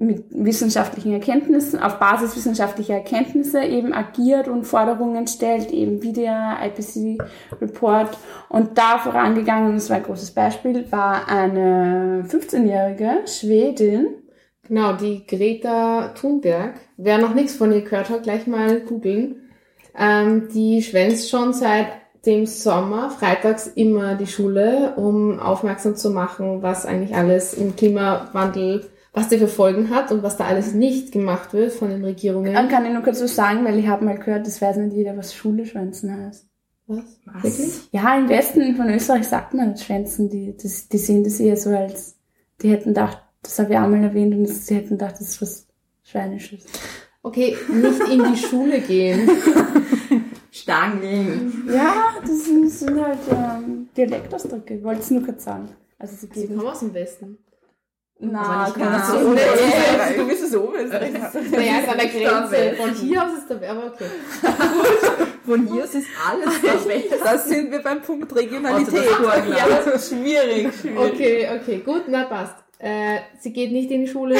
mit 0.00 0.26
wissenschaftlichen 0.30 1.12
Erkenntnissen, 1.12 1.80
auf 1.80 1.98
Basis 1.98 2.36
wissenschaftlicher 2.36 2.94
Erkenntnisse 2.94 3.62
eben 3.62 3.92
agiert 3.92 4.46
und 4.46 4.64
Forderungen 4.64 5.26
stellt, 5.26 5.72
eben 5.72 6.02
wie 6.02 6.12
der 6.12 6.58
IPCC-Report. 6.64 8.16
Und 8.48 8.78
da 8.78 8.98
vorangegangen, 8.98 9.74
das 9.74 9.90
war 9.90 9.96
ein 9.96 10.04
großes 10.04 10.30
Beispiel, 10.30 10.90
war 10.92 11.28
eine 11.28 12.24
15-jährige 12.28 13.26
Schwedin. 13.26 14.06
Genau, 14.68 14.92
die 14.92 15.26
Greta 15.26 16.08
Thunberg. 16.08 16.74
Wer 16.96 17.18
noch 17.18 17.34
nichts 17.34 17.54
von 17.54 17.72
ihr 17.72 17.82
gehört 17.82 18.10
hat, 18.10 18.22
gleich 18.22 18.46
mal 18.46 18.80
googeln. 18.80 19.48
Ähm, 19.98 20.48
die 20.54 20.82
schwänzt 20.82 21.28
schon 21.28 21.52
seit 21.52 21.86
dem 22.24 22.46
Sommer 22.46 23.10
freitags 23.10 23.66
immer 23.66 24.14
die 24.14 24.26
Schule, 24.26 24.94
um 24.96 25.40
aufmerksam 25.40 25.96
zu 25.96 26.10
machen, 26.10 26.62
was 26.62 26.86
eigentlich 26.86 27.16
alles 27.16 27.54
im 27.54 27.74
Klimawandel 27.74 28.84
was 29.12 29.28
der 29.28 29.38
für 29.38 29.48
Folgen 29.48 29.90
hat 29.90 30.12
und 30.12 30.22
was 30.22 30.36
da 30.36 30.44
alles 30.44 30.74
nicht 30.74 31.12
gemacht 31.12 31.52
wird 31.52 31.72
von 31.72 31.90
den 31.90 32.04
Regierungen. 32.04 32.52
Dann 32.52 32.68
kann 32.68 32.84
ich 32.86 32.92
nur 32.92 33.02
kurz 33.02 33.22
was 33.22 33.34
sagen, 33.34 33.64
weil 33.64 33.78
ich 33.78 33.88
habe 33.88 34.04
mal 34.04 34.18
gehört, 34.18 34.46
das 34.46 34.60
weiß 34.60 34.76
nicht 34.76 34.96
jeder, 34.96 35.16
was 35.16 35.34
Schule 35.34 35.66
schwänzen 35.66 36.14
heißt. 36.14 36.46
Was? 36.86 37.04
was? 37.24 37.44
Wirklich? 37.44 37.88
Ja, 37.92 38.16
im 38.16 38.28
Westen 38.28 38.76
von 38.76 38.88
Österreich 38.88 39.28
sagt 39.28 39.54
man 39.54 39.72
nicht 39.72 39.84
schwänzen. 39.84 40.30
Die, 40.30 40.56
das, 40.56 40.88
die 40.88 40.98
sehen 40.98 41.24
das 41.24 41.40
eher 41.40 41.56
so 41.56 41.70
als, 41.70 42.16
die 42.62 42.70
hätten 42.70 42.90
gedacht, 42.90 43.22
das 43.42 43.58
habe 43.58 43.72
ich 43.72 43.78
einmal 43.78 44.02
erwähnt 44.02 44.34
und 44.34 44.46
sie 44.46 44.74
hätten 44.74 44.98
gedacht, 44.98 45.14
das 45.14 45.28
ist 45.28 45.42
was 45.42 45.66
Schweinisches. 46.02 46.64
Okay, 47.22 47.56
nicht 47.70 48.00
in 48.08 48.32
die 48.32 48.38
Schule 48.38 48.80
gehen. 48.80 49.28
Stangen. 50.50 51.68
Ja, 51.68 52.14
das 52.22 52.46
sind, 52.46 52.70
sind 52.70 53.00
halt 53.00 53.18
ähm, 53.30 53.88
Dialektausdrücke. 53.96 54.74
Ich 54.74 54.84
wollte 54.84 55.02
es 55.02 55.10
nur 55.10 55.22
kurz 55.22 55.44
sagen. 55.44 55.68
Also 55.98 56.14
sie, 56.16 56.28
sie 56.32 56.46
kommen 56.46 56.66
aus 56.66 56.80
dem 56.80 56.94
Westen. 56.94 57.38
Na, 58.20 58.72
kannst 58.76 59.14
du 59.14 59.30
nicht. 59.30 59.46
Du 60.16 60.26
bist 60.26 60.42
es 60.42 60.56
oben. 60.56 60.74
Naja, 60.88 61.78
ist 61.78 61.88
an 61.88 61.98
der 61.98 62.08
Grenze. 62.08 62.76
Von 62.76 62.94
hier 62.94 63.24
aus 63.24 63.38
ist 63.38 63.48
der, 63.48 63.70
aber 63.70 63.86
okay. 63.86 64.06
Von 65.46 65.66
hier 65.68 65.84
aus 65.84 65.94
ist 65.94 66.08
alles 66.28 66.60
der 66.62 66.84
Welt. 66.86 67.12
Das 67.22 67.48
sind 67.48 67.70
wir 67.70 67.78
beim 67.80 68.02
Punkt 68.02 68.34
Regionalität. 68.34 69.04
ja, 69.56 69.68
das 69.68 69.86
ist 69.86 70.08
schwierig, 70.10 70.74
schwierig. 70.80 70.98
Okay, 70.98 71.48
okay, 71.60 71.78
gut, 71.84 72.02
na 72.08 72.24
passt. 72.24 72.56
Äh, 72.80 73.18
sie 73.38 73.52
geht 73.52 73.72
nicht 73.72 73.90
in 73.90 74.02
die 74.02 74.08
Schule, 74.08 74.36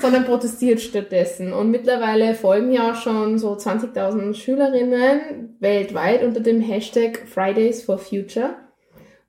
sondern 0.00 0.24
protestiert 0.24 0.80
stattdessen. 0.80 1.52
Und 1.52 1.70
mittlerweile 1.70 2.34
folgen 2.34 2.70
ja 2.70 2.92
auch 2.92 2.96
schon 2.96 3.38
so 3.38 3.54
20.000 3.54 4.34
Schülerinnen 4.34 5.56
weltweit 5.58 6.22
unter 6.22 6.40
dem 6.40 6.60
Hashtag 6.60 7.26
Fridays 7.26 7.82
for 7.82 7.98
Future. 7.98 8.54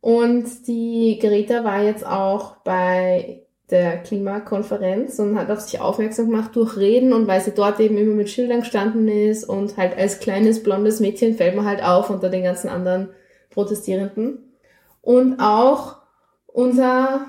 Und 0.01 0.67
die 0.67 1.19
Greta 1.21 1.63
war 1.63 1.83
jetzt 1.83 2.05
auch 2.05 2.57
bei 2.57 3.43
der 3.71 3.97
Klimakonferenz 3.97 5.17
und 5.19 5.39
hat 5.39 5.49
auf 5.49 5.61
sich 5.61 5.79
aufmerksam 5.79 6.29
gemacht 6.29 6.55
durch 6.55 6.77
Reden 6.77 7.13
und 7.13 7.27
weil 7.27 7.41
sie 7.41 7.51
dort 7.51 7.79
eben 7.79 7.97
immer 7.97 8.13
mit 8.13 8.29
Schildern 8.29 8.59
gestanden 8.59 9.07
ist 9.07 9.45
und 9.45 9.77
halt 9.77 9.97
als 9.97 10.19
kleines 10.19 10.61
blondes 10.61 10.99
Mädchen 10.99 11.35
fällt 11.35 11.55
man 11.55 11.65
halt 11.65 11.81
auf 11.83 12.09
unter 12.09 12.29
den 12.29 12.43
ganzen 12.43 12.69
anderen 12.69 13.09
Protestierenden. 13.49 14.51
Und 15.01 15.39
auch 15.39 15.97
unser 16.47 17.27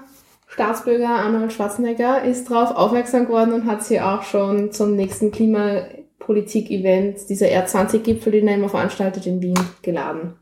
Staatsbürger 0.48 1.08
Arnold 1.08 1.52
Schwarzenegger 1.52 2.24
ist 2.24 2.50
darauf 2.50 2.76
aufmerksam 2.76 3.26
geworden 3.26 3.52
und 3.52 3.66
hat 3.66 3.84
sie 3.84 4.00
auch 4.00 4.22
schon 4.22 4.72
zum 4.72 4.96
nächsten 4.96 5.30
Klimapolitik-Event, 5.30 7.28
dieser 7.28 7.46
R20-Gipfel, 7.46 8.32
den 8.32 8.48
er 8.48 8.56
immer 8.56 8.68
veranstaltet 8.68 9.26
in 9.26 9.40
Wien, 9.40 9.58
geladen. 9.80 10.34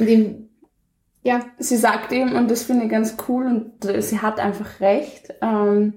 Und 0.00 0.08
ihm, 0.08 0.48
ja, 1.22 1.40
sie 1.58 1.76
sagt 1.76 2.12
eben, 2.12 2.34
und 2.34 2.50
das 2.50 2.64
finde 2.64 2.84
ich 2.84 2.90
ganz 2.90 3.16
cool, 3.28 3.46
und 3.46 3.84
äh, 3.88 4.02
sie 4.02 4.18
hat 4.18 4.40
einfach 4.40 4.80
recht, 4.80 5.34
ähm, 5.40 5.94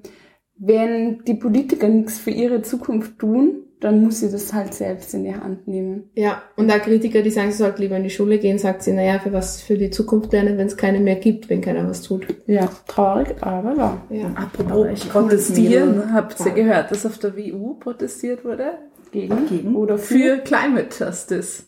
wenn 0.57 1.23
die 1.25 1.33
Politiker 1.33 1.87
nichts 1.87 2.17
für 2.17 2.31
ihre 2.31 2.61
Zukunft 2.61 3.19
tun, 3.19 3.65
dann 3.81 4.03
muss 4.03 4.21
sie 4.21 4.31
das 4.31 4.53
halt 4.53 4.73
selbst 4.73 5.13
in 5.13 5.25
die 5.25 5.35
Hand 5.35 5.67
nehmen. 5.67 6.09
Ja, 6.15 6.41
und 6.55 6.69
da 6.69 6.79
Kritiker, 6.79 7.21
die 7.21 7.29
sagen, 7.29 7.51
sie 7.51 7.57
sollte 7.57 7.81
lieber 7.81 7.97
in 7.97 8.03
die 8.03 8.09
Schule 8.09 8.39
gehen, 8.39 8.57
sagt 8.57 8.83
sie, 8.83 8.93
naja, 8.93 9.19
für 9.19 9.33
was 9.33 9.61
für 9.61 9.77
die 9.77 9.89
Zukunft 9.89 10.31
lernen, 10.31 10.57
wenn 10.57 10.67
es 10.67 10.77
keine 10.77 10.99
mehr 10.99 11.15
gibt, 11.15 11.49
wenn 11.49 11.61
keiner 11.61 11.87
was 11.87 12.01
tut. 12.01 12.25
Ja, 12.47 12.69
traurig, 12.87 13.35
aber 13.41 13.75
wahr. 13.77 14.07
Ja. 14.09 14.31
Apropos 14.35 14.87
echt 14.87 15.09
protestieren, 15.09 16.13
habt 16.13 16.39
ihr 16.45 16.51
gehört, 16.51 16.91
dass 16.91 17.05
auf 17.05 17.17
der 17.17 17.35
WU 17.35 17.75
protestiert 17.75 18.45
wurde? 18.45 18.79
Gegen? 19.11 19.47
Gegen? 19.47 19.75
Oder 19.75 19.97
Für 19.97 20.37
Climate 20.37 20.89
Justice. 20.97 21.63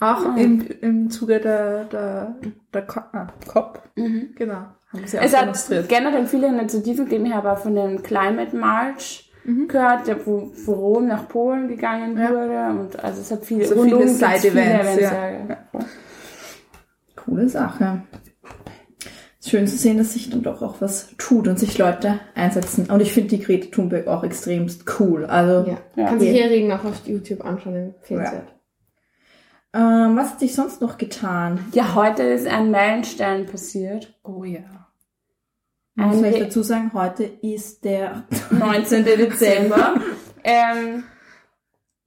Auch 0.00 0.24
Ah. 0.26 0.36
im, 0.38 0.64
im 0.80 1.10
Zuge 1.10 1.40
der, 1.40 1.84
der, 1.84 2.36
der 2.72 2.82
Co 2.86 3.00
ah, 3.12 3.26
COP. 3.46 3.82
Mhm. 3.96 4.30
Genau. 4.36 4.64
Haben 4.92 5.06
sie 5.06 5.18
auch 5.18 5.22
Es 5.24 5.36
hat 5.36 5.88
generell 5.88 6.26
viele 6.26 6.46
Initiativen 6.48 7.04
gegeben. 7.04 7.26
Ich 7.26 7.34
habe 7.34 7.52
auch 7.52 7.58
von 7.58 7.74
dem 7.74 8.02
Climate 8.02 8.56
March 8.56 9.30
gehört, 9.66 10.06
der, 10.06 10.26
wo, 10.26 10.52
wo 10.66 10.72
Rom 10.72 11.06
nach 11.08 11.26
Polen 11.28 11.68
gegangen 11.68 12.12
Mhm. 12.14 12.20
Ja. 12.20 12.30
wurde. 12.30 12.80
Und 12.80 13.04
also 13.04 13.20
es 13.20 13.30
hat 13.30 13.44
viele, 13.44 13.64
So 13.66 13.82
viele 13.82 14.06
Side-Events, 14.08 15.00
ja. 15.00 15.30
ja. 15.30 15.56
Coole 17.16 17.48
Sache. 17.48 18.02
Ist 19.40 19.50
schön 19.50 19.66
zu 19.66 19.76
sehen, 19.76 19.98
dass 19.98 20.12
sich 20.14 20.30
dann 20.30 20.42
doch 20.42 20.62
auch 20.62 20.80
was 20.80 21.14
tut 21.18 21.48
und 21.48 21.58
sich 21.58 21.78
Leute 21.78 22.20
einsetzen. 22.34 22.86
Und 22.90 23.00
ich 23.00 23.12
finde 23.12 23.30
die 23.30 23.40
Greta 23.40 23.68
Thunberg 23.70 24.06
auch 24.06 24.24
extremst 24.24 24.84
cool. 25.00 25.24
Also, 25.26 25.70
Ja. 25.70 25.78
Ja. 25.96 26.08
Kann 26.08 26.20
sich 26.20 26.30
Hering 26.40 26.70
auch 26.72 26.84
auf 26.84 27.06
YouTube 27.06 27.44
anschauen, 27.44 27.94
empfehlenswert. 27.94 28.54
Ähm, 29.74 30.16
was 30.16 30.30
hat 30.32 30.40
sich 30.40 30.54
sonst 30.54 30.80
noch 30.80 30.98
getan? 30.98 31.66
Ja, 31.72 31.94
heute 31.94 32.22
ist 32.22 32.46
ein 32.46 32.70
Meilenstein 32.70 33.46
passiert. 33.46 34.14
Oh 34.22 34.44
ja. 34.44 34.60
Ich 35.96 36.04
muss 36.04 36.22
Re- 36.22 36.38
dazu 36.44 36.62
sagen, 36.62 36.92
heute 36.94 37.24
ist 37.24 37.84
der 37.84 38.24
19. 38.50 39.04
Dezember. 39.04 39.94
ähm, 40.44 41.04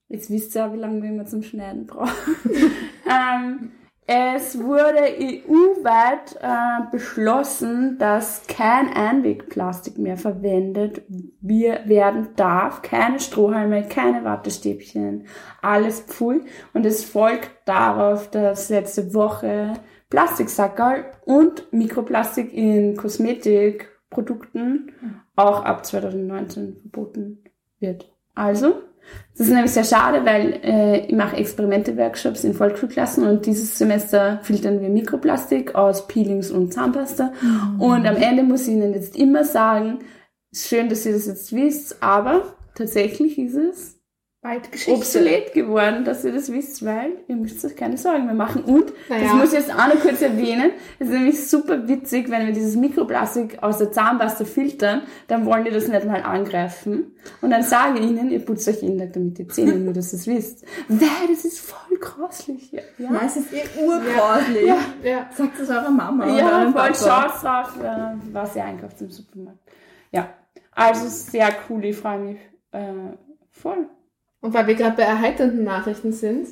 jetzt 0.08 0.30
wisst 0.30 0.56
ihr 0.56 0.62
ja, 0.62 0.74
wie 0.74 0.78
lange 0.78 1.02
wir 1.02 1.10
immer 1.10 1.26
zum 1.26 1.44
Schneiden 1.44 1.88
brauchen. 1.88 2.12
ähm, 3.10 3.72
es 4.14 4.60
wurde 4.60 5.04
EU-weit 5.22 6.38
äh, 6.42 6.92
beschlossen, 6.92 7.98
dass 7.98 8.46
kein 8.46 8.90
Einwegplastik 8.90 9.98
mehr 9.98 10.18
verwendet 10.18 11.04
werden 11.40 12.28
darf. 12.36 12.82
Keine 12.82 13.22
Strohhalme, 13.22 13.88
keine 13.88 14.26
Wattestäbchen, 14.26 15.28
alles 15.62 16.02
Pfui. 16.02 16.42
Und 16.74 16.86
es 16.86 17.06
folgt 17.06 17.52
darauf, 17.64 18.30
dass 18.30 18.68
letzte 18.68 19.14
Woche 19.14 19.76
Plastiksackerl 20.10 21.06
und 21.24 21.72
Mikroplastik 21.72 22.54
in 22.54 22.98
Kosmetikprodukten 22.98 24.92
auch 25.38 25.64
ab 25.64 25.86
2019 25.86 26.76
verboten 26.82 27.46
wird. 27.80 28.12
Also, 28.36 28.82
das 29.38 29.48
ist 29.48 29.54
nämlich 29.54 29.72
sehr 29.72 29.84
schade, 29.84 30.26
weil 30.26 30.60
äh, 30.64 31.06
ich 31.06 31.16
mache 31.16 31.38
Experimente-Workshops 31.38 32.44
in 32.44 32.54
Volksschulklassen 32.54 33.26
und 33.28 33.46
dieses 33.46 33.78
Semester 33.78 34.40
filtern 34.44 34.82
wir 34.82 34.90
Mikroplastik 34.90 35.76
aus 35.76 36.08
Peelings 36.08 36.52
und 36.52 36.74
Zahnpasta. 36.74 37.34
Und 37.80 38.06
am 38.06 38.18
Ende 38.18 38.44
muss 38.44 38.68
ich 38.68 38.74
Ihnen 38.74 38.94
jetzt 38.94 39.16
immer 39.16 39.44
sagen, 39.44 40.00
ist 40.52 40.68
schön, 40.68 40.90
dass 40.90 41.06
ihr 41.06 41.14
das 41.14 41.28
jetzt 41.28 41.54
wisst, 41.54 42.04
aber 42.04 42.56
tatsächlich 42.76 43.40
ist 43.40 43.56
es 43.56 44.01
Bald 44.44 44.70
obsolet 44.88 45.54
geworden, 45.54 46.04
dass 46.04 46.26
ihr 46.26 46.32
das 46.32 46.52
wisst, 46.52 46.84
weil 46.84 47.12
ihr 47.28 47.36
müsst 47.36 47.64
euch 47.64 47.76
keine 47.76 47.96
Sorgen 47.96 48.26
mehr 48.26 48.34
machen. 48.34 48.64
Und, 48.64 48.92
Naja. 49.08 49.24
das 49.26 49.34
muss 49.36 49.54
ich 49.54 49.60
jetzt 49.60 49.72
auch 49.72 49.88
noch 49.88 50.00
kurz 50.02 50.20
erwähnen, 50.24 50.72
es 50.98 51.10
ist 51.10 51.14
nämlich 51.14 51.48
super 51.48 51.88
witzig, 51.88 52.28
wenn 52.32 52.48
wir 52.48 52.52
dieses 52.54 52.76
Mikroplastik 52.76 53.62
aus 53.62 53.78
der 53.78 53.92
Zahnpasta 53.92 54.44
filtern, 54.46 55.04
dann 55.28 55.46
wollen 55.46 55.66
die 55.66 55.70
das 55.70 55.88
nicht 55.88 56.06
mal 56.08 56.24
angreifen. 56.24 57.14
Und 57.42 57.52
dann 57.52 57.62
sage 57.62 58.00
ich 58.00 58.06
ihnen, 58.10 58.32
ihr 58.32 58.44
putzt 58.44 58.68
euch 58.68 58.82
jeden 58.82 58.98
Tag 58.98 59.14
damit 59.14 59.38
die 59.38 59.48
Zähne, 59.48 59.76
nur 59.76 59.94
dass 59.94 60.12
ihr 60.12 60.18
es 60.18 60.26
wisst. 60.26 60.66
Weil 60.88 61.28
das 61.30 61.46
ist 61.46 61.60
voll 61.60 62.00
grauslich. 62.00 62.72
Ja, 62.72 62.82
ja. 62.98 63.12
Ja, 63.14 63.22
es 63.28 63.36
ist 63.38 63.54
eh 63.54 63.62
urgrauslich. 63.80 64.66
Ja. 64.66 64.78
Ja. 65.04 65.30
Sagt 65.38 65.60
es 65.60 65.70
eurer 65.70 65.92
Mama 65.92 66.24
oder 66.26 66.36
Ja, 66.36 66.60
eurem 66.62 66.74
voll 66.74 66.92
Papa. 66.94 67.30
schaut 67.30 67.44
drauf, 67.44 67.84
äh, 67.84 68.16
was 68.34 68.56
ihr 68.56 68.64
einkauft 68.66 69.00
im 69.02 69.12
Supermarkt. 69.12 69.60
Ja, 70.12 70.30
also 70.72 71.08
sehr 71.08 71.50
cool, 71.70 71.86
ich 71.86 71.96
freue 71.96 72.18
mich 72.18 72.38
äh, 72.72 72.80
voll. 73.52 73.86
Und 74.42 74.54
weil 74.54 74.68
wir 74.68 74.76
gerade 74.76 74.98
bei 74.98 75.04
erheiternden 75.04 75.64
Nachrichten 75.64 76.12
sind, 76.12 76.48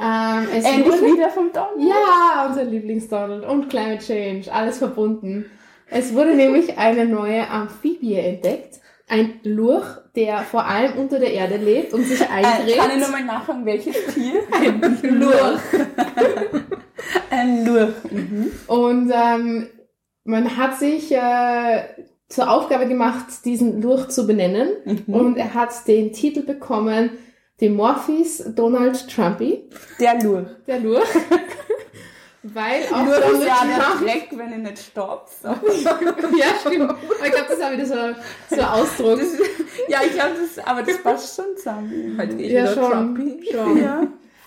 ähm, 0.00 0.46
es 0.56 0.64
Endlich 0.64 0.86
wurde, 1.00 1.12
wieder 1.14 1.30
vom 1.30 1.50
Donald. 1.52 1.80
ja, 1.80 2.46
unser 2.48 2.64
Lieblings-Donald 2.64 3.44
und 3.44 3.68
Climate 3.68 3.98
Change, 4.04 4.52
alles 4.52 4.78
verbunden. 4.78 5.46
Es 5.90 6.14
wurde 6.14 6.34
nämlich 6.36 6.78
eine 6.78 7.06
neue 7.06 7.48
Amphibie 7.50 8.14
entdeckt. 8.14 8.78
Ein 9.08 9.40
Lurch, 9.42 9.86
der 10.14 10.38
vor 10.40 10.66
allem 10.66 10.98
unter 10.98 11.18
der 11.18 11.32
Erde 11.32 11.56
lebt 11.56 11.94
und 11.94 12.04
sich 12.04 12.20
Äh, 12.20 12.26
eingräbt. 12.26 12.78
kann 12.78 12.90
ich 12.92 13.00
nochmal 13.00 13.24
nachfragen, 13.24 13.64
welches 13.64 13.96
Tier? 14.14 14.42
Ein 14.52 14.80
Lurch. 15.18 15.60
Ein 17.30 17.64
Lurch. 17.66 17.94
Und 18.66 19.10
ähm, 19.14 19.66
man 20.24 20.56
hat 20.56 20.78
sich 20.78 21.10
äh, 21.10 21.84
zur 22.28 22.50
Aufgabe 22.50 22.86
gemacht, 22.86 23.44
diesen 23.44 23.80
Lurch 23.80 24.08
zu 24.08 24.26
benennen. 24.26 24.70
Und 25.06 25.36
er 25.36 25.54
hat 25.54 25.86
den 25.86 26.12
Titel 26.12 26.42
bekommen, 26.42 27.10
Dimorphis 27.60 28.44
Donald 28.54 29.08
Trumpy, 29.08 29.64
Der 29.98 30.22
Lurch. 30.22 30.46
der 30.66 30.78
Lurch. 30.80 31.08
Weil 32.44 32.82
auch 32.92 33.06
ist 33.06 33.20
Donald 33.20 33.46
ja 33.46 33.56
Trump... 33.56 34.04
Dreck, 34.04 34.28
wenn 34.30 34.52
ich 34.52 34.70
nicht 34.70 34.78
stopp. 34.78 35.28
So. 35.42 35.48
ja, 36.38 36.46
stimmt. 36.60 36.90
Aber 36.90 37.26
ich 37.26 37.32
glaube, 37.32 37.46
das 37.48 37.58
ist 37.58 37.64
auch 37.64 37.72
wieder 37.72 37.86
so, 37.86 38.54
so 38.54 38.60
ein 38.62 38.68
Ausdruck. 38.68 39.18
Das, 39.18 39.32
ja, 39.88 39.98
ich 40.06 40.12
glaube, 40.12 40.34
das, 40.40 40.64
aber 40.64 40.82
das 40.82 41.02
passt 41.02 41.36
schon 41.36 41.56
zusammen. 41.56 42.38
Ja, 42.38 42.72
schon. 42.72 42.90
Trumpy. 42.90 43.48
schon. 43.50 43.82
Ja. 43.82 44.06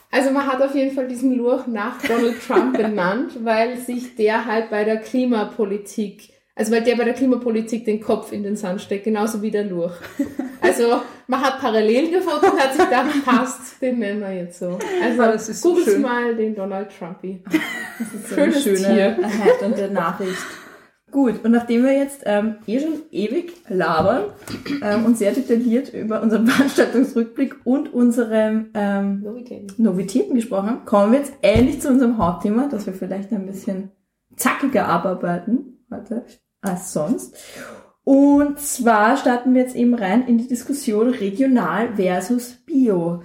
Also 0.10 0.32
man 0.32 0.46
hat 0.46 0.62
auf 0.62 0.74
jeden 0.74 0.96
Fall 0.96 1.08
diesen 1.08 1.36
Lurch 1.38 1.68
nach 1.68 2.02
Donald 2.02 2.36
Trump 2.46 2.78
benannt, 2.78 3.34
weil 3.44 3.78
sich 3.78 4.16
der 4.16 4.46
halt 4.46 4.70
bei 4.70 4.84
der 4.84 4.98
Klimapolitik, 4.98 6.30
also 6.56 6.72
weil 6.72 6.84
der 6.84 6.96
bei 6.96 7.06
der 7.06 7.14
Klimapolitik 7.14 7.86
den 7.86 8.02
Kopf 8.02 8.32
in 8.32 8.44
den 8.44 8.56
Sand 8.56 8.82
steckt, 8.82 9.06
genauso 9.06 9.42
wie 9.42 9.52
der 9.52 9.64
Lurch. 9.64 9.96
Also 10.60 11.02
man 11.28 11.42
hat 11.42 11.60
Parallelen 11.60 12.12
gefunden 12.12 12.46
und 12.52 12.60
hat 12.60 12.74
sich 12.74 12.84
gedacht, 12.84 13.26
passt, 13.26 13.82
den 13.82 14.00
nennen 14.00 14.22
wir 14.22 14.34
jetzt 14.34 14.60
so. 14.60 14.78
Also 15.02 15.22
Ah, 15.22 15.38
so 15.38 15.74
googelt 15.74 16.00
mal 16.00 16.36
den 16.36 16.54
Donald 16.56 16.90
Trumpy. 16.98 17.44
Das 17.46 18.14
ist 18.14 18.30
so 18.30 18.36
eine 18.36 18.52
Schönes 18.54 18.82
schöne, 18.82 18.94
Tier. 18.94 19.24
erheiternde 19.24 19.90
Nachricht. 19.92 20.46
Gut, 21.10 21.44
und 21.44 21.52
nachdem 21.52 21.84
wir 21.84 21.94
jetzt 21.94 22.22
ähm, 22.26 22.56
eh 22.68 22.80
schon 22.80 23.02
ewig 23.12 23.54
labern 23.68 24.26
ähm, 24.82 25.06
und 25.06 25.18
sehr 25.18 25.34
detailliert 25.34 25.94
über 25.94 26.22
unseren 26.22 26.48
Veranstaltungsrückblick 26.48 27.56
und 27.66 27.94
unsere 27.94 28.66
ähm, 28.74 29.22
Novitäten. 29.22 29.84
Novitäten 29.84 30.36
gesprochen 30.36 30.70
haben, 30.70 30.86
kommen 30.86 31.12
wir 31.12 31.20
jetzt 31.20 31.34
endlich 31.42 31.82
zu 31.82 31.90
unserem 31.90 32.18
Hauptthema, 32.18 32.68
das 32.70 32.86
wir 32.86 32.94
vielleicht 32.94 33.32
ein 33.32 33.46
bisschen 33.46 33.92
zackiger 34.38 34.88
abarbeiten 34.88 35.81
heute 35.92 36.26
als 36.62 36.94
sonst. 36.94 37.36
Und 38.04 38.60
zwar 38.60 39.18
starten 39.18 39.54
wir 39.54 39.62
jetzt 39.62 39.76
eben 39.76 39.94
rein 39.94 40.28
in 40.28 40.38
die 40.38 40.48
Diskussion 40.48 41.10
regional 41.10 41.96
versus 41.96 42.56
bio. 42.66 43.22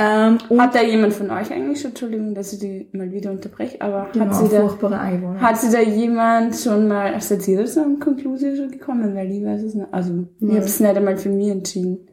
Ähm, 0.00 0.38
Hat 0.58 0.76
da 0.76 0.82
jemand 0.82 1.12
von 1.12 1.30
euch 1.30 1.50
eigentlich 1.50 1.80
schon, 1.80 1.90
Entschuldigung, 1.90 2.32
dass 2.32 2.52
ich 2.52 2.60
die 2.60 2.88
mal 2.92 3.10
wieder 3.10 3.32
unterbreche, 3.32 3.80
aber 3.80 4.10
genau, 4.12 4.26
hat 4.26 4.34
sie 4.36 4.48
da, 4.48 5.40
hat 5.40 5.60
sie 5.60 5.72
da 5.72 5.80
jemand 5.80 6.54
schon 6.54 6.86
mal, 6.86 7.20
seid 7.20 7.48
ihr 7.48 7.58
da 7.58 7.66
so 7.66 7.80
an 7.80 7.98
Konklusion 7.98 8.54
schon 8.54 8.70
gekommen? 8.70 9.16
Weil 9.16 9.28
ich 9.32 9.44
weiß 9.44 9.62
es 9.62 9.74
nicht. 9.74 9.92
Also, 9.92 10.28
ich 10.38 10.50
habe 10.50 10.58
es 10.58 10.78
nicht 10.78 10.96
einmal 10.96 11.16
für 11.16 11.30
mich 11.30 11.48
entschieden. 11.48 12.06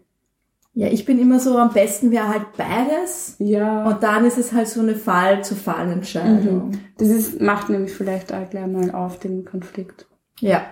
Ja, 0.77 0.87
ich 0.87 1.05
bin 1.05 1.19
immer 1.19 1.39
so, 1.39 1.57
am 1.57 1.71
besten 1.71 2.11
wäre 2.11 2.27
halt 2.27 2.47
beides. 2.57 3.37
Ja. 3.39 3.85
Und 3.85 4.03
dann 4.03 4.25
ist 4.25 4.37
es 4.37 4.51
halt 4.51 4.67
so 4.67 4.81
eine 4.81 4.95
Fall-zu-Fall-Entscheidung. 4.95 6.71
Das 6.97 7.07
ist, 7.07 7.39
macht 7.39 7.69
nämlich 7.69 7.93
vielleicht 7.93 8.33
auch 8.33 8.49
gleich 8.49 8.67
mal 8.67 8.91
auf 8.91 9.17
den 9.17 9.45
Konflikt. 9.45 10.05
Ja. 10.41 10.65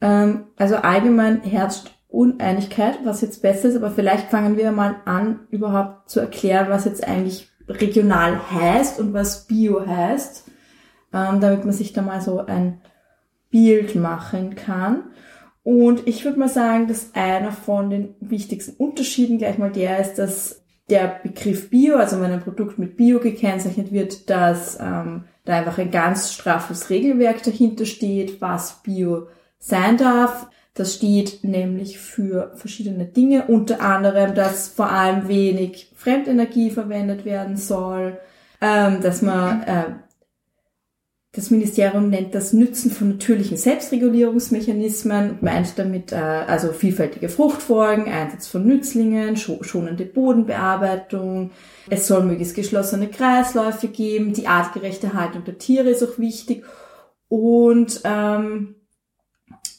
Ähm, 0.00 0.46
also 0.56 0.76
allgemein 0.76 1.42
herrscht 1.42 1.90
Uneinigkeit, 2.08 3.00
was 3.04 3.20
jetzt 3.20 3.42
besser 3.42 3.68
ist, 3.68 3.76
aber 3.76 3.90
vielleicht 3.90 4.30
fangen 4.30 4.56
wir 4.56 4.72
mal 4.72 4.96
an, 5.04 5.40
überhaupt 5.50 6.08
zu 6.08 6.20
erklären, 6.20 6.70
was 6.70 6.86
jetzt 6.86 7.06
eigentlich 7.06 7.50
regional 7.68 8.50
heißt 8.50 8.98
und 8.98 9.12
was 9.12 9.46
Bio 9.46 9.86
heißt. 9.86 10.46
ähm, 11.12 11.40
damit 11.40 11.64
man 11.64 11.72
sich 11.72 11.92
da 11.92 12.02
mal 12.02 12.20
so 12.20 12.44
ein 12.44 12.80
Bild 13.50 13.94
machen 13.94 14.54
kann. 14.54 15.04
Und 15.66 16.06
ich 16.06 16.24
würde 16.24 16.38
mal 16.38 16.48
sagen, 16.48 16.86
dass 16.86 17.12
einer 17.14 17.50
von 17.50 17.90
den 17.90 18.14
wichtigsten 18.20 18.76
Unterschieden 18.76 19.38
gleich 19.38 19.58
mal 19.58 19.72
der 19.72 19.98
ist, 19.98 20.14
dass 20.14 20.62
der 20.88 21.18
Begriff 21.24 21.70
Bio, 21.70 21.96
also 21.96 22.20
wenn 22.20 22.30
ein 22.30 22.40
Produkt 22.40 22.78
mit 22.78 22.96
Bio 22.96 23.18
gekennzeichnet 23.18 23.90
wird, 23.90 24.30
dass 24.30 24.78
ähm, 24.80 25.24
da 25.44 25.54
einfach 25.58 25.78
ein 25.78 25.90
ganz 25.90 26.32
straffes 26.32 26.88
Regelwerk 26.88 27.42
dahinter 27.42 27.84
steht, 27.84 28.40
was 28.40 28.80
Bio 28.84 29.26
sein 29.58 29.96
darf. 29.96 30.46
Das 30.74 30.94
steht 30.94 31.42
nämlich 31.42 31.98
für 31.98 32.52
verschiedene 32.54 33.04
Dinge, 33.04 33.46
unter 33.48 33.80
anderem, 33.80 34.36
dass 34.36 34.68
vor 34.68 34.92
allem 34.92 35.26
wenig 35.26 35.90
Fremdenergie 35.96 36.70
verwendet 36.70 37.24
werden 37.24 37.56
soll, 37.56 38.18
ähm, 38.60 39.00
dass 39.02 39.20
man 39.20 39.62
äh, 39.64 39.84
das 41.36 41.50
Ministerium 41.50 42.08
nennt 42.08 42.34
das 42.34 42.54
Nützen 42.54 42.90
von 42.90 43.10
natürlichen 43.10 43.58
Selbstregulierungsmechanismen 43.58 45.32
und 45.32 45.42
meint 45.42 45.78
damit 45.78 46.10
äh, 46.10 46.16
also 46.16 46.72
vielfältige 46.72 47.28
Fruchtfolgen, 47.28 48.10
Einsatz 48.10 48.46
von 48.46 48.66
Nützlingen, 48.66 49.36
schonende 49.36 50.06
Bodenbearbeitung. 50.06 51.50
Es 51.90 52.06
soll 52.06 52.24
möglichst 52.24 52.54
geschlossene 52.54 53.08
Kreisläufe 53.08 53.88
geben. 53.88 54.32
Die 54.32 54.46
artgerechte 54.46 55.12
Haltung 55.12 55.44
der 55.44 55.58
Tiere 55.58 55.90
ist 55.90 56.02
auch 56.02 56.18
wichtig 56.18 56.64
und 57.28 58.00
ähm, 58.04 58.76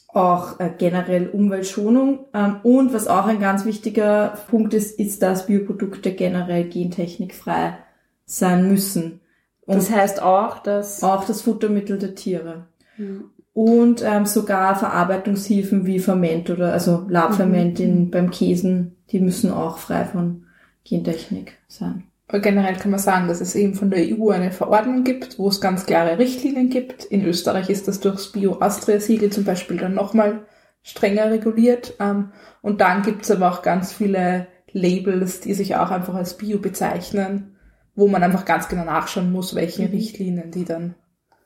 auch 0.06 0.60
äh, 0.60 0.70
generell 0.78 1.28
Umweltschonung. 1.28 2.26
Ähm, 2.34 2.60
und 2.62 2.92
was 2.92 3.08
auch 3.08 3.26
ein 3.26 3.40
ganz 3.40 3.64
wichtiger 3.64 4.38
Punkt 4.48 4.74
ist, 4.74 4.96
ist, 5.00 5.22
dass 5.22 5.46
Bioprodukte 5.46 6.12
generell 6.12 6.68
gentechnikfrei 6.68 7.78
sein 8.26 8.68
müssen. 8.68 9.22
Und 9.68 9.76
das 9.76 9.90
heißt 9.90 10.22
auch, 10.22 10.60
dass... 10.60 11.02
Auch 11.02 11.24
das 11.24 11.42
Futtermittel 11.42 11.98
der 11.98 12.14
Tiere. 12.14 12.66
Mhm. 12.96 13.24
Und 13.52 14.02
ähm, 14.02 14.24
sogar 14.24 14.76
Verarbeitungshilfen 14.76 15.84
wie 15.84 15.98
Ferment 15.98 16.48
oder 16.48 16.72
also 16.72 17.04
Labferment 17.08 17.78
mhm. 17.78 17.84
in, 17.84 18.10
beim 18.10 18.30
Käsen, 18.30 18.96
die 19.10 19.20
müssen 19.20 19.52
auch 19.52 19.76
frei 19.76 20.06
von 20.06 20.44
Gentechnik 20.84 21.58
sein. 21.66 22.04
Aber 22.28 22.40
generell 22.40 22.76
kann 22.76 22.90
man 22.90 23.00
sagen, 23.00 23.28
dass 23.28 23.42
es 23.42 23.54
eben 23.54 23.74
von 23.74 23.90
der 23.90 24.04
EU 24.04 24.30
eine 24.30 24.52
Verordnung 24.52 25.04
gibt, 25.04 25.38
wo 25.38 25.48
es 25.48 25.60
ganz 25.60 25.84
klare 25.84 26.18
Richtlinien 26.18 26.70
gibt. 26.70 27.04
In 27.04 27.24
Österreich 27.26 27.68
ist 27.68 27.88
das 27.88 28.00
durchs 28.00 28.32
Bio-Austria-Siegel 28.32 29.30
zum 29.30 29.44
Beispiel 29.44 29.76
dann 29.76 29.94
nochmal 29.94 30.46
strenger 30.82 31.30
reguliert. 31.30 31.94
Ähm, 32.00 32.30
und 32.62 32.80
dann 32.80 33.02
gibt 33.02 33.24
es 33.24 33.30
aber 33.30 33.50
auch 33.50 33.60
ganz 33.60 33.92
viele 33.92 34.46
Labels, 34.72 35.40
die 35.40 35.52
sich 35.52 35.76
auch 35.76 35.90
einfach 35.90 36.14
als 36.14 36.38
Bio 36.38 36.58
bezeichnen 36.58 37.57
wo 37.98 38.06
man 38.06 38.22
einfach 38.22 38.44
ganz 38.44 38.68
genau 38.68 38.84
nachschauen 38.84 39.32
muss, 39.32 39.56
welche 39.56 39.82
mhm. 39.82 39.88
Richtlinien 39.88 40.52
die 40.52 40.64
dann 40.64 40.94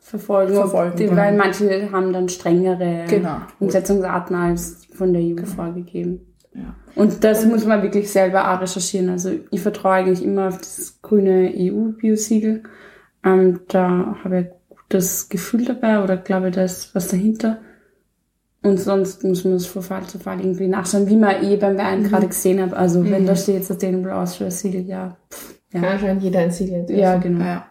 verfolgen. 0.00 0.52
verfolgen 0.52 0.96
die, 0.98 1.16
weil 1.16 1.34
manche 1.34 1.90
haben 1.90 2.12
dann 2.12 2.28
strengere 2.28 3.06
genau. 3.08 3.38
Umsetzungsarten 3.58 4.36
als 4.36 4.86
von 4.92 5.14
der 5.14 5.22
EU 5.22 5.36
genau. 5.36 5.46
vorgegeben. 5.46 6.20
Ja. 6.54 6.74
Und 6.94 7.24
das 7.24 7.46
muss 7.46 7.64
man 7.64 7.82
wirklich 7.82 8.12
selber 8.12 8.52
auch 8.52 8.60
recherchieren. 8.60 9.08
Also 9.08 9.30
ich 9.50 9.62
vertraue 9.62 9.94
eigentlich 9.94 10.22
immer 10.22 10.48
auf 10.48 10.58
das 10.58 10.98
grüne 11.00 11.50
EU-Biosiegel. 11.56 12.64
Ähm, 13.24 13.60
da 13.68 14.18
habe 14.22 14.40
ich 14.40 14.46
ein 14.46 14.52
gutes 14.68 15.30
Gefühl 15.30 15.64
dabei 15.64 16.04
oder 16.04 16.18
glaube, 16.18 16.50
da 16.50 16.64
ist 16.64 16.94
was 16.94 17.08
dahinter. 17.08 17.62
Und 18.62 18.78
sonst 18.78 19.24
muss 19.24 19.44
man 19.44 19.54
es 19.54 19.64
von 19.64 19.80
Fall 19.80 20.04
zu 20.04 20.18
Fall 20.18 20.40
irgendwie 20.40 20.68
nachschauen, 20.68 21.08
wie 21.08 21.16
man 21.16 21.42
eh 21.42 21.56
beim 21.56 21.78
Wein 21.78 22.02
mhm. 22.02 22.08
gerade 22.08 22.26
gesehen 22.26 22.60
hat. 22.60 22.74
Also 22.74 23.00
mhm. 23.00 23.10
wenn 23.10 23.26
da 23.26 23.34
steht 23.34 23.64
Sustainable 23.64 24.14
Austria 24.14 24.50
Siegel, 24.50 24.82
ja, 24.82 25.16
pff, 25.32 25.61
ja. 25.72 25.82
Anscheinend 25.82 26.22
jeder 26.22 26.40
ein 26.40 26.50
Siegel 26.50 26.86
Ja, 26.90 27.16
genau. 27.16 27.44
Ja. 27.44 27.66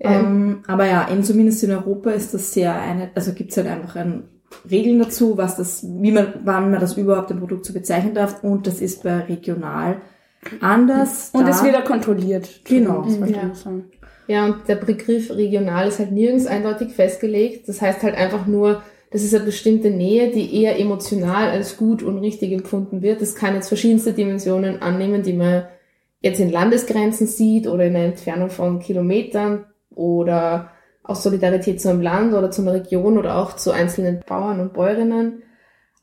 Ähm, 0.00 0.64
aber 0.66 0.86
ja, 0.86 1.04
in, 1.04 1.22
zumindest 1.22 1.62
in 1.62 1.70
Europa 1.70 2.10
ist 2.10 2.34
das 2.34 2.52
sehr 2.52 2.74
eine, 2.74 3.10
also 3.14 3.32
gibt's 3.32 3.56
halt 3.56 3.68
einfach 3.68 3.96
ein 3.96 4.24
Regeln 4.68 4.98
dazu, 4.98 5.36
was 5.38 5.56
das, 5.56 5.84
wie 5.84 6.10
man, 6.10 6.34
wann 6.44 6.70
man 6.70 6.80
das 6.80 6.96
überhaupt 6.96 7.30
ein 7.30 7.38
Produkt 7.38 7.64
so 7.64 7.72
bezeichnen 7.72 8.14
darf 8.14 8.42
und 8.42 8.66
das 8.66 8.80
ist 8.80 9.02
bei 9.04 9.20
regional 9.20 10.02
anders. 10.60 11.30
Und 11.32 11.48
es 11.48 11.62
wird 11.62 11.74
ja 11.74 11.82
kontrolliert. 11.82 12.48
Genau. 12.64 13.06
Ja. 13.06 13.52
ja, 14.26 14.44
und 14.46 14.68
der 14.68 14.76
Begriff 14.76 15.30
regional 15.30 15.88
ist 15.88 16.00
halt 16.00 16.12
nirgends 16.12 16.46
eindeutig 16.46 16.92
festgelegt. 16.92 17.68
Das 17.68 17.80
heißt 17.80 18.02
halt 18.02 18.16
einfach 18.16 18.46
nur, 18.46 18.82
das 19.12 19.22
ist 19.22 19.34
eine 19.34 19.44
bestimmte 19.44 19.90
Nähe, 19.90 20.32
die 20.32 20.62
eher 20.62 20.80
emotional 20.80 21.50
als 21.50 21.76
gut 21.76 22.02
und 22.02 22.18
richtig 22.18 22.52
empfunden 22.52 23.02
wird. 23.02 23.20
Das 23.20 23.34
kann 23.34 23.54
jetzt 23.54 23.68
verschiedenste 23.68 24.12
Dimensionen 24.12 24.82
annehmen, 24.82 25.22
die 25.22 25.34
man 25.34 25.64
jetzt 26.22 26.40
in 26.40 26.50
Landesgrenzen 26.50 27.26
sieht 27.26 27.66
oder 27.66 27.84
in 27.84 27.96
einer 27.96 28.06
Entfernung 28.06 28.48
von 28.48 28.78
Kilometern 28.78 29.66
oder 29.90 30.70
aus 31.02 31.22
Solidarität 31.22 31.80
zu 31.80 31.90
einem 31.90 32.00
Land 32.00 32.32
oder 32.32 32.50
zu 32.50 32.62
einer 32.62 32.74
Region 32.74 33.18
oder 33.18 33.36
auch 33.36 33.56
zu 33.56 33.72
einzelnen 33.72 34.20
Bauern 34.26 34.60
und 34.60 34.72
Bäuerinnen. 34.72 35.42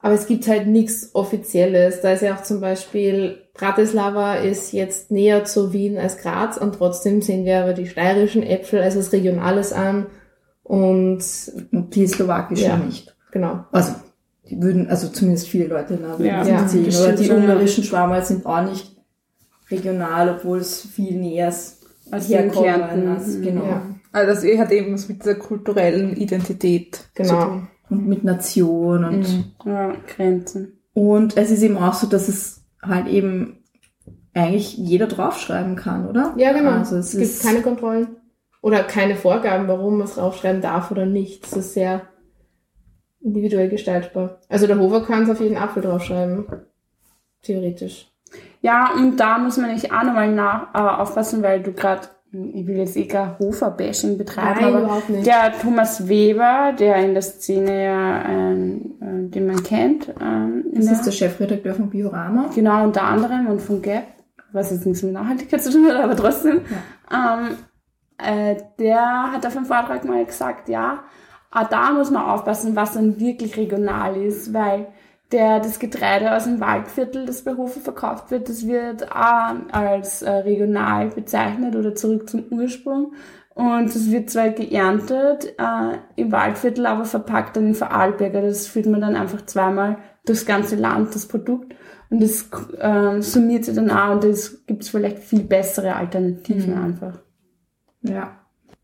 Aber 0.01 0.13
es 0.13 0.27
gibt 0.27 0.47
halt 0.47 0.67
nichts 0.67 1.13
Offizielles. 1.13 2.01
Da 2.01 2.13
ist 2.13 2.21
ja 2.21 2.35
auch 2.35 2.43
zum 2.43 2.61
Beispiel 2.61 3.41
Bratislava 3.53 4.35
ist 4.35 4.71
jetzt 4.71 5.11
näher 5.11 5.43
zu 5.43 5.73
Wien 5.73 5.97
als 5.97 6.17
Graz 6.17 6.57
und 6.57 6.75
trotzdem 6.75 7.21
sehen 7.21 7.45
wir 7.45 7.61
aber 7.61 7.73
die 7.73 7.87
steirischen 7.87 8.43
Äpfel 8.43 8.81
als 8.81 8.97
was 8.97 9.11
Regionales 9.11 9.73
an 9.73 10.07
und 10.63 11.21
die 11.71 12.07
slowakischen 12.07 12.67
ja, 12.67 12.77
nicht. 12.77 13.15
Genau. 13.31 13.65
Also 13.71 13.95
die 14.49 14.61
würden, 14.61 14.89
also 14.89 15.09
zumindest 15.09 15.47
viele 15.49 15.67
Leute 15.67 15.99
na, 16.01 16.23
ja, 16.23 16.43
ja, 16.45 16.67
sehen. 16.67 16.87
Oder 16.87 17.13
die 17.13 17.29
ungarischen 17.29 17.83
Schwammerl 17.83 18.23
sind 18.23 18.45
auch 18.45 18.63
nicht 18.63 18.98
regional, 19.69 20.29
obwohl 20.29 20.59
es 20.59 20.81
viel 20.81 21.17
näher 21.17 21.47
als 21.47 22.29
herkommen. 22.29 23.07
Als, 23.07 23.41
genau. 23.41 23.65
Ja. 23.65 23.81
Also 24.11 24.47
das 24.47 24.59
hat 24.59 24.71
eben 24.71 24.93
was 24.93 25.07
mit 25.07 25.25
der 25.25 25.35
kulturellen 25.35 26.15
Identität 26.15 27.09
genau. 27.13 27.29
zu 27.29 27.47
tun. 27.47 27.67
Und 27.89 28.07
mit 28.07 28.23
Nation 28.23 29.03
und 29.03 29.19
mhm. 29.21 29.45
ja, 29.65 29.95
Grenzen. 30.15 30.79
Und 30.93 31.37
es 31.37 31.49
ist 31.49 31.63
eben 31.63 31.77
auch 31.77 31.95
so, 31.95 32.05
dass 32.05 32.27
es 32.27 32.63
halt 32.83 33.07
eben 33.07 33.63
eigentlich 34.33 34.77
jeder 34.77 35.07
draufschreiben 35.07 35.75
kann, 35.75 36.07
oder? 36.07 36.33
Ja, 36.37 36.53
genau. 36.53 36.71
Also 36.71 36.97
es, 36.97 37.13
es 37.13 37.39
gibt 37.39 37.43
keine 37.43 37.63
Kontrollen 37.63 38.17
oder 38.61 38.83
keine 38.83 39.15
Vorgaben, 39.15 39.67
warum 39.67 39.97
man 39.97 40.07
es 40.07 40.15
draufschreiben 40.15 40.61
darf 40.61 40.91
oder 40.91 41.05
nicht. 41.05 41.45
Es 41.45 41.53
ist 41.53 41.73
sehr 41.73 42.03
individuell 43.21 43.69
gestaltbar. 43.69 44.41
Also 44.49 44.67
der 44.67 44.79
Hofer 44.79 45.03
kann 45.03 45.23
es 45.23 45.29
auf 45.29 45.41
jeden 45.41 45.57
Apfel 45.57 45.83
draufschreiben. 45.83 46.45
Theoretisch. 47.41 48.11
Ja, 48.61 48.91
und 48.95 49.17
da 49.17 49.37
muss 49.37 49.57
man 49.57 49.71
nicht 49.71 49.91
auch 49.91 50.03
nochmal 50.03 50.31
nach, 50.31 50.73
äh, 50.73 51.01
aufpassen, 51.01 51.41
weil 51.41 51.61
du 51.61 51.71
gerade, 51.71 52.07
ich 52.31 52.67
will 52.67 52.77
jetzt 52.77 52.97
eh 52.97 53.05
gar 53.05 53.39
Hofer-Bashing 53.39 54.17
betreiben, 54.17 54.59
Nein, 54.61 54.75
aber 54.75 55.01
der 55.23 55.53
Thomas 55.59 56.07
Weber, 56.07 56.73
der 56.77 56.97
in 56.97 57.13
der 57.13 57.23
Szene 57.23 57.85
ja, 57.85 58.25
ähm, 58.25 58.95
äh, 59.01 59.29
den 59.29 59.47
man 59.47 59.63
kennt. 59.63 60.09
Ähm, 60.21 60.65
das 60.73 60.91
ist 60.91 61.05
der 61.05 61.11
Chefredakteur 61.11 61.75
von 61.75 61.89
Biorama. 61.89 62.49
Genau, 62.53 62.83
unter 62.83 63.03
anderem 63.03 63.47
und 63.47 63.61
von 63.61 63.81
Gap, 63.81 64.03
was 64.51 64.71
jetzt 64.71 64.85
nichts 64.85 65.03
mit 65.03 65.13
Nachhaltigkeit 65.13 65.61
zu 65.61 65.71
tun 65.71 65.87
hat, 65.87 65.95
aber 65.95 66.15
trotzdem. 66.15 66.61
Ja. 67.09 67.39
Ähm, 67.39 67.57
äh, 68.17 68.57
der 68.77 69.31
hat 69.31 69.45
auf 69.45 69.55
einem 69.55 69.65
Vortrag 69.65 70.03
mal 70.03 70.25
gesagt, 70.25 70.67
ja, 70.67 71.03
auch 71.51 71.67
da 71.67 71.91
muss 71.91 72.11
man 72.11 72.23
aufpassen, 72.23 72.75
was 72.75 72.93
dann 72.93 73.19
wirklich 73.19 73.57
regional 73.57 74.15
ist, 74.17 74.53
weil 74.53 74.87
der, 75.31 75.59
das 75.59 75.79
Getreide 75.79 76.35
aus 76.35 76.45
dem 76.45 76.59
Waldviertel, 76.59 77.25
das 77.25 77.43
bei 77.43 77.55
Hofe 77.55 77.79
verkauft 77.79 78.31
wird, 78.31 78.49
das 78.49 78.65
wird 78.65 79.11
auch 79.11 79.53
als 79.71 80.21
äh, 80.21 80.31
regional 80.31 81.09
bezeichnet 81.09 81.75
oder 81.75 81.93
zurück 81.95 82.29
zum 82.29 82.45
Ursprung. 82.49 83.13
Und 83.53 83.87
es 83.87 84.09
wird 84.09 84.29
zwar 84.29 84.49
geerntet 84.49 85.53
äh, 85.57 85.97
im 86.15 86.31
Waldviertel, 86.31 86.85
aber 86.85 87.03
verpackt 87.05 87.57
dann 87.57 87.67
in 87.67 87.75
Vorarlberger. 87.75 88.41
Das 88.41 88.67
führt 88.67 88.85
man 88.85 89.01
dann 89.01 89.15
einfach 89.15 89.45
zweimal 89.45 89.97
durchs 90.25 90.45
ganze 90.45 90.77
Land, 90.77 91.13
das 91.13 91.27
Produkt. 91.27 91.75
Und 92.09 92.23
das 92.23 92.49
äh, 92.79 93.21
summiert 93.21 93.65
sich 93.65 93.75
dann 93.75 93.91
auch 93.91 94.13
und 94.13 94.23
es 94.23 94.65
gibt 94.65 94.85
vielleicht 94.85 95.19
viel 95.19 95.43
bessere 95.43 95.95
Alternativen 95.95 96.75
mhm. 96.75 96.83
einfach. 96.83 97.19
Ja. 98.01 98.37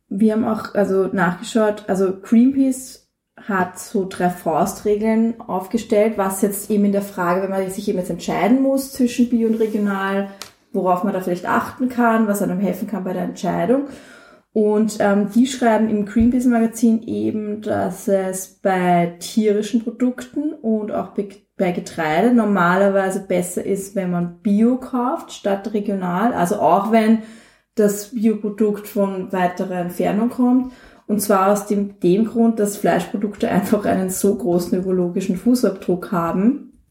Wir 0.10 0.34
haben 0.34 0.46
auch 0.46 0.76
also 0.76 1.08
nachgeschaut, 1.08 1.86
also 1.88 2.20
Greenpeace 2.22 3.05
hat 3.38 3.78
so 3.80 4.08
drei 4.08 4.30
Faustregeln 4.30 5.40
aufgestellt, 5.42 6.18
was 6.18 6.42
jetzt 6.42 6.70
eben 6.72 6.86
in 6.86 6.92
der 6.92 7.02
Frage, 7.02 7.42
wenn 7.42 7.50
man 7.50 7.70
sich 7.70 7.88
eben 7.90 8.00
jetzt 8.00 8.10
entscheiden 8.10 8.62
muss 8.62 8.94
zwischen 8.94 9.30
Bio 9.30 9.48
und 9.48 9.56
Regional, 9.56 10.30
worauf 10.72 11.04
man 11.04 11.14
da 11.14 11.22
vielleicht 11.22 11.48
achten 11.48 11.90
kann, 11.90 12.28
was 12.28 12.42
einem 12.42 12.60
helfen 12.60 12.88
kann 12.88 13.04
bei 13.04 13.14
der 13.14 13.24
Entscheidung. 13.24 13.88
Und 14.54 14.98
ähm, 15.02 15.30
die 15.36 15.48
schreiben 15.48 15.90
im 15.90 16.06
Greenpeace 16.06 16.46
Magazin 16.46 17.04
eben, 17.04 17.62
dass 17.62 18.08
es 18.08 18.60
bei 18.62 19.18
tierischen 19.20 19.84
Produkten 19.84 20.54
und 20.54 20.94
auch 20.94 21.10
bei 21.10 21.72
Getreide 21.72 22.34
normalerweise 22.34 23.20
besser 23.20 23.66
ist, 23.66 23.96
wenn 23.96 24.12
man 24.12 24.40
Bio 24.42 24.78
kauft 24.78 25.34
statt 25.34 25.74
regional. 25.74 26.34
Also 26.34 26.56
auch 26.60 26.94
wenn 26.94 27.24
das 27.76 28.12
Bioprodukt 28.12 28.88
von 28.88 29.34
weiterer 29.34 29.80
Entfernung 29.80 30.30
kommt. 30.30 30.72
Und 31.08 31.22
zwar 31.22 31.52
aus 31.52 31.68
dem, 31.68 32.00
dem 32.00 32.26
Grund, 32.26 32.60
dass 32.60 32.78
Fleischprodukte 32.78 33.50
einfach 33.50 33.86
einen 33.86 34.10
so 34.10 34.36
großen 34.36 34.78
ökologischen 34.80 35.38
Fußabdruck 35.38 36.12
haben, 36.12 36.82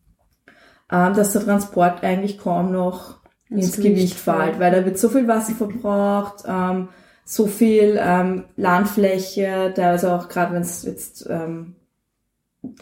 ähm, 0.91 1.15
dass 1.15 1.33
der 1.33 1.43
Transport 1.43 2.05
eigentlich 2.05 2.39
kaum 2.39 2.73
noch 2.73 3.21
ins, 3.51 3.77
ins 3.77 3.85
Gewicht 3.85 4.15
fällt, 4.15 4.61
weil 4.61 4.71
da 4.71 4.85
wird 4.85 4.99
so 4.99 5.09
viel 5.09 5.27
Wasser 5.27 5.55
verbraucht, 5.55 6.45
ähm, 6.47 6.89
so 7.25 7.47
viel 7.47 7.99
ähm, 8.01 8.45
Landfläche, 8.57 9.73
da 9.75 9.91
also 9.91 10.11
auch 10.11 10.29
gerade 10.29 10.55
wenn 10.55 10.63
es 10.63 10.85
jetzt 10.85 11.27
ähm, 11.29 11.75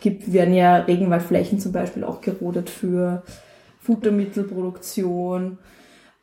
gibt, 0.01 0.33
werden 0.33 0.55
ja 0.55 0.79
Regenwaldflächen 0.79 1.61
zum 1.61 1.73
Beispiel 1.73 2.05
auch 2.05 2.21
gerodet 2.21 2.69
für 2.69 3.23
Futtermittelproduktion 3.81 5.59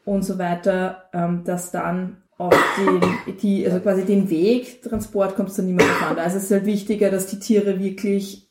und 0.05 0.23
so 0.23 0.37
weiter, 0.37 1.09
ähm, 1.13 1.43
dass 1.45 1.71
dann 1.71 2.17
auch 2.39 2.53
den, 2.77 3.37
die, 3.41 3.67
also 3.67 3.79
quasi 3.81 4.05
den 4.05 4.29
Weg, 4.29 4.81
Transport 4.81 5.35
kommst 5.35 5.57
du 5.57 5.61
mehr 5.61 5.85
davon. 5.85 6.17
Also 6.17 6.37
es 6.37 6.45
ist 6.45 6.51
halt 6.51 6.65
wichtiger, 6.65 7.11
dass 7.11 7.27
die 7.27 7.39
Tiere 7.39 7.79
wirklich 7.79 8.49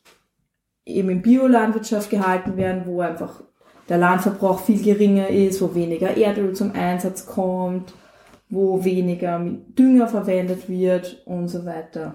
eben 0.85 1.09
in 1.09 1.21
Biolandwirtschaft 1.23 2.09
gehalten 2.11 2.55
werden, 2.55 2.83
wo 2.85 3.01
einfach 3.01 3.41
der 3.89 3.97
Landverbrauch 3.97 4.59
viel 4.59 4.81
geringer 4.81 5.29
ist, 5.29 5.59
wo 5.61 5.73
weniger 5.73 6.15
Erdöl 6.15 6.53
zum 6.53 6.71
Einsatz 6.73 7.25
kommt, 7.25 7.93
wo 8.47 8.83
weniger 8.85 9.39
Dünger 9.39 10.07
verwendet 10.07 10.69
wird 10.69 11.23
und 11.25 11.47
so 11.47 11.65
weiter. 11.65 12.13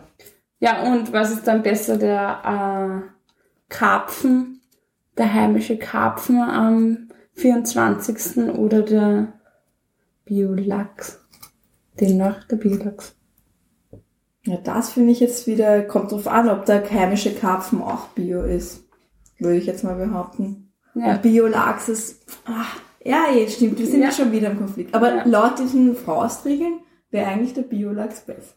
Ja, 0.60 0.84
und 0.92 1.12
was 1.12 1.32
ist 1.32 1.46
dann 1.48 1.64
besser, 1.64 1.96
der 1.96 3.02
äh, 3.04 3.10
Karpfen, 3.68 4.60
der 5.18 5.34
heimische 5.34 5.76
Karpfen 5.76 6.40
am 6.40 7.08
24. 7.32 8.54
oder 8.56 8.82
der 8.82 9.32
Biolachs? 10.24 11.23
Demnach 12.00 12.44
der 12.44 12.56
Biolachs. 12.56 13.14
Ja, 14.46 14.56
das 14.58 14.90
finde 14.90 15.12
ich 15.12 15.20
jetzt 15.20 15.46
wieder, 15.46 15.82
kommt 15.82 16.12
drauf 16.12 16.26
an, 16.28 16.48
ob 16.50 16.66
der 16.66 16.88
heimische 16.90 17.32
Karpfen 17.34 17.80
auch 17.80 18.08
Bio 18.08 18.42
ist. 18.42 18.84
Würde 19.38 19.56
ich 19.56 19.66
jetzt 19.66 19.84
mal 19.84 19.94
behaupten. 19.94 20.72
Ja. 20.94 21.12
Und 21.14 21.22
Biolachs 21.22 21.88
ist, 21.88 22.24
ach, 22.44 22.76
ja, 23.02 23.24
eh, 23.34 23.48
stimmt, 23.48 23.78
wir 23.78 23.86
sind 23.86 24.00
ja. 24.00 24.06
Ja. 24.08 24.12
schon 24.12 24.32
wieder 24.32 24.50
im 24.50 24.58
Konflikt. 24.58 24.94
Aber 24.94 25.14
Ja. 25.16 25.22
laut 25.24 25.58
diesen 25.58 25.94
Faustregeln 25.96 26.80
wäre 27.10 27.26
eigentlich 27.28 27.54
der 27.54 27.62
Biolachs 27.62 28.20
besser. 28.20 28.54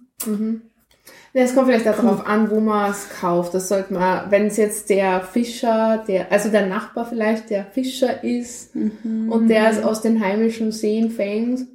Ja, 1.33 1.43
es 1.43 1.53
kommt 1.55 1.67
vielleicht 1.67 1.87
auch 1.87 1.95
darauf 1.95 2.25
an, 2.27 2.49
wo 2.49 2.59
man 2.59 2.91
es 2.91 3.07
kauft. 3.21 3.53
Das 3.53 3.69
sollte 3.69 3.93
man, 3.93 4.29
wenn 4.29 4.47
es 4.47 4.57
jetzt 4.57 4.89
der 4.89 5.21
Fischer, 5.21 6.03
der, 6.07 6.31
also 6.31 6.49
der 6.49 6.65
Nachbar 6.67 7.05
vielleicht 7.05 7.49
der 7.49 7.65
Fischer 7.65 8.23
ist 8.23 8.75
und 8.75 9.47
der 9.47 9.69
es 9.69 9.81
aus 9.83 10.01
den 10.01 10.19
heimischen 10.23 10.71
Seen 10.71 11.11
fängt. 11.11 11.67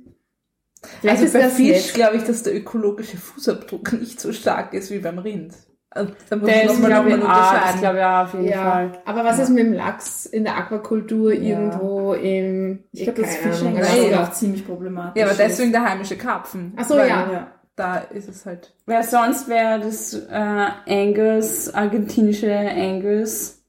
Vielleicht 1.00 1.22
Also 1.22 1.24
ist 1.26 1.32
bei 1.32 1.40
das 1.42 1.54
Fisch 1.54 1.92
glaube 1.94 2.16
ich, 2.16 2.24
dass 2.24 2.42
der 2.42 2.54
ökologische 2.56 3.16
Fußabdruck 3.16 3.92
nicht 4.00 4.20
so 4.20 4.32
stark 4.32 4.74
ist 4.74 4.90
wie 4.90 4.98
beim 4.98 5.18
Rind. 5.18 5.54
Also, 5.94 6.10
da 6.30 6.36
muss 6.36 6.48
Der 6.48 6.64
man 6.64 6.74
ist, 6.74 6.84
glaube 6.86 7.08
ich, 7.10 7.14
auch, 7.16 7.18
das 7.20 7.28
unterscheiden. 7.28 7.80
glaube 7.82 7.98
ich 7.98 8.04
auch 8.04 8.22
auf 8.22 8.32
jeden 8.32 8.48
Ja, 8.48 8.62
Fall. 8.72 8.92
aber 9.04 9.24
was 9.24 9.38
ist 9.38 9.48
mit 9.50 9.58
dem 9.66 9.72
Lachs 9.74 10.24
in 10.24 10.44
der 10.44 10.56
Aquakultur 10.56 11.32
irgendwo 11.32 12.14
im, 12.14 12.84
Ich 12.92 13.02
glaube, 13.04 13.20
das 13.20 13.36
Fischen 13.36 13.76
ist 13.76 14.14
auch 14.14 14.30
ziemlich 14.32 14.66
problematisch. 14.66 15.20
Ja, 15.20 15.24
aber 15.26 15.32
ist. 15.32 15.38
deswegen 15.40 15.70
der 15.72 15.84
heimische 15.84 16.16
Karpfen. 16.16 16.72
Ach 16.78 16.84
so, 16.86 16.96
Weil 16.96 17.08
ja. 17.08 17.30
Ja. 17.32 17.46
Da 17.76 17.98
ist 17.98 18.28
es 18.28 18.44
halt. 18.46 18.74
Weil 18.86 19.02
sonst 19.02 19.48
wäre 19.48 19.80
das 19.80 20.14
äh, 20.14 20.66
Angus, 20.88 21.72
argentinische 21.72 22.52
Angus, 22.54 23.62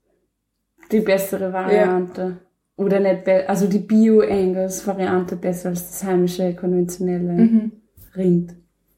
die 0.91 0.99
bessere 1.01 1.51
Variante. 1.51 2.38
Oder 2.76 2.99
nicht, 2.99 3.28
also 3.47 3.67
die 3.67 3.80
Bio-Angus-Variante 3.80 5.36
besser 5.36 5.69
als 5.69 5.89
das 5.91 6.03
heimische, 6.03 6.53
konventionelle 6.55 7.69
Rind. 8.15 8.55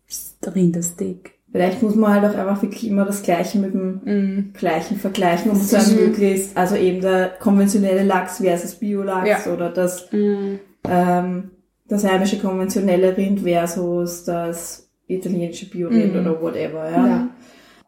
Das 0.08 0.56
Rindersteak. 0.56 1.32
Vielleicht 1.52 1.82
muss 1.82 1.96
man 1.96 2.14
halt 2.22 2.26
auch 2.34 2.38
einfach 2.38 2.62
wirklich 2.62 2.88
immer 2.88 3.06
das 3.06 3.24
Gleiche 3.24 3.58
mit 3.60 3.74
dem 3.74 4.02
Mhm. 4.04 4.54
Gleichen 4.54 4.98
vergleichen, 4.98 5.52
um 5.52 5.58
zu 5.58 5.64
sagen, 5.66 5.96
möglichst, 5.96 6.56
also 6.58 6.76
eben 6.76 7.02
der 7.02 7.30
konventionelle 7.40 8.04
Lachs 8.04 8.38
versus 8.38 8.76
Biolachs 8.76 9.46
Ja. 9.46 9.54
oder 9.54 9.70
das, 9.70 10.08
ähm, 10.12 11.52
das 11.88 12.04
heimische 12.04 12.40
konventionelle 12.40 13.16
Rind 13.16 13.42
versus 13.42 14.24
das 14.26 14.90
italienische 15.08 15.70
Biorind 15.70 16.14
Mhm. 16.14 16.20
oder 16.22 16.42
whatever, 16.42 16.90
ja. 16.92 17.08
Ja. 17.08 17.30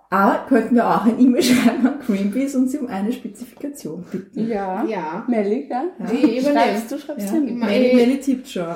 Aber 0.09 0.45
könnten 0.47 0.75
wir 0.75 0.87
auch 0.87 1.05
ein 1.05 1.19
E-Mail 1.19 1.43
schreiben 1.43 1.85
an 1.85 1.99
Greenpeace 2.05 2.55
und 2.55 2.69
sie 2.69 2.77
um 2.77 2.87
eine 2.87 3.11
Spezifikation 3.11 4.05
bitten. 4.11 4.47
Ja. 4.47 4.85
Ja. 4.85 5.25
Melli, 5.27 5.67
ja? 5.69 5.83
Die 6.11 6.39
übernehmen. 6.39 6.43
Schreibst 6.57 6.91
du, 6.91 6.97
schreibst 6.97 7.25
Ja. 7.27 7.39
du. 7.39 7.39
Melli, 7.41 7.95
Melli 7.95 8.19
tippt 8.19 8.47
schon. 8.47 8.67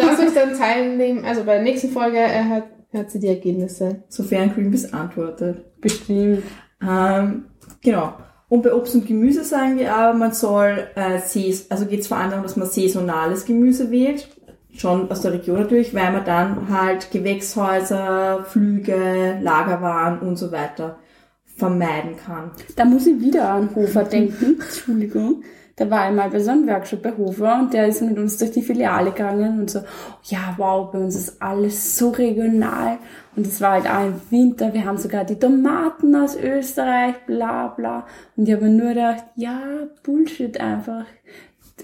Lass 0.00 0.18
euch 0.18 0.34
dann 0.34 0.54
teilnehmen, 0.56 1.24
also 1.24 1.44
bei 1.44 1.54
der 1.54 1.62
nächsten 1.62 1.90
Folge 1.90 2.18
äh, 2.18 2.42
hört, 2.48 2.64
hört 2.90 3.10
sie 3.10 3.20
die 3.20 3.28
Ergebnisse. 3.28 4.02
Sofern 4.08 4.52
Greenpeace 4.52 4.92
antwortet. 4.92 5.64
Bestimmt. 5.80 6.42
Ähm, 6.82 7.44
genau. 7.82 8.14
Und 8.48 8.62
bei 8.64 8.74
Obst 8.74 8.96
und 8.96 9.06
Gemüse 9.06 9.44
sagen 9.44 9.78
wir 9.78 9.94
aber, 9.94 10.18
man 10.18 10.32
soll, 10.32 10.88
äh, 10.96 11.18
Sais- 11.20 11.70
also 11.70 11.86
geht 11.86 12.00
es 12.00 12.08
vor 12.08 12.16
allem 12.16 12.30
darum, 12.30 12.42
dass 12.42 12.56
man 12.56 12.66
saisonales 12.66 13.44
Gemüse 13.44 13.92
wählt. 13.92 14.28
Schon 14.76 15.10
aus 15.10 15.22
der 15.22 15.32
Region 15.32 15.58
natürlich, 15.60 15.94
weil 15.94 16.12
man 16.12 16.24
dann 16.24 16.68
halt 16.68 17.10
Gewächshäuser, 17.10 18.44
Flüge, 18.44 19.38
Lagerwaren 19.42 20.20
und 20.20 20.36
so 20.36 20.52
weiter 20.52 20.98
vermeiden 21.44 22.16
kann. 22.16 22.52
Da 22.76 22.84
muss 22.84 23.06
ich 23.06 23.20
wieder 23.20 23.50
an 23.50 23.74
Hofer 23.74 24.04
denken. 24.04 24.60
Entschuldigung. 24.60 25.42
Da 25.80 25.90
war 25.90 26.10
ich 26.10 26.14
mal 26.14 26.28
bei 26.28 26.40
so 26.40 26.50
einem 26.50 26.68
Workshop 26.68 27.02
bei 27.02 27.16
Hofer 27.16 27.58
und 27.58 27.72
der 27.72 27.86
ist 27.86 28.02
mit 28.02 28.18
uns 28.18 28.36
durch 28.36 28.50
die 28.50 28.60
Filiale 28.60 29.12
gegangen 29.12 29.60
und 29.60 29.70
so, 29.70 29.80
ja 30.24 30.54
wow, 30.58 30.92
bei 30.92 30.98
uns 30.98 31.16
ist 31.16 31.40
alles 31.40 31.96
so 31.96 32.10
regional. 32.10 32.98
Und 33.34 33.46
es 33.46 33.62
war 33.62 33.72
halt 33.72 33.88
auch 33.88 34.04
im 34.04 34.20
Winter, 34.28 34.74
wir 34.74 34.84
haben 34.84 34.98
sogar 34.98 35.24
die 35.24 35.38
Tomaten 35.38 36.14
aus 36.14 36.36
Österreich, 36.36 37.14
bla 37.26 37.68
bla. 37.68 38.06
Und 38.36 38.46
ich 38.46 38.54
habe 38.54 38.68
nur 38.68 38.90
gedacht, 38.90 39.24
ja, 39.36 39.58
Bullshit 40.02 40.60
einfach. 40.60 41.06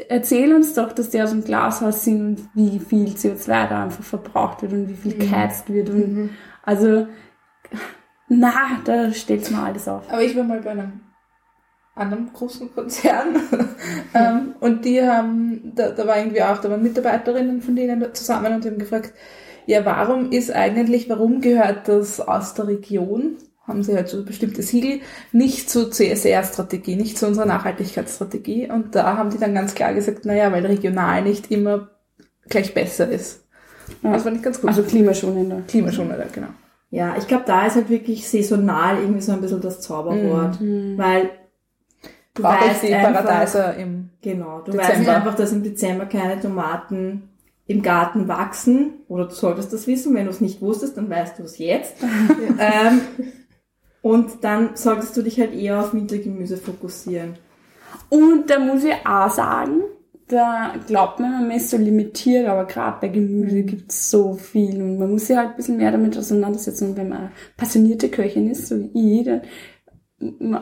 Erzähl 0.08 0.54
uns 0.54 0.74
doch, 0.74 0.92
dass 0.92 1.10
die 1.10 1.20
aus 1.22 1.30
dem 1.30 1.44
Glashaus 1.44 2.04
sind 2.04 2.20
und 2.20 2.48
wie 2.54 2.78
viel 2.78 3.08
CO2 3.08 3.68
da 3.68 3.84
einfach 3.84 4.04
verbraucht 4.04 4.62
wird 4.62 4.72
und 4.72 4.88
wie 4.88 4.94
viel 4.94 5.16
geheizt 5.16 5.68
wird. 5.68 5.90
Und 5.90 6.30
also, 6.62 7.06
na, 8.28 8.80
da 8.84 9.12
stellt's 9.12 9.50
mir 9.50 9.62
alles 9.62 9.88
auf. 9.88 10.02
Aber 10.10 10.22
ich 10.22 10.36
war 10.36 10.44
mal 10.44 10.60
bei 10.60 10.70
einem 10.70 11.00
anderen 11.94 12.30
großen 12.32 12.74
Konzern 12.74 13.40
ähm, 14.14 14.54
und 14.60 14.84
die 14.84 15.02
haben, 15.02 15.72
da, 15.74 15.90
da 15.90 16.06
war 16.06 16.18
irgendwie 16.18 16.42
auch, 16.42 16.58
da 16.58 16.70
waren 16.70 16.82
Mitarbeiterinnen 16.82 17.62
von 17.62 17.74
denen 17.74 18.14
zusammen 18.14 18.54
und 18.54 18.64
die 18.64 18.68
haben 18.68 18.78
gefragt, 18.78 19.14
ja, 19.66 19.84
warum 19.84 20.30
ist 20.30 20.52
eigentlich, 20.52 21.08
warum 21.08 21.40
gehört 21.40 21.88
das 21.88 22.20
aus 22.20 22.54
der 22.54 22.68
Region, 22.68 23.36
haben 23.66 23.82
sie 23.82 23.94
halt 23.94 24.08
so 24.08 24.24
bestimmte 24.24 24.62
Siegel, 24.62 25.00
nicht 25.32 25.68
zur 25.68 25.90
CSR-Strategie, 25.90 26.96
nicht 26.96 27.18
zu 27.18 27.26
unserer 27.26 27.46
Nachhaltigkeitsstrategie 27.46 28.70
und 28.70 28.94
da 28.94 29.16
haben 29.16 29.30
die 29.30 29.38
dann 29.38 29.54
ganz 29.54 29.74
klar 29.74 29.94
gesagt, 29.94 30.24
naja, 30.24 30.52
weil 30.52 30.64
regional 30.66 31.22
nicht 31.22 31.50
immer 31.50 31.88
gleich 32.48 32.74
besser 32.74 33.08
ist. 33.08 33.44
Ja. 34.02 34.12
Das 34.12 34.22
fand 34.22 34.36
ich 34.36 34.42
ganz 34.42 34.60
gut. 34.60 34.68
Also 34.68 34.82
klimaschonender. 34.82 35.62
Klimaschonender, 35.66 36.26
genau. 36.32 36.48
Ja, 36.90 37.16
ich 37.18 37.26
glaube, 37.26 37.44
da 37.46 37.66
ist 37.66 37.76
halt 37.76 37.90
wirklich 37.90 38.28
saisonal 38.28 38.98
irgendwie 39.00 39.20
so 39.20 39.32
ein 39.32 39.40
bisschen 39.40 39.60
das 39.60 39.80
Zauberwort. 39.80 40.58
Weil 40.60 41.30
du 42.34 42.42
Brauche 42.42 42.64
ich 42.64 42.70
weißt 42.70 42.82
die 42.84 42.94
einfach, 42.94 43.24
Paradeiser 43.24 43.76
im 43.76 44.10
Genau, 44.22 44.60
du 44.60 44.72
Dezember. 44.72 44.96
weißt 44.98 45.08
einfach, 45.08 45.34
dass 45.36 45.52
im 45.52 45.62
Dezember 45.62 46.06
keine 46.06 46.40
Tomaten 46.40 47.28
im 47.66 47.82
Garten 47.82 48.28
wachsen. 48.28 48.94
Oder 49.08 49.26
du 49.26 49.34
solltest 49.34 49.72
das 49.72 49.86
wissen. 49.86 50.14
Wenn 50.14 50.24
du 50.24 50.30
es 50.30 50.40
nicht 50.40 50.60
wusstest, 50.60 50.96
dann 50.96 51.10
weißt 51.10 51.38
du 51.38 51.44
es 51.44 51.58
jetzt. 51.58 51.94
ähm, 52.58 53.00
und 54.06 54.44
dann 54.44 54.76
solltest 54.76 55.16
du 55.16 55.22
dich 55.22 55.40
halt 55.40 55.52
eher 55.52 55.80
auf 55.80 55.92
Wintergemüse 55.92 56.56
fokussieren. 56.58 57.34
Und 58.08 58.48
da 58.48 58.60
muss 58.60 58.84
ich 58.84 58.94
auch 59.04 59.28
sagen, 59.28 59.82
da 60.28 60.74
glaubt 60.86 61.18
man, 61.18 61.48
man 61.48 61.56
ist 61.56 61.70
so 61.70 61.76
limitiert, 61.76 62.46
aber 62.46 62.66
gerade 62.66 62.98
bei 63.00 63.08
Gemüse 63.08 63.64
gibt's 63.64 64.08
so 64.08 64.34
viel 64.34 64.80
und 64.80 64.98
man 64.98 65.10
muss 65.10 65.26
sich 65.26 65.36
halt 65.36 65.50
ein 65.50 65.56
bisschen 65.56 65.78
mehr 65.78 65.90
damit 65.90 66.16
auseinandersetzen. 66.16 66.90
Und 66.90 66.96
wenn 66.96 67.08
man 67.08 67.32
passionierte 67.56 68.08
Köchin 68.08 68.48
ist, 68.48 68.68
so 68.68 68.78
wie 68.78 69.22
ich, 69.22 69.26
dann, 69.26 69.40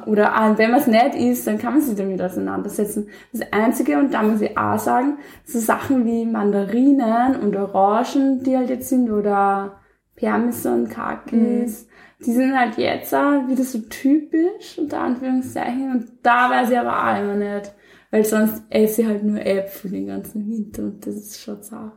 oder 0.06 0.32
wenn 0.56 0.70
man 0.70 0.80
es 0.80 0.86
nicht 0.86 1.14
ist, 1.14 1.46
dann 1.46 1.58
kann 1.58 1.74
man 1.74 1.82
sich 1.82 1.96
damit 1.96 2.22
auseinandersetzen. 2.22 3.08
Das 3.30 3.42
Einzige, 3.52 3.98
und 3.98 4.14
da 4.14 4.22
muss 4.22 4.40
ich 4.40 4.56
auch 4.56 4.78
sagen, 4.78 5.18
so 5.44 5.58
Sachen 5.58 6.06
wie 6.06 6.24
Mandarinen 6.24 7.36
und 7.36 7.54
Orangen, 7.56 8.42
die 8.42 8.56
halt 8.56 8.70
jetzt 8.70 8.88
sind, 8.88 9.10
oder 9.10 9.80
Parmesan, 10.16 10.88
Kakis, 10.88 11.88
die 12.26 12.32
sind 12.32 12.58
halt 12.58 12.76
jetzt 12.78 13.14
auch 13.14 13.46
wieder 13.48 13.64
so 13.64 13.78
typisch, 13.78 14.78
unter 14.78 15.00
Anführungszeichen, 15.00 15.90
und 15.90 16.06
da 16.22 16.50
weiß 16.50 16.70
ich 16.70 16.78
aber 16.78 16.96
auch 16.96 17.20
immer 17.20 17.34
nicht, 17.34 17.72
weil 18.10 18.24
sonst 18.24 18.62
esse 18.70 19.02
ich 19.02 19.08
halt 19.08 19.24
nur 19.24 19.44
Äpfel 19.44 19.90
den 19.90 20.06
ganzen 20.06 20.48
Winter 20.48 20.82
und 20.82 21.06
das 21.06 21.14
ist 21.16 21.40
schon 21.40 21.62
zart. 21.62 21.92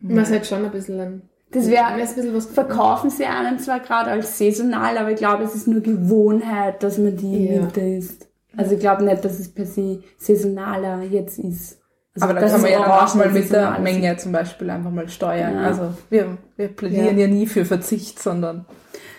Was 0.00 0.30
halt 0.30 0.46
schon 0.46 0.64
ein 0.64 0.70
bisschen 0.70 1.00
ein, 1.00 1.22
Das 1.50 1.68
wäre, 1.68 1.86
ein 1.86 2.00
bisschen 2.00 2.34
was 2.34 2.46
verkaufen 2.46 3.10
sie 3.10 3.26
einen 3.26 3.58
zwar 3.58 3.80
gerade 3.80 4.10
als 4.10 4.38
saisonal, 4.38 4.96
aber 4.96 5.10
ich 5.10 5.16
glaube, 5.16 5.44
es 5.44 5.54
ist 5.54 5.66
nur 5.66 5.80
Gewohnheit, 5.80 6.82
dass 6.82 6.96
man 6.98 7.16
die 7.16 7.48
im 7.48 7.54
Ja. 7.54 7.62
Winter 7.62 7.82
isst. 7.82 8.28
Also 8.56 8.74
ich 8.74 8.80
glaube 8.80 9.04
nicht, 9.04 9.24
dass 9.24 9.38
es 9.38 9.52
per 9.52 9.66
se 9.66 10.02
saisonaler 10.16 11.02
jetzt 11.02 11.38
ist. 11.38 11.80
Also, 12.14 12.24
Aber 12.24 12.40
da 12.40 12.48
kann 12.48 12.62
man 12.62 12.70
ja 12.70 12.80
dann 12.80 12.90
auch 12.90 13.14
mal 13.14 13.30
mit 13.30 13.52
der. 13.52 13.78
Menge 13.78 14.16
zum 14.16 14.32
Beispiel 14.32 14.68
einfach 14.70 14.90
mal 14.90 15.08
steuern. 15.08 15.54
Ja. 15.54 15.62
Also 15.62 15.94
wir, 16.08 16.38
wir 16.56 16.68
plädieren 16.68 17.18
ja. 17.18 17.28
nie 17.28 17.46
für 17.46 17.64
Verzicht, 17.64 18.18
sondern 18.18 18.66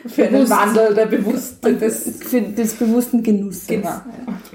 für 0.08 0.24
einen 0.24 0.34
Bewusst. 0.34 0.52
Wandel 0.52 0.94
der 0.94 1.06
Bewusstsein 1.06 1.80
des 1.80 2.18
Für 2.22 2.42
des 2.42 2.74
bewussten 2.76 3.24
Genusses. 3.24 3.68
Genau. 3.68 3.94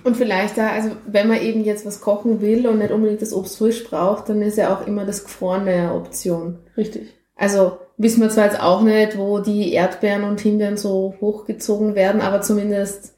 Und 0.05 0.17
vielleicht 0.17 0.59
da, 0.59 0.71
also 0.71 0.91
wenn 1.07 1.29
man 1.29 1.41
eben 1.41 1.65
jetzt 1.65 1.85
was 1.87 2.01
kochen 2.01 2.41
will 2.41 2.67
und 2.67 2.79
nicht 2.79 2.91
unbedingt 2.91 3.23
das 3.23 3.33
Obst 3.33 3.59
frisch 3.59 3.85
braucht, 3.85 4.29
dann 4.29 4.43
ist 4.43 4.59
ja 4.59 4.75
auch 4.75 4.87
immer 4.87 5.05
das 5.05 5.25
Gefrorene 5.25 5.71
eine 5.71 5.95
Option. 5.95 6.59
Richtig. 6.77 7.15
Also 7.35 7.79
wissen 7.99 8.23
wir 8.23 8.31
zwar 8.31 8.45
jetzt 8.45 8.61
auch 8.61 8.83
nicht, 8.83 9.19
wo 9.19 9.41
die 9.41 9.73
Erdbeeren 9.73 10.25
und 10.25 10.41
Himbeeren 10.41 10.77
so 10.77 11.15
hochgezogen 11.21 11.95
werden, 11.95 12.21
aber 12.21 12.41
zumindest 12.41 13.16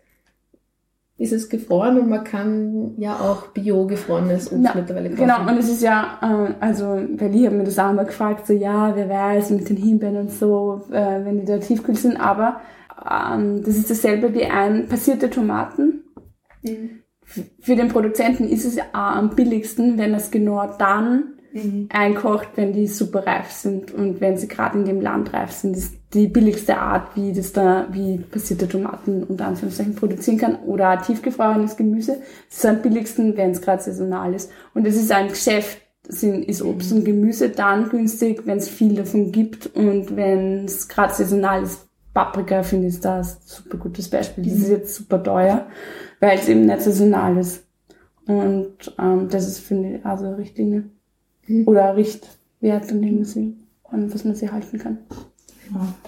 ist 1.18 1.32
es 1.32 1.48
gefroren 1.48 1.98
und 1.98 2.08
man 2.08 2.22
kann 2.24 2.94
ja 2.96 3.16
auch 3.16 3.48
bio-gefrorenes 3.48 4.52
Obst 4.52 4.64
Ja, 4.64 4.72
mittlerweile 4.74 5.10
kaufen. 5.10 5.22
Genau, 5.22 5.40
und 5.50 5.58
es 5.58 5.68
ist 5.68 5.82
ja, 5.82 6.18
äh, 6.22 6.54
also, 6.64 6.96
ich 6.96 7.20
habe 7.46 7.56
mir 7.56 7.64
das 7.64 7.78
auch 7.78 7.92
mal 7.92 8.06
gefragt, 8.06 8.46
so, 8.46 8.52
ja, 8.52 8.94
wer 8.94 9.08
weiß, 9.08 9.50
mit 9.50 9.68
den 9.68 9.76
Himbeeren 9.76 10.16
und 10.16 10.30
so, 10.30 10.82
äh, 10.92 11.24
wenn 11.24 11.40
die 11.40 11.44
da 11.44 11.58
tiefkühl 11.58 11.96
sind, 11.96 12.16
aber 12.18 12.60
ähm, 13.04 13.62
das 13.64 13.76
ist 13.76 13.90
dasselbe 13.90 14.32
wie 14.32 14.44
ein 14.44 14.86
passierte 14.88 15.28
Tomaten. 15.28 16.04
F- 17.26 17.44
Für 17.60 17.76
den 17.76 17.88
Produzenten 17.88 18.44
ist 18.48 18.64
es 18.64 18.76
ja 18.76 18.84
auch 18.92 19.16
am 19.16 19.30
billigsten, 19.30 19.98
wenn 19.98 20.14
es 20.14 20.30
genau 20.30 20.66
dann 20.78 21.34
einkocht, 21.88 22.50
wenn 22.56 22.72
die 22.72 22.86
super 22.86 23.26
reif 23.26 23.50
sind 23.50 23.92
und 23.92 24.20
wenn 24.20 24.36
sie 24.36 24.46
gerade 24.48 24.78
in 24.78 24.84
dem 24.84 25.00
Land 25.00 25.32
reif 25.32 25.50
sind. 25.50 25.76
Das 25.76 25.90
die 26.14 26.26
billigste 26.26 26.78
Art, 26.78 27.14
wie 27.16 27.32
das 27.32 27.52
da, 27.52 27.86
wie 27.90 28.18
passierte 28.18 28.66
Tomaten 28.68 29.24
unter 29.24 29.46
Anführungszeichen 29.46 29.94
produzieren 29.94 30.38
kann 30.38 30.56
oder 30.60 31.00
tiefgefrorenes 31.02 31.76
Gemüse. 31.76 32.18
Das 32.48 32.58
ist 32.58 32.66
am 32.66 32.80
billigsten, 32.80 33.36
wenn 33.36 33.50
es 33.50 33.60
gerade 33.60 33.82
saisonal 33.82 34.32
ist. 34.32 34.50
Und 34.74 34.86
es 34.86 34.96
ist 34.96 35.12
ein 35.12 35.28
Geschäft, 35.28 35.82
sind, 36.08 36.44
ist 36.44 36.62
Obst 36.62 36.92
und 36.92 37.04
Gemüse 37.04 37.50
dann 37.50 37.90
günstig, 37.90 38.46
wenn 38.46 38.56
es 38.56 38.68
viel 38.68 38.94
davon 38.94 39.30
gibt 39.30 39.66
und 39.76 40.16
wenn 40.16 40.64
es 40.64 40.88
gerade 40.88 41.14
saisonal 41.14 41.62
ist. 41.62 41.86
Paprika 42.14 42.62
finde 42.62 42.88
ich 42.88 42.98
da 42.98 43.18
ein 43.18 43.26
super 43.44 43.76
gutes 43.76 44.08
Beispiel. 44.08 44.44
Das 44.44 44.54
ist 44.54 44.70
jetzt 44.70 44.94
super 44.94 45.22
teuer, 45.22 45.66
weil 46.20 46.38
es 46.38 46.48
eben 46.48 46.64
nicht 46.64 46.80
saisonal 46.80 47.36
ist. 47.36 47.64
Und 48.26 48.94
ähm, 48.98 49.28
das 49.28 49.46
ist, 49.46 49.60
finde 49.60 49.96
ich, 49.96 50.06
also 50.06 50.30
Richtlinie. 50.32 50.84
Oder 51.66 51.96
Richtwert, 51.96 52.90
an 52.90 53.02
dem 53.02 53.16
man 53.16 53.24
sie, 53.24 53.56
an 53.84 54.12
was 54.12 54.24
man 54.24 54.34
sie 54.34 54.50
halten 54.50 54.78
kann. 54.78 54.98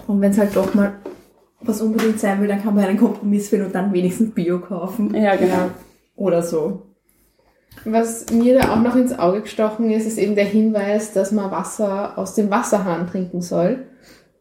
Und 0.07 0.21
wenn 0.21 0.31
es 0.31 0.37
halt 0.37 0.55
doch 0.55 0.73
mal 0.73 0.93
was 1.61 1.81
unbedingt 1.81 2.19
sein 2.19 2.41
will, 2.41 2.47
dann 2.47 2.61
kann 2.61 2.75
man 2.75 2.85
einen 2.85 2.99
Kompromiss 2.99 3.49
finden 3.49 3.67
und 3.67 3.75
dann 3.75 3.93
wenigstens 3.93 4.33
Bio 4.33 4.59
kaufen. 4.59 5.13
Ja, 5.13 5.35
genau. 5.35 5.69
Oder 6.15 6.41
so. 6.41 6.83
Was 7.85 8.29
mir 8.31 8.59
da 8.59 8.73
auch 8.73 8.81
noch 8.81 8.95
ins 8.95 9.17
Auge 9.17 9.41
gestochen 9.41 9.89
ist, 9.91 10.05
ist 10.05 10.17
eben 10.17 10.35
der 10.35 10.45
Hinweis, 10.45 11.13
dass 11.13 11.31
man 11.31 11.51
Wasser 11.51 12.17
aus 12.17 12.35
dem 12.35 12.49
Wasserhahn 12.49 13.07
trinken 13.07 13.41
soll. 13.41 13.85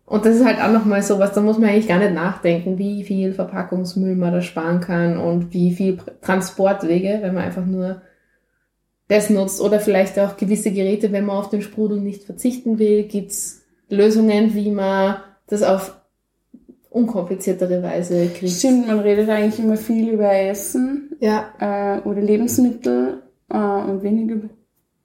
Und 0.05 0.27
das 0.27 0.37
ist 0.37 0.45
halt 0.45 0.61
auch 0.61 0.73
nochmal 0.73 1.03
sowas, 1.03 1.33
da 1.33 1.41
muss 1.41 1.57
man 1.57 1.71
eigentlich 1.71 1.87
gar 1.87 2.01
nicht 2.01 2.13
nachdenken, 2.13 2.79
wie 2.79 3.05
viel 3.05 3.33
Verpackungsmüll 3.33 4.17
man 4.17 4.33
da 4.33 4.43
sparen 4.43 4.81
kann 4.81 5.17
und 5.17 5.53
wie 5.55 5.73
viel 5.73 5.99
Transportwege, 6.21 7.21
wenn 7.23 7.35
man 7.35 7.45
einfach 7.45 7.65
nur 7.65 8.03
das 9.07 9.31
nutzt. 9.31 9.61
Oder 9.61 9.79
vielleicht 9.79 10.19
auch 10.19 10.37
gewisse 10.37 10.73
Geräte, 10.73 11.13
wenn 11.13 11.27
man 11.27 11.37
auf 11.37 11.49
den 11.49 11.63
Sprudel 11.63 12.01
nicht 12.01 12.25
verzichten 12.25 12.81
will, 12.81 13.05
gibt's 13.05 13.60
Lösungen, 13.91 14.55
wie 14.55 14.71
man 14.71 15.17
das 15.47 15.63
auf 15.63 16.01
unkompliziertere 16.91 17.83
Weise 17.83 18.29
kriegt. 18.29 18.53
Stimmt, 18.53 18.89
man 18.89 19.01
redet 19.01 19.29
eigentlich 19.29 19.61
immer 19.61 19.77
viel 19.77 20.11
über 20.11 20.33
Essen 20.33 21.11
Ja, 21.21 21.51
äh, 21.59 22.01
oder 22.09 22.21
Lebensmittel 22.21 23.23
äh, 23.49 23.57
und 23.57 24.03
wenig 24.03 24.31
über 24.31 24.49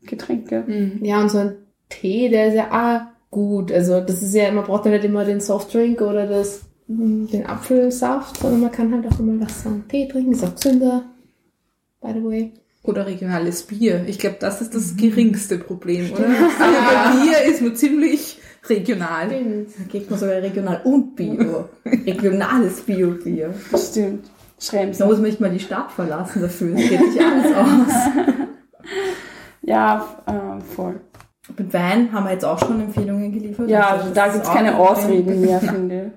Getränke. 0.03 0.63
Ja, 1.01 1.21
und 1.21 1.29
so 1.29 1.39
ein 1.39 1.55
Tee, 1.89 2.29
der 2.29 2.47
ist 2.47 2.55
ja 2.55 2.69
auch 2.71 3.15
gut. 3.31 3.71
Also 3.71 4.01
das 4.01 4.21
ist 4.21 4.33
ja, 4.33 4.51
man 4.51 4.63
braucht 4.65 4.86
ja 4.86 4.91
nicht 4.91 5.03
immer 5.03 5.25
den 5.25 5.41
Softdrink 5.41 6.01
oder 6.01 6.25
das, 6.25 6.61
mm, 6.88 7.27
den 7.27 7.45
Apfelsaft, 7.45 8.38
sondern 8.38 8.61
man 8.61 8.71
kann 8.71 8.93
halt 8.93 9.11
auch 9.11 9.19
immer 9.19 9.45
Wasser 9.45 9.69
und 9.69 9.89
Tee 9.89 10.07
trinken. 10.07 10.31
Ist 10.31 10.43
auch 10.43 10.55
gesünder, 10.55 11.03
by 12.01 12.13
the 12.13 12.23
way. 12.23 12.53
Oder 12.83 13.07
regionales 13.07 13.63
Bier. 13.63 14.05
Ich 14.07 14.19
glaube, 14.19 14.38
das 14.39 14.61
ist 14.61 14.75
das 14.75 14.95
geringste 14.95 15.57
Problem, 15.57 16.11
oder? 16.11 16.27
Aber 16.27 17.23
Bier 17.23 17.51
ist 17.51 17.61
nur 17.61 17.73
ziemlich 17.73 18.34
regional. 18.70 19.30
Da 19.30 19.84
geht 19.89 20.09
man 20.09 20.20
sogar 20.20 20.36
regional 20.36 20.82
und 20.84 21.16
Bio. 21.16 21.70
Regionales 21.86 22.82
Bio-Bier. 22.82 23.53
Stimmt. 23.76 24.26
Schrems. 24.59 24.97
Da 24.97 25.05
muss 25.05 25.18
man 25.18 25.26
nicht 25.26 25.41
mal 25.41 25.51
die 25.51 25.59
Stadt 25.59 25.91
verlassen 25.91 26.41
dafür. 26.41 26.76
Es 26.76 26.89
geht 26.89 27.11
sich 27.11 27.22
alles 27.22 27.55
aus. 27.55 27.93
Ja, 29.68 30.05
äh, 30.28 30.61
voll. 30.61 31.01
Mit 31.57 31.74
Wein 31.74 32.11
haben 32.11 32.26
wir 32.26 32.32
jetzt 32.34 32.45
auch 32.45 32.59
schon 32.59 32.80
Empfehlungen 32.82 33.32
geliefert. 33.32 33.70
Ja, 33.70 33.89
Also 33.89 34.05
das 34.05 34.13
da 34.13 34.28
gibt's 34.32 34.47
auch 34.47 34.53
keine. 34.53 34.78
Ausreden 34.78 35.41
mehr, 35.41 35.59
finde 35.59 36.13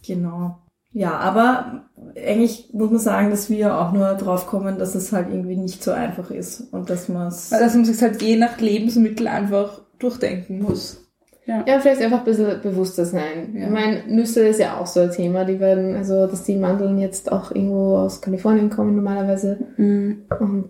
ich. 0.00 0.06
Genau. 0.06 0.58
Ja, 0.92 1.16
aber 1.18 1.88
eigentlich 2.16 2.70
muss 2.72 2.90
man 2.90 2.98
sagen, 2.98 3.30
dass 3.30 3.50
wir 3.50 3.76
auch 3.78 3.92
nur 3.92 4.14
drauf 4.14 4.46
kommen, 4.46 4.78
dass 4.78 4.94
es 4.94 5.12
halt 5.12 5.28
irgendwie 5.30 5.56
nicht 5.56 5.82
so 5.82 5.90
einfach 5.92 6.30
ist 6.30 6.72
und 6.72 6.88
dass 6.90 7.08
man 7.08 7.28
es 7.28 7.52
Weil 7.52 7.60
dass 7.60 7.74
man 7.74 7.84
sich 7.84 8.00
halt 8.00 8.22
je 8.22 8.36
nach 8.36 8.58
Lebensmittel 8.58 9.28
einfach 9.28 9.82
durchdenken 9.98 10.62
muss. 10.62 11.07
Ja, 11.48 11.80
vielleicht 11.80 12.02
einfach 12.02 12.18
ein 12.18 12.24
bisschen 12.24 12.60
bewusster 12.60 13.06
sein. 13.06 13.54
Ja. 13.54 13.64
Ich 13.64 13.70
meine, 13.70 14.02
Nüsse 14.06 14.46
ist 14.46 14.60
ja 14.60 14.76
auch 14.76 14.86
so 14.86 15.00
ein 15.00 15.10
Thema. 15.10 15.44
Die 15.44 15.58
werden, 15.60 15.96
also 15.96 16.26
dass 16.26 16.44
die 16.44 16.56
Mandeln 16.56 16.98
jetzt 16.98 17.32
auch 17.32 17.50
irgendwo 17.50 17.96
aus 17.96 18.20
Kalifornien 18.20 18.68
kommen 18.68 18.94
normalerweise. 18.94 19.58
Mhm. 19.78 20.24
Und 20.40 20.68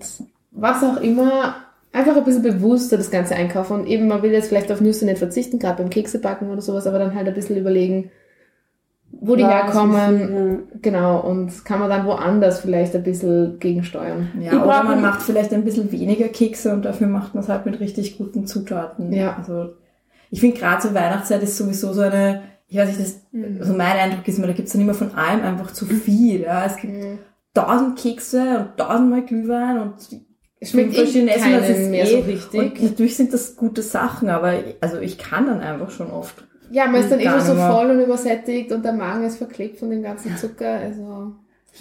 was 0.52 0.84
auch 0.84 1.00
immer, 1.00 1.56
einfach 1.92 2.16
ein 2.16 2.22
bisschen 2.22 2.44
bewusster 2.44 2.96
das 2.96 3.10
Ganze 3.10 3.34
einkaufen. 3.34 3.80
Und 3.80 3.86
eben, 3.88 4.06
man 4.06 4.22
will 4.22 4.30
jetzt 4.30 4.48
vielleicht 4.48 4.70
auf 4.70 4.80
Nüsse 4.80 5.04
nicht 5.04 5.18
verzichten, 5.18 5.58
gerade 5.58 5.82
beim 5.82 5.90
Keksebacken 5.90 6.48
oder 6.48 6.60
sowas, 6.60 6.86
aber 6.86 7.00
dann 7.00 7.14
halt 7.14 7.26
ein 7.26 7.34
bisschen 7.34 7.56
überlegen, 7.56 8.12
wo 9.10 9.34
die 9.34 9.42
Was, 9.42 9.50
herkommen. 9.50 10.68
Genau, 10.80 11.18
und 11.20 11.64
kann 11.64 11.80
man 11.80 11.90
dann 11.90 12.06
woanders 12.06 12.60
vielleicht 12.60 12.94
ein 12.94 13.02
bisschen 13.02 13.58
gegensteuern. 13.58 14.28
Ja, 14.40 14.52
Ich 14.52 14.62
oder 14.62 14.84
man 14.84 15.02
macht 15.02 15.22
vielleicht 15.22 15.52
ein 15.52 15.64
bisschen 15.64 15.90
weniger 15.90 16.28
Kekse 16.28 16.72
und 16.72 16.84
dafür 16.84 17.08
macht 17.08 17.34
man 17.34 17.42
es 17.42 17.48
halt 17.48 17.66
mit 17.66 17.80
richtig 17.80 18.16
guten 18.16 18.46
Zutaten. 18.46 19.12
Ja. 19.12 19.36
Also 19.36 19.70
ich 20.30 20.40
finde 20.40 20.58
gerade 20.58 20.80
zur 20.82 20.94
Weihnachtszeit 20.94 21.42
ist 21.42 21.56
sowieso 21.56 21.92
so 21.92 22.02
eine, 22.02 22.42
ich 22.68 22.76
weiß 22.78 22.88
nicht, 22.88 23.00
das, 23.00 23.20
Mhm. 23.32 23.58
also 23.60 23.72
mein 23.74 23.96
Eindruck 23.96 24.26
ist 24.26 24.38
immer, 24.38 24.46
da 24.46 24.52
gibt 24.52 24.66
es 24.68 24.72
dann 24.72 24.82
immer 24.82 24.94
von 24.94 25.14
allem 25.14 25.42
einfach 25.42 25.72
zu 25.72 25.86
viel. 25.86 26.42
Ja. 26.42 26.64
Es 26.66 26.76
gibt 26.76 26.94
tausend 27.54 27.98
Kekse 27.98 28.58
und 28.58 28.76
tausendmal 28.76 29.22
Glühwein 29.22 29.78
und 29.78 29.94
Es 30.60 30.70
schmeckt 30.70 30.94
fünf 30.94 30.98
verschiedene 31.04 31.30
eh 31.32 31.34
Essen, 31.34 31.52
das 31.52 31.68
ist 31.70 31.90
mehr 31.90 32.04
eh, 32.04 32.10
so 32.10 32.18
richtig. 32.20 32.60
Und 32.60 32.82
natürlich 32.82 33.16
sind 33.16 33.32
das 33.32 33.56
gute 33.56 33.82
Sachen, 33.82 34.28
aber 34.28 34.54
also 34.80 34.98
ich 34.98 35.18
kann 35.18 35.46
dann 35.46 35.60
einfach 35.60 35.90
schon 35.90 36.10
oft. 36.10 36.44
Ja, 36.70 36.86
man 36.86 37.00
ist 37.00 37.10
dann 37.10 37.20
eh 37.20 37.24
schon 37.28 37.40
so 37.40 37.54
voll 37.54 37.90
und 37.90 38.00
übersättigt 38.00 38.70
und 38.72 38.84
der 38.84 38.92
Magen 38.92 39.24
ist 39.24 39.38
verklebt 39.38 39.78
von 39.78 39.90
dem 39.90 40.02
ganzen 40.02 40.36
Zucker. 40.36 40.68
Also 40.72 41.32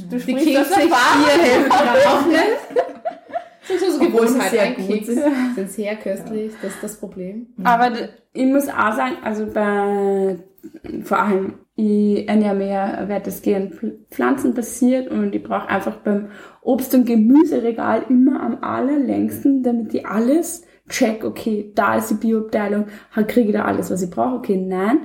Du 0.10 0.18
die 0.18 0.34
Kekse 0.36 0.76
hier 0.76 1.44
helfen 1.44 1.72
auch 2.08 2.26
nicht. 2.28 2.87
Das 3.68 3.82
ist 3.82 3.96
so 4.00 4.02
Obwohl 4.06 4.28
sie 4.28 4.34
Gewohnheit. 4.34 4.52
sehr 4.52 4.62
Ein 4.64 4.76
gut 4.76 4.88
Keks 4.88 5.08
sind. 5.08 5.24
sind 5.56 5.72
sehr 5.72 5.96
köstlich, 5.98 6.52
das 6.62 6.74
ist 6.76 6.84
das 6.84 7.00
Problem. 7.00 7.48
Aber 7.64 7.90
d- 7.90 8.10
ich 8.34 8.46
muss 8.46 8.68
auch 8.70 8.94
sagen, 8.96 9.16
also 9.24 9.46
bei, 9.48 10.38
vor 11.04 11.20
allem, 11.20 11.54
ich 11.76 12.28
ernähre 12.28 12.56
mich 12.56 12.70
ja 12.70 13.08
weitestgehend 13.10 13.76
pflanzenbasiert 14.10 15.10
und 15.12 15.34
ich 15.36 15.44
brauche 15.44 15.68
einfach 15.70 15.98
beim 15.98 16.28
Obst- 16.62 16.94
und 16.96 17.06
Gemüseregal 17.06 18.04
immer 18.10 18.42
am 18.42 18.58
allerlängsten, 18.64 19.64
damit 19.64 19.94
ich 19.94 20.06
alles 20.06 20.64
check, 20.90 21.24
okay, 21.26 21.72
da 21.76 21.96
ist 21.98 22.10
die 22.10 22.14
Bioabteilung, 22.16 22.86
kriege 23.28 23.50
ich 23.50 23.54
da 23.54 23.66
alles, 23.66 23.92
was 23.92 24.02
ich 24.02 24.10
brauche, 24.10 24.36
okay, 24.38 24.58
nein, 24.58 25.02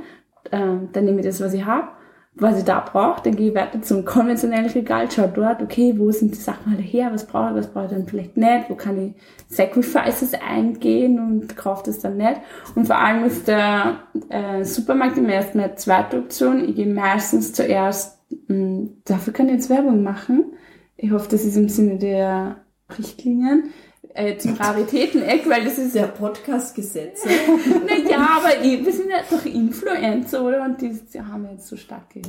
ähm, 0.52 0.88
dann 0.92 1.04
nehme 1.04 1.20
ich 1.20 1.26
das, 1.26 1.40
was 1.40 1.54
ich 1.54 1.64
habe, 1.64 1.88
was 2.34 2.58
ich 2.58 2.64
da 2.64 2.80
brauche, 2.80 3.22
dann 3.22 3.36
gehe 3.36 3.50
ich 3.50 3.54
weiter 3.54 3.82
zum 3.82 4.06
konventionellen 4.06 4.70
Regal, 4.70 5.08
schau 5.10 5.26
dort, 5.26 5.60
okay, 5.60 5.94
wo 5.98 6.10
sind 6.10 6.32
die 6.34 6.40
Sachen 6.40 6.72
alle 6.72 6.82
her, 6.82 7.10
was 7.12 7.26
brauche 7.26 7.50
ich, 7.50 7.56
was 7.56 7.72
brauche 7.72 7.84
ich 7.86 7.90
dann 7.90 8.06
vielleicht 8.06 8.36
nicht, 8.38 8.70
wo 8.70 8.74
kann 8.74 8.98
ich 8.98 9.22
Sacrifices 9.48 10.32
eingehen 10.34 11.18
und 11.18 11.56
kaufe 11.56 11.82
das 11.86 11.98
dann 11.98 12.16
nicht. 12.16 12.40
Und 12.74 12.86
vor 12.86 12.96
allem 12.96 13.24
ist 13.24 13.48
der 13.48 13.98
äh, 14.30 14.64
Supermarkt 14.64 15.18
immer 15.18 15.34
erst 15.34 15.54
meine 15.54 15.74
zweite 15.74 16.18
Option. 16.18 16.64
Ich 16.66 16.76
gehe 16.76 16.86
meistens 16.86 17.52
zuerst, 17.52 18.18
mh, 18.48 18.88
dafür 19.04 19.34
kann 19.34 19.48
ich 19.48 19.54
jetzt 19.54 19.70
Werbung 19.70 20.02
machen. 20.02 20.54
Ich 20.96 21.10
hoffe, 21.10 21.28
das 21.30 21.44
ist 21.44 21.56
im 21.56 21.68
Sinne 21.68 21.98
der 21.98 22.64
Richtlinien. 22.96 23.72
Äh, 24.14 24.36
zum 24.36 24.54
Raritäten-Eck, 24.54 25.48
weil 25.48 25.64
das 25.64 25.78
ist 25.78 25.94
Der 25.94 26.08
Podcast-Gesetze. 26.08 27.28
naja, 27.86 28.28
aber 28.36 28.62
wir 28.62 28.92
sind 28.92 29.08
ja 29.10 29.18
doch 29.30 29.44
Influencer, 29.46 30.44
oder? 30.44 30.62
Und 30.64 30.80
die, 30.82 30.92
die 30.92 31.20
haben 31.20 31.48
jetzt 31.50 31.68
so 31.68 31.76
starke. 31.76 32.20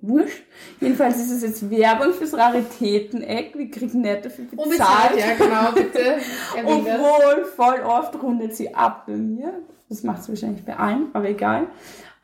Wurscht. 0.00 0.44
Jedenfalls 0.80 1.16
ist 1.16 1.30
es 1.30 1.42
jetzt 1.42 1.70
Werbung 1.70 2.12
fürs 2.12 2.34
Raritäten-Eck. 2.34 3.58
Wir 3.58 3.70
kriegen 3.70 4.00
nicht 4.00 4.24
dafür 4.24 4.44
bezahlt. 4.44 5.18
ja 5.18 5.34
genau, 5.34 5.72
bitte. 5.72 6.18
Obwohl, 6.64 7.44
voll 7.44 7.80
oft 7.80 8.22
rundet 8.22 8.54
sie 8.54 8.74
ab 8.74 9.06
bei 9.06 9.16
mir. 9.16 9.62
Das 9.88 10.04
macht 10.04 10.22
sie 10.22 10.30
wahrscheinlich 10.30 10.64
bei 10.64 10.76
allen, 10.76 11.08
aber 11.12 11.28
egal. 11.28 11.66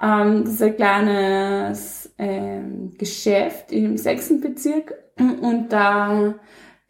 Ähm, 0.00 0.44
das 0.44 0.54
ist 0.54 0.62
ein 0.62 0.76
kleines 0.76 2.14
ähm, 2.16 2.92
Geschäft 2.96 3.72
im 3.72 3.98
sechsten 3.98 4.40
Bezirk 4.40 4.94
und 5.18 5.68
da, 5.70 6.34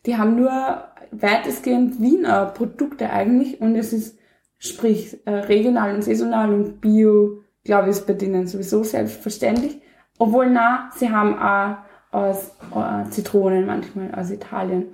die 0.06 0.16
haben 0.16 0.36
nur 0.36 0.91
weitestgehend 1.12 2.00
Wiener 2.00 2.46
Produkte 2.46 3.10
eigentlich 3.10 3.60
und 3.60 3.76
es 3.76 3.92
ist, 3.92 4.18
sprich, 4.58 5.18
äh, 5.26 5.30
regional 5.30 5.94
und 5.94 6.02
saisonal 6.02 6.52
und 6.52 6.80
bio, 6.80 7.42
glaube 7.64 7.90
ich, 7.90 7.96
ist 7.96 8.06
bei 8.06 8.14
denen 8.14 8.46
sowieso 8.46 8.82
selbstverständlich. 8.82 9.80
Obwohl, 10.18 10.50
na, 10.50 10.90
sie 10.96 11.10
haben 11.10 11.38
auch 11.38 11.76
aus 12.12 12.52
äh, 12.74 13.08
Zitronen 13.10 13.66
manchmal 13.66 14.14
aus 14.14 14.30
Italien. 14.30 14.88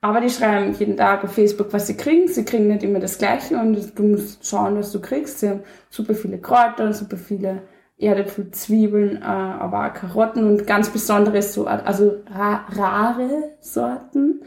Aber 0.00 0.20
die 0.20 0.30
schreiben 0.30 0.74
jeden 0.74 0.96
Tag 0.96 1.22
auf 1.22 1.32
Facebook, 1.32 1.72
was 1.72 1.86
sie 1.86 1.96
kriegen. 1.96 2.26
Sie 2.26 2.44
kriegen 2.44 2.66
nicht 2.66 2.82
immer 2.82 2.98
das 2.98 3.18
Gleiche 3.18 3.56
und 3.56 3.96
du 3.96 4.02
musst 4.02 4.44
schauen, 4.44 4.76
was 4.76 4.90
du 4.90 5.00
kriegst. 5.00 5.38
Sie 5.38 5.48
haben 5.48 5.60
super 5.90 6.14
viele 6.14 6.38
Kräuter, 6.38 6.92
super 6.92 7.16
viele 7.16 7.62
Erdäpfel, 7.98 8.50
Zwiebeln, 8.50 9.18
äh, 9.18 9.24
aber 9.24 9.86
auch 9.86 9.94
Karotten 9.94 10.44
und 10.44 10.66
ganz 10.66 10.90
besondere 10.90 11.40
Sorten, 11.40 11.86
also 11.86 12.16
ra 12.34 12.66
rare 12.70 13.50
Sorten 13.60 14.42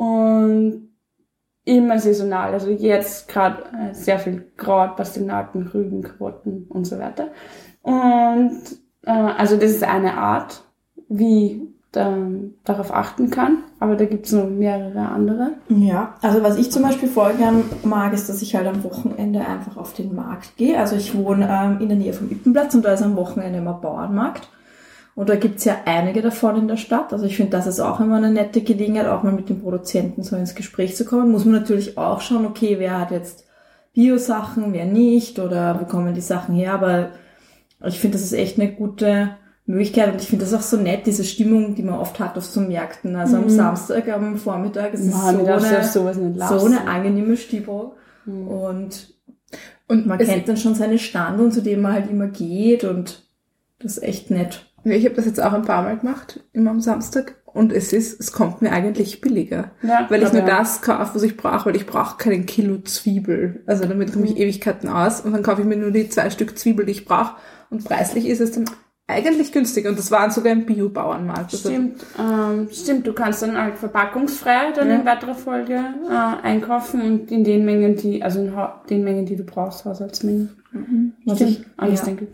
und 0.00 0.88
immer 1.66 1.98
saisonal. 1.98 2.54
Also 2.54 2.70
jetzt 2.70 3.28
gerade 3.28 3.64
äh, 3.64 3.94
sehr 3.94 4.18
viel 4.18 4.50
Kraut, 4.56 4.96
Pastinaken, 4.96 5.66
Rüben, 5.66 6.00
Karotten 6.00 6.66
und 6.70 6.86
so 6.86 6.98
weiter. 6.98 7.28
Und 7.82 8.62
äh, 9.04 9.10
also 9.10 9.56
das 9.56 9.72
ist 9.72 9.84
eine 9.84 10.14
Art, 10.14 10.62
wie 11.10 11.68
ähm, 11.94 12.54
darauf 12.64 12.94
achten 12.94 13.28
kann. 13.28 13.58
Aber 13.78 13.94
da 13.94 14.06
gibt's 14.06 14.32
noch 14.32 14.48
mehrere 14.48 15.00
andere. 15.00 15.52
Ja, 15.68 16.14
also 16.22 16.42
was 16.42 16.56
ich 16.56 16.70
zum 16.70 16.82
Beispiel 16.82 17.08
voll 17.10 17.34
gern 17.34 17.64
mag, 17.82 18.14
ist, 18.14 18.30
dass 18.30 18.40
ich 18.40 18.56
halt 18.56 18.68
am 18.68 18.82
Wochenende 18.84 19.46
einfach 19.46 19.76
auf 19.76 19.92
den 19.92 20.14
Markt 20.14 20.56
gehe. 20.56 20.78
Also 20.78 20.96
ich 20.96 21.14
wohne 21.14 21.46
ähm, 21.46 21.78
in 21.82 21.88
der 21.88 21.98
Nähe 21.98 22.14
vom 22.14 22.30
Ippenplatz 22.30 22.74
und 22.74 22.86
da 22.86 22.94
ist 22.94 23.02
am 23.02 23.16
Wochenende 23.16 23.58
immer 23.58 23.74
Bauernmarkt. 23.74 24.48
Und 25.20 25.28
da 25.28 25.36
gibt's 25.36 25.66
ja 25.66 25.76
einige 25.84 26.22
davon 26.22 26.56
in 26.56 26.66
der 26.68 26.78
Stadt. 26.78 27.12
Also 27.12 27.26
ich 27.26 27.36
finde, 27.36 27.50
das 27.52 27.66
ist 27.66 27.78
auch 27.78 28.00
immer 28.00 28.16
eine 28.16 28.30
nette 28.30 28.62
Gelegenheit, 28.62 29.06
auch 29.06 29.22
mal 29.22 29.32
mit 29.34 29.50
den 29.50 29.60
Produzenten 29.60 30.22
so 30.22 30.34
ins 30.34 30.54
Gespräch 30.54 30.96
zu 30.96 31.04
kommen. 31.04 31.30
Muss 31.30 31.44
man 31.44 31.60
natürlich 31.60 31.98
auch 31.98 32.22
schauen, 32.22 32.46
okay, 32.46 32.76
wer 32.78 32.98
hat 32.98 33.10
jetzt 33.10 33.44
Bio-Sachen, 33.92 34.72
wer 34.72 34.86
nicht 34.86 35.38
oder 35.38 35.78
wo 35.80 35.84
kommen 35.84 36.14
die 36.14 36.20
Sachen 36.22 36.54
her. 36.54 36.72
Aber 36.72 37.10
ich 37.84 37.98
finde, 37.98 38.16
das 38.16 38.24
ist 38.24 38.32
echt 38.32 38.58
eine 38.58 38.72
gute 38.72 39.30
Möglichkeit 39.66 40.12
und 40.12 40.20
ich 40.22 40.26
finde 40.28 40.44
das 40.46 40.54
auch 40.54 40.62
so 40.62 40.76
nett, 40.78 41.06
diese 41.06 41.24
Stimmung, 41.24 41.74
die 41.74 41.82
man 41.82 41.98
oft 41.98 42.18
hat 42.18 42.38
auf 42.38 42.44
so 42.46 42.60
Märkten. 42.60 43.14
Also 43.14 43.36
am 43.36 43.50
Samstag, 43.50 44.08
am 44.08 44.36
Vormittag, 44.36 44.94
es 44.94 45.00
ist 45.00 45.14
Mhm. 45.14 45.22
Man 45.22 45.36
so 45.36 45.46
eine, 45.46 45.84
sowas 45.84 46.16
nicht 46.16 46.40
so 46.40 46.64
eine 46.66 46.86
angenehme 46.88 47.36
Stimmung. 47.36 47.92
Mhm. 48.24 48.48
Und 48.48 49.14
Und 49.86 50.06
man 50.06 50.18
es- 50.18 50.28
kennt 50.28 50.48
dann 50.48 50.56
schon 50.56 50.74
seine 50.74 50.98
Stand 50.98 51.52
zu 51.52 51.60
denen 51.62 51.82
man 51.82 51.92
halt 51.92 52.10
immer 52.10 52.28
geht 52.28 52.84
und 52.84 53.22
das 53.80 53.96
ist 53.98 54.02
echt 54.02 54.30
nett. 54.30 54.69
Ich 54.84 55.04
habe 55.04 55.14
das 55.14 55.26
jetzt 55.26 55.42
auch 55.42 55.52
ein 55.52 55.62
paar 55.62 55.82
Mal 55.82 55.98
gemacht, 55.98 56.40
immer 56.52 56.70
am 56.70 56.80
Samstag. 56.80 57.36
Und 57.52 57.72
es 57.72 57.92
ist, 57.92 58.20
es 58.20 58.32
kommt 58.32 58.62
mir 58.62 58.70
eigentlich 58.70 59.20
billiger. 59.20 59.72
Ja, 59.82 60.06
weil 60.08 60.22
ich 60.22 60.32
nur 60.32 60.42
ja. 60.42 60.58
das 60.58 60.82
kaufe, 60.82 61.16
was 61.16 61.22
ich 61.22 61.36
brauche, 61.36 61.66
weil 61.66 61.76
ich 61.76 61.86
brauche 61.86 62.16
keinen 62.16 62.46
Kilo 62.46 62.78
Zwiebel. 62.78 63.62
Also 63.66 63.84
damit 63.86 64.12
komme 64.12 64.26
ich 64.26 64.36
Ewigkeiten 64.36 64.88
aus 64.88 65.20
und 65.20 65.32
dann 65.32 65.42
kaufe 65.42 65.62
ich 65.62 65.66
mir 65.66 65.76
nur 65.76 65.90
die 65.90 66.08
zwei 66.08 66.30
Stück 66.30 66.56
Zwiebel, 66.56 66.86
die 66.86 66.92
ich 66.92 67.04
brauche. 67.04 67.34
Und 67.70 67.84
preislich 67.84 68.26
ist 68.26 68.40
es 68.40 68.52
dann 68.52 68.66
eigentlich 69.10 69.52
günstig. 69.52 69.86
Und 69.86 69.98
das 69.98 70.10
waren 70.10 70.30
sogar 70.30 70.52
im 70.52 70.66
Bio-Bauernmarkt. 70.66 71.52
Also- 71.52 71.68
Stimmt, 71.68 72.04
ähm, 72.18 72.68
stimmt, 72.72 73.06
du 73.06 73.12
kannst 73.12 73.42
dann 73.42 73.56
halt 73.56 73.76
verpackungsfrei 73.76 74.72
dann 74.74 74.90
in 74.90 75.04
weiterer 75.04 75.34
Folge 75.34 75.74
äh, 75.74 76.46
einkaufen 76.46 77.00
und 77.02 77.30
in 77.30 77.44
den 77.44 77.64
Mengen, 77.64 77.96
die, 77.96 78.22
also 78.22 78.40
in 78.40 78.52
den 78.88 79.04
Mengen, 79.04 79.26
die 79.26 79.36
du 79.36 79.44
brauchst, 79.44 79.84
Haushaltsmengen. 79.84 80.50
Was 81.24 81.36
Stimmt, 81.36 81.50
ich, 81.50 81.66
alles 81.76 82.00
ja. 82.00 82.06
denke. 82.06 82.28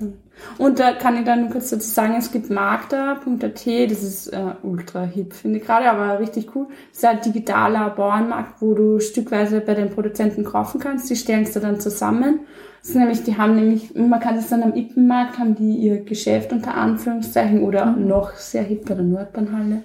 Und 0.59 0.79
da 0.79 0.93
kann 0.93 1.16
ich 1.16 1.24
dann 1.24 1.41
nur 1.41 1.51
kurz 1.51 1.70
dazu 1.70 1.89
sagen, 1.89 2.14
es 2.18 2.31
gibt 2.31 2.51
Magda.at, 2.51 3.66
das 3.91 4.03
ist 4.03 4.29
äh, 4.29 4.39
ultra 4.62 5.05
hip, 5.05 5.33
finde 5.33 5.59
ich 5.59 5.64
gerade, 5.64 5.91
aber 5.91 6.20
richtig 6.20 6.55
cool. 6.55 6.66
Das 6.91 6.99
ist 6.99 7.05
ein 7.07 7.20
digitaler 7.22 7.89
Bauernmarkt, 7.91 8.61
wo 8.61 8.74
du 8.74 9.01
stückweise 9.01 9.61
bei 9.61 9.74
den 9.74 9.91
Produzenten 9.91 10.45
kaufen 10.45 10.79
kannst. 10.79 11.09
Die 11.09 11.16
stellen 11.16 11.45
es 11.45 11.53
dir 11.53 11.61
dann 11.61 11.81
zusammen. 11.81 12.41
Das 12.81 12.91
ist 12.91 12.97
nämlich, 12.97 13.24
die 13.24 13.37
haben 13.37 13.57
nämlich, 13.57 13.95
man 13.95 14.20
kann 14.20 14.37
es 14.37 14.49
dann 14.49 14.62
am 14.62 14.74
Ippenmarkt, 14.74 15.39
haben 15.39 15.55
die 15.55 15.77
ihr 15.77 16.05
Geschäft 16.05 16.53
unter 16.53 16.74
Anführungszeichen 16.74 17.62
oder 17.62 17.87
noch 17.87 18.35
sehr 18.35 18.62
hip 18.62 18.87
bei 18.87 18.95
der 18.95 19.05
Nordbahnhalle. 19.05 19.83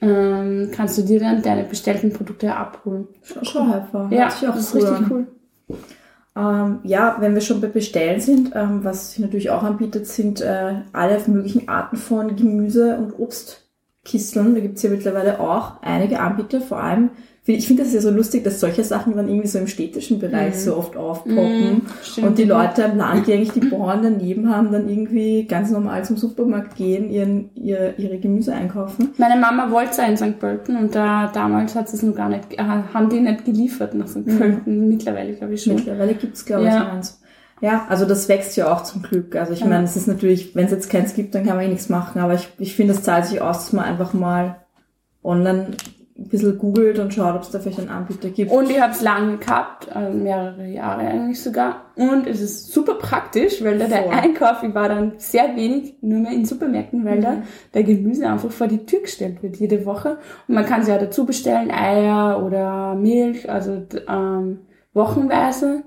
Ähm, 0.00 0.70
kannst 0.72 0.96
du 0.98 1.02
dir 1.02 1.18
dann 1.18 1.42
deine 1.42 1.64
bestellten 1.64 2.12
Produkte 2.12 2.54
abholen. 2.54 3.08
Schau 3.42 3.72
einfach. 3.72 4.10
Ja, 4.12 4.26
das 4.26 4.42
ist 4.42 4.74
cool 4.74 4.84
richtig 4.84 5.10
cool. 5.10 5.26
Ähm, 6.36 6.78
ja, 6.84 7.16
wenn 7.18 7.34
wir 7.34 7.40
schon 7.40 7.60
bei 7.60 7.66
Bestellen 7.66 8.20
sind, 8.20 8.52
ähm, 8.54 8.84
was 8.84 9.10
sich 9.10 9.18
natürlich 9.18 9.50
auch 9.50 9.64
anbietet, 9.64 10.06
sind 10.06 10.40
äh, 10.40 10.82
alle 10.92 11.20
möglichen 11.26 11.68
Arten 11.68 11.96
von 11.96 12.36
Gemüse- 12.36 12.96
und 12.96 13.18
Obstkisteln. 13.18 14.54
Da 14.54 14.60
gibt's 14.60 14.82
hier 14.82 14.90
mittlerweile 14.90 15.40
auch 15.40 15.82
einige 15.82 16.20
Anbieter, 16.20 16.60
vor 16.60 16.80
allem, 16.80 17.10
ich 17.54 17.66
finde 17.66 17.82
das 17.82 17.92
ja 17.94 18.00
so 18.00 18.10
lustig, 18.10 18.44
dass 18.44 18.60
solche 18.60 18.84
Sachen 18.84 19.16
dann 19.16 19.28
irgendwie 19.28 19.48
so 19.48 19.58
im 19.58 19.66
städtischen 19.66 20.18
Bereich 20.18 20.56
so 20.56 20.76
oft 20.76 20.96
aufpoppen. 20.96 21.82
Mhm, 22.16 22.24
und 22.24 22.38
die 22.38 22.44
Leute 22.44 22.82
im 22.82 22.98
Land, 22.98 23.26
die 23.26 23.32
eigentlich 23.32 23.52
die 23.52 23.66
Bauern 23.68 24.00
daneben 24.02 24.54
haben, 24.54 24.70
dann 24.72 24.88
irgendwie 24.88 25.44
ganz 25.44 25.70
normal 25.70 26.04
zum 26.04 26.16
Supermarkt 26.16 26.76
gehen, 26.76 27.10
ihren, 27.10 27.50
ihr, 27.54 27.98
ihre 27.98 28.18
Gemüse 28.18 28.52
einkaufen. 28.52 29.10
Meine 29.18 29.40
Mama 29.40 29.70
wollte 29.70 30.02
in 30.02 30.16
St. 30.16 30.38
Pölten 30.38 30.76
und 30.76 30.94
da 30.94 31.30
damals 31.32 31.74
hat 31.74 31.88
sie 31.88 31.96
es 31.96 32.02
noch 32.02 32.14
gar 32.14 32.28
nicht, 32.28 32.52
äh, 32.54 32.58
haben 32.62 33.08
die 33.08 33.20
nicht 33.20 33.44
geliefert 33.44 33.94
nach 33.94 34.08
St. 34.08 34.26
Pölten. 34.26 34.88
Mittlerweile 34.88 35.32
glaube 35.34 35.54
ich 35.54 35.62
schon. 35.62 35.74
Mittlerweile 35.76 36.14
gibt's 36.14 36.44
glaube 36.44 36.64
Ja. 36.64 36.76
ich, 36.82 36.92
eins. 36.92 37.20
Ja, 37.60 37.86
also 37.88 38.04
das 38.04 38.28
wächst 38.28 38.56
ja 38.56 38.72
auch 38.72 38.84
zum 38.84 39.02
Glück. 39.02 39.34
Also 39.34 39.52
ich 39.52 39.60
Ja. 39.60 39.66
meine, 39.66 39.84
es 39.84 39.96
ist 39.96 40.06
natürlich, 40.06 40.54
wenn 40.54 40.66
es 40.66 40.70
jetzt 40.70 40.90
keins 40.90 41.14
gibt, 41.14 41.34
dann 41.34 41.44
kann 41.44 41.56
man 41.56 41.64
eh 41.64 41.68
nichts 41.68 41.88
machen. 41.88 42.20
Aber 42.20 42.34
ich, 42.34 42.48
ich 42.58 42.76
finde, 42.76 42.92
es 42.92 43.02
zahlt 43.02 43.24
sich 43.24 43.40
aus, 43.40 43.56
dass 43.64 43.72
man 43.72 43.84
einfach 43.84 44.12
mal 44.14 44.56
online 45.24 45.68
ein 46.18 46.28
bisschen 46.28 46.58
googelt 46.58 46.98
und 46.98 47.14
schaut, 47.14 47.36
ob 47.36 47.42
es 47.42 47.50
da 47.50 47.60
vielleicht 47.60 47.78
einen 47.78 47.90
Anbieter 47.90 48.30
gibt. 48.30 48.50
Und 48.50 48.68
ich 48.68 48.80
habe 48.80 48.92
es 48.92 49.00
lange 49.02 49.36
gehabt, 49.38 49.86
äh, 49.94 50.10
mehrere 50.10 50.66
Jahre 50.66 51.02
eigentlich 51.02 51.40
sogar. 51.40 51.82
Und 51.94 52.26
es 52.26 52.40
ist 52.40 52.72
super 52.72 52.94
praktisch, 52.94 53.62
weil 53.62 53.78
da 53.78 53.86
der. 53.86 54.10
Einkauf, 54.10 54.62
ich 54.64 54.74
war 54.74 54.88
dann 54.88 55.12
sehr 55.18 55.54
wenig 55.54 55.94
nur 56.00 56.18
mehr 56.18 56.32
in 56.32 56.44
Supermärkten, 56.44 57.04
weil 57.04 57.18
Mhm. 57.18 57.22
da 57.22 57.36
der 57.74 57.84
Gemüse 57.84 58.28
einfach 58.28 58.50
vor 58.50 58.66
die 58.66 58.84
Tür 58.84 59.02
gestellt 59.02 59.42
wird 59.44 59.58
jede 59.58 59.86
Woche. 59.86 60.18
Und 60.48 60.54
man 60.56 60.66
kann 60.66 60.82
sich 60.82 60.92
ja 60.92 60.98
dazu 60.98 61.24
bestellen, 61.24 61.70
Eier 61.70 62.44
oder 62.44 62.96
Milch, 62.96 63.48
also 63.48 63.82
ähm, 64.08 64.58
wochenweise. 64.94 65.84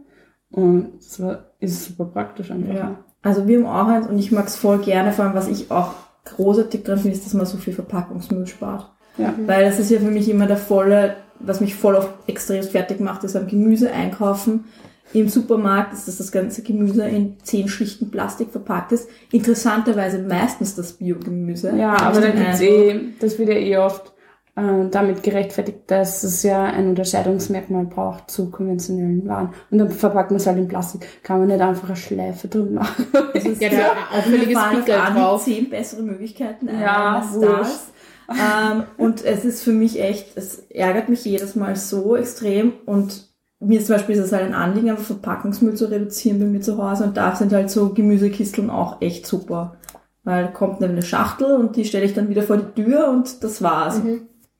Und 0.50 0.94
es 1.00 1.20
ist 1.60 1.86
super 1.86 2.06
praktisch 2.06 2.52
einfach. 2.52 2.74
ja. 2.74 2.96
Also 3.22 3.48
wir 3.48 3.60
haben 3.60 3.68
auch 3.68 3.88
eins 3.94 4.08
und 4.08 4.18
ich 4.18 4.32
mag 4.32 4.48
es 4.48 4.56
voll 4.56 4.80
gerne, 4.80 5.12
vor 5.12 5.26
allem 5.26 5.36
was 5.36 5.48
ich 5.48 5.70
auch 5.70 5.94
großartig 6.26 6.84
dran 6.84 6.98
finde, 6.98 7.16
ist, 7.18 7.26
dass 7.26 7.34
man 7.34 7.46
so 7.46 7.58
viel 7.58 7.74
Verpackungsmüll 7.74 8.48
spart. 8.48 8.92
Ja. 9.18 9.34
Weil 9.45 9.66
das 9.66 9.80
ist 9.80 9.91
ja 9.91 9.99
für 9.99 10.12
mich 10.12 10.30
immer 10.30 10.47
der 10.47 10.57
volle, 10.57 11.16
was 11.39 11.59
mich 11.62 11.76
voll 11.76 11.95
oft 11.95 12.09
extrem 12.28 12.64
fertig 12.64 12.99
macht, 12.99 13.24
ist 13.24 13.36
am 13.36 13.47
Gemüse 13.47 13.91
einkaufen. 13.91 14.66
Im 15.14 15.28
Supermarkt 15.28 15.91
ist 15.93 16.07
das 16.07 16.18
das 16.20 16.32
ganze 16.32 16.62
Gemüse 16.64 17.05
in 17.05 17.36
zehn 17.43 17.68
Schichten 17.68 18.09
Plastik 18.12 18.49
verpackt 18.51 18.93
ist. 18.93 19.09
Interessanterweise 19.32 20.20
meistens 20.20 20.76
das 20.76 20.93
Biogemüse. 20.93 21.76
Ja, 21.76 21.97
aber 21.97 22.22
da 22.22 22.30
gibt's 22.30 22.62
eh, 22.62 22.99
das 23.20 23.38
wird 23.38 23.49
ja 23.49 23.55
eh 23.55 23.76
oft 23.78 24.14
äh, 24.55 24.88
damit 24.89 25.22
gerechtfertigt, 25.24 25.80
dass 25.88 26.24
es 26.24 26.43
ja 26.43 26.64
ein 26.64 26.88
Unterscheidungsmerkmal 26.89 27.86
braucht 27.86 28.32
zu 28.32 28.49
konventionellen 28.51 29.28
Waren. 29.28 29.49
Und 29.70 29.80
dann 29.80 29.89
verpackt 29.89 30.32
man 30.32 30.38
es 30.39 30.47
halt 30.47 30.57
in 30.59 30.70
Plastik. 30.70 31.05
Kann 31.24 31.39
man 31.39 31.47
nicht 31.49 31.59
einfach 31.62 31.88
eine 31.89 31.97
Schleife 31.97 32.47
drum 32.47 32.74
machen. 32.76 33.05
Ja, 33.59 33.70
da 33.70 33.76
Mir 33.76 34.18
auffälliges 34.18 34.57
fallen 34.57 34.78
auf 34.78 34.86
Pickel 34.86 34.95
Anhieb 35.01 35.22
drauf. 35.24 35.43
zehn 35.43 35.70
bessere 35.70 36.03
Möglichkeiten 36.03 36.70
ein 36.70 36.80
Ja, 36.80 37.18
als 37.20 37.34
wurscht. 37.34 37.59
das. 37.59 37.91
Ähm, 38.32 38.84
und 38.98 39.24
es 39.24 39.46
ist 39.46 39.64
für 39.64 39.72
mich 39.72 40.02
echt, 40.02 40.38
es 40.38 40.60
ärgert 40.70 41.10
mich 41.10 41.26
jedes 41.26 41.56
Mal 41.56 41.76
so 41.76 42.16
extrem 42.16 42.74
und 42.86 43.30
mir 43.60 43.84
zum 43.84 43.96
Beispiel 43.96 44.16
ist 44.16 44.26
es 44.26 44.32
halt 44.32 44.44
ein 44.44 44.56
Anliegen, 44.56 44.90
einfach 44.90 45.06
Verpackungsmüll 45.06 45.76
zu 45.76 45.86
reduzieren 45.86 46.40
bei 46.40 46.46
mir 46.46 46.62
zu 46.62 46.78
Hause 46.78 47.04
und 47.04 47.18
da 47.18 47.36
sind 47.36 47.54
halt 47.54 47.70
so 47.70 47.94
Gemüsekisteln 47.94 48.70
auch 48.70 49.02
echt 49.02 49.28
super. 49.28 49.78
Weil 50.24 50.52
kommt 50.52 50.84
eine 50.84 51.02
Schachtel 51.02 51.56
und 51.56 51.76
die 51.76 51.86
stelle 51.86 52.06
ich 52.06 52.14
dann 52.14 52.30
wieder 52.30 52.44
vor 52.44 52.58
die 52.58 52.84
Tür 52.84 53.10
und 53.10 53.44
das 53.44 53.62
war's. 53.62 54.02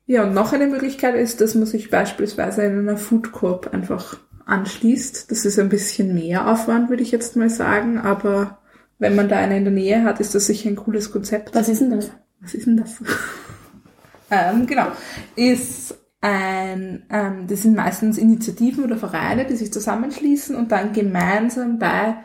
Ja, 0.08 0.24
und 0.24 0.34
noch 0.34 0.54
eine 0.54 0.68
Möglichkeit 0.68 1.16
ist, 1.16 1.40
dass 1.40 1.56
man 1.56 1.66
sich 1.66 1.90
beispielsweise 1.90 2.64
in 2.64 2.80
einer 2.80 2.98
Food 2.98 3.32
Corp 3.32 3.74
einfach 3.74 4.18
anschließt. 4.46 5.32
Das 5.32 5.46
ist 5.46 5.60
ein 5.60 5.70
bisschen 5.70 6.14
mehr 6.14 6.52
Aufwand, 6.52 6.90
würde 6.90 7.04
ich 7.04 7.12
jetzt 7.12 7.36
mal 7.36 7.50
sagen, 7.50 8.00
aber 8.00 8.60
wenn 9.00 9.16
man 9.16 9.30
da 9.30 9.38
eine 9.38 9.58
in 9.58 9.64
der 9.64 9.74
Nähe 9.74 10.04
hat, 10.04 10.20
ist 10.20 10.36
das 10.36 10.48
sicher 10.48 10.70
ein 10.70 10.76
cooles 10.76 11.12
Konzept. 11.12 11.56
Was 11.56 11.70
ist 11.70 11.82
denn 11.82 11.92
das? 11.92 12.12
Was 12.40 12.54
ist 12.54 12.68
denn 12.68 12.78
das? 12.78 12.98
Ähm, 14.32 14.66
genau. 14.66 14.88
Ist 15.36 15.96
ein, 16.22 17.06
ähm, 17.10 17.48
das 17.48 17.64
sind 17.64 17.76
meistens 17.76 18.18
Initiativen 18.18 18.84
oder 18.84 18.98
Vereine, 18.98 19.46
die 19.46 19.56
sich 19.56 19.74
zusammenschließen 19.74 20.56
und 20.56 20.72
dann 20.72 20.94
gemeinsam 20.94 21.80
bei 21.80 22.16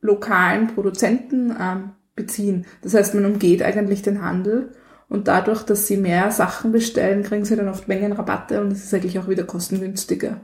lokalen 0.00 0.68
Produzenten 0.68 1.54
ähm, 1.58 1.92
beziehen. 2.14 2.66
Das 2.82 2.94
heißt, 2.94 3.14
man 3.14 3.26
umgeht 3.26 3.62
eigentlich 3.62 4.02
den 4.02 4.22
Handel 4.22 4.72
und 5.08 5.26
dadurch, 5.26 5.62
dass 5.62 5.86
sie 5.86 5.96
mehr 5.96 6.30
Sachen 6.30 6.70
bestellen, 6.70 7.22
kriegen 7.22 7.44
sie 7.44 7.56
dann 7.56 7.68
oft 7.68 7.88
Mengenrabatte 7.88 8.60
und 8.60 8.72
es 8.72 8.84
ist 8.84 8.94
eigentlich 8.94 9.18
auch 9.18 9.28
wieder 9.28 9.44
kostengünstiger. 9.44 10.40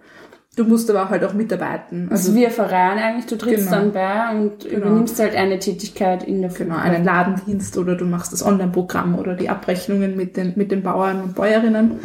Du 0.57 0.65
musst 0.65 0.89
aber 0.91 1.11
halt 1.11 1.23
auch 1.23 1.35
mitarbeiten. 1.35 2.09
Also 2.11 2.35
wie 2.35 2.47
ein 2.47 2.51
Verein 2.53 2.97
eigentlich, 2.99 3.27
du 3.27 3.37
trittst 3.37 3.67
Genau. 3.69 3.77
dann 3.83 3.93
bei 3.93 4.31
und 4.31 4.61
Genau. 4.65 4.77
übernimmst 4.87 5.21
halt 5.21 5.35
eine 5.37 5.59
Tätigkeit 5.59 6.25
in 6.25 6.41
der 6.41 6.51
Genau, 6.51 6.77
einen 6.77 7.05
Ladendienst 7.05 7.77
oder 7.77 7.95
du 7.95 8.07
machst 8.07 8.33
das 8.33 8.43
Online-Programm 8.45 9.19
oder 9.19 9.35
die 9.35 9.51
Abrechnungen 9.51 10.17
mit 10.17 10.37
den, 10.39 10.55
mit 10.57 10.73
den 10.73 10.83
Bauern 10.83 11.23
und 11.23 11.35
Bäuerinnen. 11.35 12.01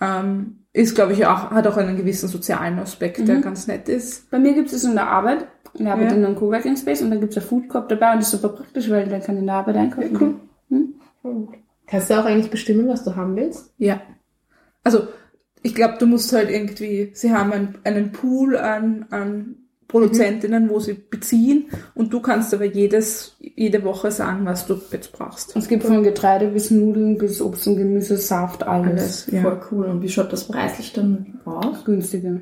Ähm, 0.00 0.58
ist, 0.72 0.96
glaube 0.96 1.12
ich, 1.12 1.24
auch, 1.24 1.52
hat 1.52 1.68
auch 1.68 1.76
einen 1.76 1.96
gewissen 1.96 2.28
sozialen 2.28 2.80
Aspekt, 2.80 3.26
der 3.28 3.40
ganz 3.40 3.68
nett 3.68 3.88
ist. 3.88 4.28
Bei 4.28 4.40
mir 4.40 4.54
gibt 4.54 4.72
es 4.72 4.82
in 4.82 4.94
der 4.94 5.06
Arbeit. 5.08 5.46
Ich 5.74 5.86
arbeite 5.86 6.10
Ja. 6.10 6.16
in 6.16 6.24
einem 6.24 6.34
Coworking 6.34 6.76
Space 6.76 7.00
und 7.00 7.10
da 7.10 7.16
gibt 7.16 7.30
es 7.30 7.36
ein 7.42 7.48
Food 7.48 7.68
Corp 7.68 7.88
dabei 7.88 8.10
und 8.12 8.18
das 8.18 8.32
ist 8.32 8.40
super 8.42 8.54
praktisch, 8.56 8.90
weil 8.90 9.08
dann 9.08 9.22
kann 9.22 9.36
ich 9.36 9.40
in 9.42 9.46
der 9.46 9.54
Arbeit 9.56 9.76
einkaufen. 9.76 10.12
Ja, 10.12 10.20
cool. 10.20 10.34
gehen. 10.68 11.48
Kannst 11.86 12.10
du 12.10 12.14
auch 12.20 12.24
eigentlich 12.24 12.50
bestimmen, 12.50 12.88
was 12.88 13.04
du 13.04 13.14
haben 13.14 13.36
willst? 13.36 13.72
Ja. 13.78 14.00
Also, 14.82 15.06
ich 15.64 15.74
glaube, 15.74 15.94
du 15.98 16.06
musst 16.06 16.32
halt 16.32 16.50
irgendwie, 16.50 17.10
sie 17.14 17.32
haben 17.32 17.52
einen, 17.52 17.78
einen 17.84 18.12
Pool 18.12 18.56
an, 18.56 19.06
an 19.10 19.56
Produzentinnen, 19.88 20.68
wo 20.70 20.78
sie 20.78 20.92
beziehen 20.94 21.66
und 21.94 22.12
du 22.12 22.20
kannst 22.20 22.52
aber 22.52 22.64
jedes, 22.64 23.36
jede 23.40 23.82
Woche 23.84 24.10
sagen, 24.10 24.44
was 24.44 24.66
du 24.66 24.76
jetzt 24.92 25.12
brauchst. 25.12 25.56
Es 25.56 25.68
gibt 25.68 25.84
von 25.84 26.02
Getreide 26.02 26.48
bis 26.48 26.70
Nudeln 26.70 27.16
bis 27.16 27.40
Obst 27.40 27.66
und 27.66 27.76
Gemüse, 27.76 28.16
Saft, 28.16 28.62
alles. 28.66 28.90
Alles, 28.92 29.26
ja. 29.32 29.42
Voll 29.42 29.60
cool. 29.70 29.86
Und 29.86 30.02
wie 30.02 30.08
schaut 30.08 30.32
das 30.32 30.44
preislich 30.48 30.92
dann 30.92 31.40
aus? 31.44 31.84
Günstiger. 31.84 32.40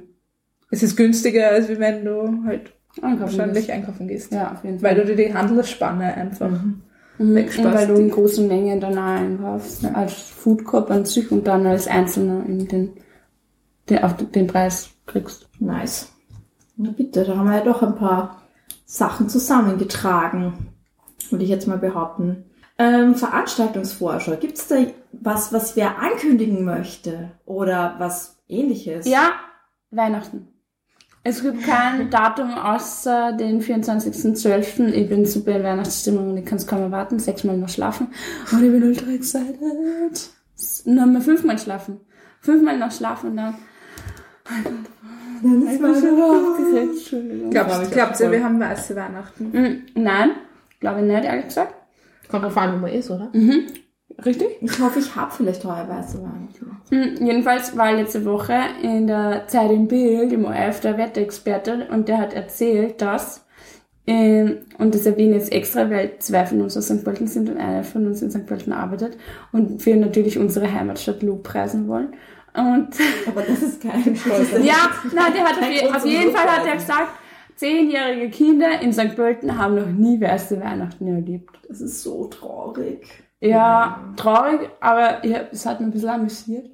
Es 0.71 0.83
ist 0.83 0.97
günstiger, 0.97 1.49
als 1.51 1.69
wenn 1.69 2.05
du 2.05 2.45
halt 2.47 2.73
Einkaufen 3.01 3.21
wahrscheinlich 3.21 3.67
gehst. 3.67 3.71
einkaufen 3.71 4.09
gehst. 4.09 4.33
Ja, 4.33 4.53
auf 4.53 4.65
jeden 4.65 4.79
Fall. 4.81 4.91
Weil 4.97 5.05
du 5.05 5.15
dir 5.15 5.27
die 5.29 5.35
Handelsspanne 5.35 6.15
einfach 6.15 6.51
Mhm. 6.51 6.81
Und 7.19 7.35
wegsparst. 7.35 7.77
weil 7.77 7.87
du 7.89 7.95
in 8.01 8.11
großen 8.11 8.49
Mengen 8.49 8.81
dann 8.81 8.97
auch 8.97 9.03
einkaufst. 9.21 9.85
Als 9.85 10.15
Food 10.15 10.65
Corp 10.65 10.91
an 10.91 11.05
sich 11.05 11.31
und 11.31 11.47
dann 11.47 11.67
als 11.67 11.87
Einzelner 11.87 12.43
in 12.49 12.67
den, 12.67 12.91
den, 13.89 14.03
auf 14.03 14.17
den 14.17 14.47
Preis 14.47 14.91
kriegst. 15.07 15.49
Nice. 15.59 16.13
Na 16.77 16.91
bitte, 16.91 17.25
da 17.25 17.37
haben 17.37 17.49
wir 17.49 17.59
ja 17.59 17.65
doch 17.65 17.83
ein 17.83 17.97
paar 17.97 18.43
Sachen 18.85 19.29
zusammengetragen, 19.29 20.69
würde 21.31 21.45
ich 21.45 21.51
jetzt 21.51 21.67
mal 21.67 21.79
behaupten. 21.79 22.45
Ähm, 22.79 23.15
Veranstaltungsvorschau. 23.15 24.37
Gibt 24.37 24.59
es 24.59 24.69
da 24.69 24.77
was, 25.13 25.53
was 25.53 25.77
wer 25.77 25.99
ankündigen 25.99 26.65
möchte? 26.65 27.31
Oder 27.45 27.97
was 27.99 28.39
ähnliches? 28.49 29.07
Ja, 29.07 29.33
Weihnachten. 29.91 30.49
Es 31.25 31.43
gibt 31.43 31.63
kein 31.63 32.11
Datum 32.11 32.55
außer 32.55 33.33
den 33.35 33.63
24.12. 33.63 34.89
Ich 34.89 35.09
bin 35.09 35.25
super 35.25 35.53
in 35.53 35.63
Weihnachtsstimmung 35.63 36.31
und 36.31 36.39
ich 36.39 36.45
kann 36.45 36.59
es 36.59 36.67
kaum 36.67 36.81
erwarten. 36.81 37.19
Sechsmal 37.19 37.57
noch 37.57 37.69
schlafen. 37.69 38.09
Und 38.51 38.65
ich 38.65 38.73
bin 38.73 38.83
ultra 38.83 39.11
excited. 39.13 39.59
Nur 40.85 41.07
mal 41.07 41.21
fünfmal 41.21 41.59
schlafen. 41.59 42.01
Fünfmal 42.41 42.79
noch 42.79 42.91
schlafen 42.91 43.31
und 43.31 43.37
dann. 43.37 43.55
Ich 45.45 45.81
bin 45.81 45.95
so 45.95 46.07
aufgeregt. 46.23 46.93
Entschuldigung. 46.93 47.51
Ihr, 48.25 48.31
wir 48.33 48.45
haben 48.45 48.61
weiße 48.61 48.95
Weihnachten? 48.97 49.45
Mm, 49.53 50.01
Nein, 50.03 50.31
glaube 50.81 51.01
ich 51.01 51.07
nicht, 51.07 51.25
ehrlich 51.25 51.47
gesagt. 51.47 51.75
Kommt 52.29 52.45
drauf 52.45 52.57
an, 52.57 52.75
wo 52.75 52.79
man 52.79 52.93
ist, 52.93 53.11
oder? 53.11 53.29
Richtig? 54.25 54.49
Ich 54.61 54.79
hoffe, 54.79 55.01
ich 55.01 55.17
habe 55.17 55.33
vielleicht 55.35 55.65
heuer 55.65 55.89
weiße 55.89 56.19
Weihnachten. 56.23 56.79
Hm, 56.91 57.27
Jedenfalls 57.27 57.77
war 57.77 57.93
letzte 57.93 58.25
Woche 58.25 58.55
in 58.83 59.07
der 59.07 59.49
Zeit 59.49 59.71
im 59.73 59.89
Bild, 59.89 60.33
im 60.33 60.45
ORF, 60.45 60.81
der 60.81 60.97
Wetterexperte 60.99 61.89
und 61.91 62.09
der 62.09 62.19
hat 62.19 62.35
erzählt, 62.35 63.01
dass, 63.03 63.45
ähm, 64.07 64.59
und 64.79 64.95
das 64.95 65.07
erwähne 65.07 65.37
ich 65.37 65.43
jetzt 65.43 65.53
extra, 65.53 65.91
weil 65.91 66.19
zwei 66.19 66.45
von 66.47 66.61
uns 66.61 66.77
aus 66.77 66.87
St. 66.87 67.03
Pölten 67.05 67.27
sind 67.27 67.49
und 67.49 67.57
einer 67.57 67.83
von 67.85 68.07
uns 68.07 68.23
in 68.23 68.31
St. 68.31 68.47
Pölten 68.47 68.73
arbeitet 68.73 69.17
und 69.51 69.85
wir 69.85 69.97
natürlich 69.97 70.39
unsere 70.39 70.73
Heimatstadt 70.73 71.23
lobpreisen 71.23 71.89
wollen. 71.89 72.15
Und 72.55 72.89
Aber 73.27 73.43
das 73.43 73.63
ist 73.63 73.83
kein 73.83 74.15
Schluss. 74.17 74.51
ja, 74.63 74.91
nein, 75.15 75.33
der 75.35 75.45
hat 75.45 75.59
auf, 75.59 75.71
je, 75.71 75.89
auf 75.89 76.05
jeden 76.07 76.33
Fall 76.33 76.47
hat 76.47 76.67
er 76.67 76.75
gesagt, 76.75 77.09
zehnjährige 77.57 78.29
Kinder 78.31 78.81
in 78.81 78.93
St. 78.93 79.17
Pölten 79.17 79.57
haben 79.57 79.77
noch 79.77 79.87
nie 79.87 80.21
weiße 80.21 80.61
Weihnachten 80.61 81.07
erlebt. 81.07 81.59
Das 81.69 81.81
ist 81.81 82.03
so 82.03 82.27
traurig. 82.27 83.07
Ja, 83.41 84.13
traurig, 84.17 84.69
aber 84.81 85.25
ja, 85.27 85.41
es 85.51 85.67
hat 85.67 85.81
mich 85.81 85.89
ein 85.89 85.93
bisschen 85.93 86.11
amüsiert. 86.11 86.71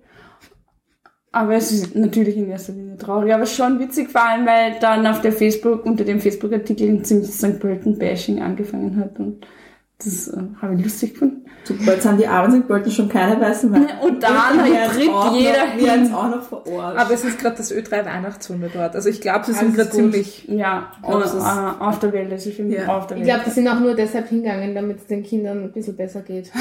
Aber 1.31 1.55
es 1.55 1.71
ist 1.71 1.95
natürlich 1.95 2.37
in 2.37 2.49
erster 2.49 2.73
Linie 2.73 2.97
traurig, 2.97 3.33
aber 3.33 3.47
schon 3.47 3.79
witzig, 3.79 4.11
vor 4.11 4.23
allem, 4.23 4.47
weil 4.47 4.79
dann 4.81 5.07
auf 5.07 5.21
der 5.21 5.33
Facebook, 5.33 5.85
unter 5.85 6.05
dem 6.05 6.21
Facebook-Artikel 6.21 6.89
ein 6.89 7.05
ziemlich 7.05 7.31
St. 7.31 7.61
Pölten-Bashing 7.61 8.41
angefangen 8.43 8.97
hat 8.99 9.19
und 9.19 9.47
das 10.05 10.29
äh, 10.29 10.41
habe 10.63 10.75
ich 10.77 10.85
lustig 10.85 11.13
gefunden. 11.15 11.45
Super, 11.65 11.93
jetzt 11.95 12.07
haben 12.07 12.17
die 12.19 12.27
Armen 12.27 12.63
St. 12.63 12.69
Pölten 12.69 12.91
schon 12.93 13.09
keine 13.09 13.39
weißen 13.41 13.71
Weihnachten. 13.73 14.07
Und 14.07 14.23
dann 14.23 14.65
jetzt 14.73 14.93
tritt 14.95 15.03
jeder 15.03 15.67
noch, 15.67 15.73
hin. 15.73 15.85
jetzt 15.85 16.15
auch 16.15 16.31
noch 16.31 16.43
vor 16.43 16.67
Ort. 16.69 16.97
Aber 16.97 17.13
es 17.13 17.25
ist 17.25 17.39
gerade 17.39 17.57
das 17.57 17.73
Ö3 17.75 18.07
Weihnachtswunder 18.07 18.69
dort. 18.73 18.95
Also 18.95 19.09
ich 19.11 19.21
glaube, 19.21 19.45
sie 19.45 19.53
sind 19.53 19.75
gerade 19.75 19.91
ziemlich. 19.91 20.47
Ja, 20.49 20.93
glaub, 21.03 21.25
ist- 21.25 21.35
äh, 21.35 21.39
auf 21.81 21.99
der 21.99 22.13
Welt, 22.13 22.31
also 22.33 22.49
ich 22.49 22.57
finde 22.57 22.77
Ja. 22.77 22.97
auf 22.97 23.09
der 23.09 23.17
Ich 23.19 23.25
glaube, 23.25 23.41
die 23.45 23.51
sind 23.51 23.69
auch 23.69 23.81
nur 23.81 23.95
deshalb 23.95 24.29
hingegangen, 24.29 24.75
damit 24.75 24.99
es 24.99 25.07
den 25.09 25.25
Kindern 25.25 25.65
ein 25.65 25.73
bisschen 25.73 25.97
besser 25.97 26.23
geht. 26.23 26.53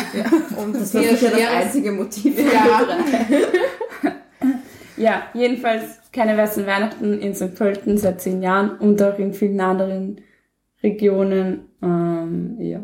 Und 0.58 0.74
das 0.76 0.92
das 0.92 1.02
hier 1.02 1.12
sicher 1.16 1.30
das 1.32 1.40
ist. 1.40 1.48
einzige 1.50 1.92
Motiv 1.92 2.38
Ja. 2.40 2.82
Ö3. 2.82 4.12
Ja, 4.98 5.22
jedenfalls 5.36 5.84
keine 6.12 6.36
weißen 6.38 6.66
Weihnachten 6.66 7.20
in 7.20 7.36
St. 7.36 7.54
Pölten 7.56 7.98
seit 8.00 8.20
zehn 8.20 8.42
Jahren 8.42 8.72
und 8.80 9.02
auch 9.04 9.20
in 9.20 9.32
vielen 9.34 9.62
anderen 9.62 10.22
Regionen. 10.82 11.68
Ähm, 11.84 12.58
ja. 12.60 12.80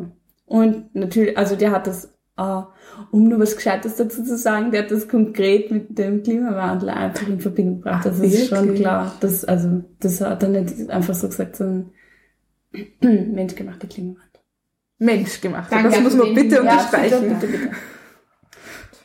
Und 0.53 0.93
natürlich, 0.93 1.35
also 1.35 1.55
der 1.55 1.71
hat 1.71 1.87
das, 1.87 2.13
äh, 2.37 2.61
um 3.09 3.27
nur 3.27 3.39
was 3.39 3.55
Gescheites 3.55 3.95
dazu 3.95 4.23
zu 4.23 4.37
sagen, 4.37 4.69
der 4.69 4.83
hat 4.83 4.91
das 4.91 5.07
konkret 5.07 5.71
mit 5.71 5.97
dem 5.97 6.21
Klimawandel 6.21 6.89
einfach 6.89 7.27
in 7.27 7.39
Verbindung 7.39 7.77
gebracht. 7.77 8.05
Das 8.05 8.19
ist 8.19 8.49
schon 8.49 8.75
klar. 8.75 9.17
Das, 9.19 9.43
also, 9.45 9.83
das 9.99 10.21
hat 10.21 10.43
er 10.43 10.49
nicht 10.49 10.91
einfach 10.91 11.15
so 11.15 11.27
gesagt, 11.27 11.55
sondern 11.55 11.89
menschgemachter 13.01 13.87
Klimawandel. 13.87 14.41
Mensch 14.99 15.41
gemacht. 15.41 15.71
Danke 15.71 15.89
das 15.89 16.01
muss 16.01 16.15
man 16.15 16.35
bitte 16.35 16.61
unterstreichen. 16.61 17.29
bitte, 17.29 17.47
bitte, 17.47 17.47
bitte. 17.47 17.75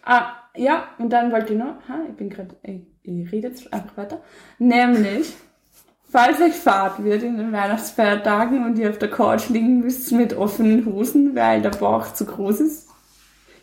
Ah, 0.05 0.32
ja, 0.55 0.88
und 0.99 1.11
dann 1.11 1.32
wollte 1.32 1.55
ich 1.55 1.59
noch, 1.59 1.88
ha, 1.88 2.03
ich 2.11 2.16
bin 2.16 2.28
gerade, 2.28 2.57
ich, 2.62 2.82
ich 3.01 3.32
rede 3.32 3.49
jetzt 3.49 3.72
einfach 3.72 3.96
weiter, 3.96 4.20
nämlich, 4.59 5.34
falls 6.09 6.40
euch 6.40 6.54
Fahrt 6.54 7.02
wird 7.04 7.22
in 7.22 7.36
den 7.36 7.52
Weihnachtsfeiertagen 7.52 8.64
und 8.64 8.78
ihr 8.78 8.90
auf 8.90 8.98
der 8.98 9.11
Couch 9.11 9.48
liegen 9.48 9.80
müsst 9.80 10.11
mit 10.12 10.36
offenen 10.36 10.86
Hosen, 10.86 11.34
weil 11.34 11.62
der 11.62 11.70
Bauch 11.70 12.12
zu 12.12 12.24
groß 12.24 12.61
ist, 12.61 12.88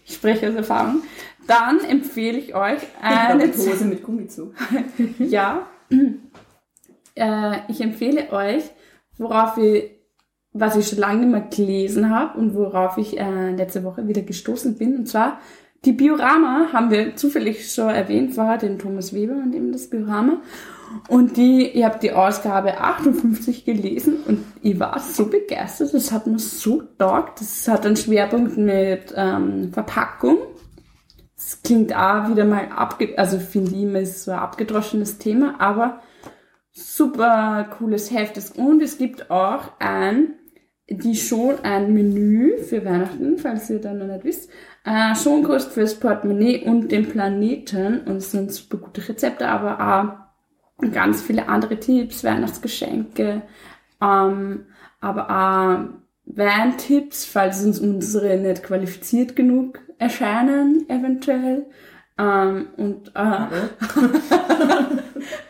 ich 0.05 0.15
spreche 0.15 0.49
aus 0.49 0.55
Erfahrung, 0.55 1.01
dann 1.47 1.79
empfehle 1.79 2.37
ich 2.37 2.55
euch 2.55 2.81
eine 3.01 3.43
Eine 3.43 3.53
Hose 3.53 3.85
mit 3.85 4.03
Gummizug. 4.03 4.53
ja. 5.19 5.67
Äh, 7.15 7.57
ich 7.67 7.81
empfehle 7.81 8.31
euch, 8.31 8.63
worauf 9.17 9.57
ich, 9.57 9.91
was 10.53 10.75
ich 10.75 10.87
schon 10.87 10.99
lange 10.99 11.25
nicht 11.25 11.31
mehr 11.31 11.41
gelesen 11.41 12.09
habe 12.09 12.37
und 12.37 12.55
worauf 12.55 12.97
ich 12.97 13.19
äh, 13.19 13.51
letzte 13.51 13.83
Woche 13.83 14.07
wieder 14.07 14.21
gestoßen 14.21 14.77
bin, 14.77 14.97
und 14.97 15.07
zwar 15.07 15.39
die 15.85 15.93
Biorama 15.93 16.69
haben 16.73 16.89
wir 16.89 17.15
zufällig 17.15 17.71
schon 17.71 17.89
erwähnt 17.89 18.33
vorher, 18.33 18.57
den 18.57 18.79
Thomas 18.79 19.13
Weber 19.13 19.35
und 19.35 19.53
eben 19.53 19.71
das 19.71 19.89
Biorama. 19.89 20.41
Und 21.09 21.37
die, 21.37 21.67
ich 21.67 21.83
habe 21.83 21.99
die 21.99 22.11
Ausgabe 22.11 22.79
58 22.79 23.65
gelesen 23.65 24.17
und 24.27 24.43
ich 24.61 24.79
war 24.79 24.99
so 24.99 25.27
begeistert, 25.27 25.93
das 25.93 26.11
hat 26.11 26.27
mir 26.27 26.39
so 26.39 26.81
taugt. 26.97 27.41
Das 27.41 27.67
hat 27.67 27.85
einen 27.85 27.95
Schwerpunkt 27.95 28.57
mit 28.57 29.13
ähm, 29.15 29.71
Verpackung. 29.73 30.37
Es 31.35 31.61
klingt 31.61 31.95
auch 31.95 32.29
wieder 32.29 32.45
mal 32.45 32.69
abge... 32.69 33.17
Also 33.17 33.39
finde 33.39 33.75
ich 33.75 34.01
ist 34.03 34.23
so 34.23 34.31
ein 34.31 34.39
abgedroschenes 34.39 35.17
Thema, 35.17 35.55
aber 35.59 36.01
super 36.71 37.69
cooles 37.77 38.11
Heft. 38.11 38.37
ist. 38.37 38.57
Und 38.57 38.81
es 38.81 38.97
gibt 38.97 39.29
auch 39.29 39.71
ein, 39.79 40.35
die 40.89 41.15
schon 41.15 41.59
ein 41.63 41.93
Menü 41.93 42.57
für 42.57 42.85
Weihnachten, 42.85 43.37
falls 43.37 43.69
ihr 43.69 43.79
dann 43.79 43.97
noch 43.97 44.07
nicht 44.07 44.23
wisst. 44.23 44.49
Äh, 44.85 45.15
Schonkost 45.15 45.71
fürs 45.71 45.99
Portemonnaie 45.99 46.63
und 46.63 46.91
den 46.91 47.09
Planeten. 47.09 48.01
Und 48.01 48.17
es 48.17 48.31
sind 48.31 48.51
super 48.51 48.77
gute 48.77 49.07
Rezepte, 49.09 49.47
aber 49.47 49.79
auch 50.79 50.89
ganz 50.91 51.21
viele 51.23 51.47
andere 51.47 51.79
Tipps, 51.79 52.23
Weihnachtsgeschenke, 52.23 53.41
ähm, 54.01 54.65
aber 55.01 55.29
auch 55.29 55.79
Weintipps, 56.25 57.25
falls 57.25 57.63
uns 57.65 57.79
unsere 57.79 58.37
nicht 58.37 58.63
qualifiziert 58.63 59.35
genug 59.35 59.79
erscheinen, 59.97 60.89
eventuell. 60.89 61.65
Ähm, 62.17 62.67
und 62.77 63.11
äh, 63.15 63.47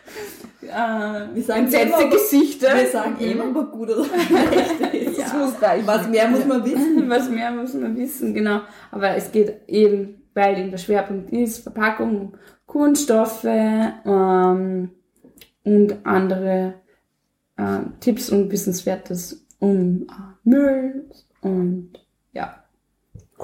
äh, 0.68 1.34
Wir 1.34 1.42
sagen 1.42 1.64
entsetzte 1.64 2.02
immer- 2.02 2.10
Gesichter. 2.10 2.74
Wir 2.76 2.86
sagen 2.88 3.16
immer, 3.18 3.60
ob 3.60 3.72
gut 3.72 3.90
oder 3.90 4.04
schlecht. 4.04 5.16
Das 5.18 5.32
muss 5.34 5.60
reichen. 5.62 5.86
Was 5.86 6.08
mehr 6.08 6.28
muss 6.28 6.44
man 6.44 6.64
wissen. 6.64 7.04
Was 7.08 7.28
mehr 7.30 7.50
muss 7.50 7.74
man 7.74 7.96
wissen, 7.96 8.32
genau. 8.34 8.60
Aber 8.92 9.16
es 9.16 9.32
geht 9.32 9.62
eben, 9.66 10.22
weil 10.34 10.58
eben 10.58 10.70
der 10.70 10.78
Schwerpunkt 10.78 11.30
ist, 11.32 11.58
Verpackung, 11.64 12.34
Kunststoffe 12.66 13.44
ähm, 13.44 14.90
und 15.64 15.96
andere 16.06 16.74
äh, 17.56 17.78
Tipps 18.00 18.30
und 18.30 18.50
Wissenswertes 18.52 19.46
um 19.58 20.02
äh, 20.08 20.48
Müll 20.48 21.10
und 21.40 21.92
ja. 22.32 22.62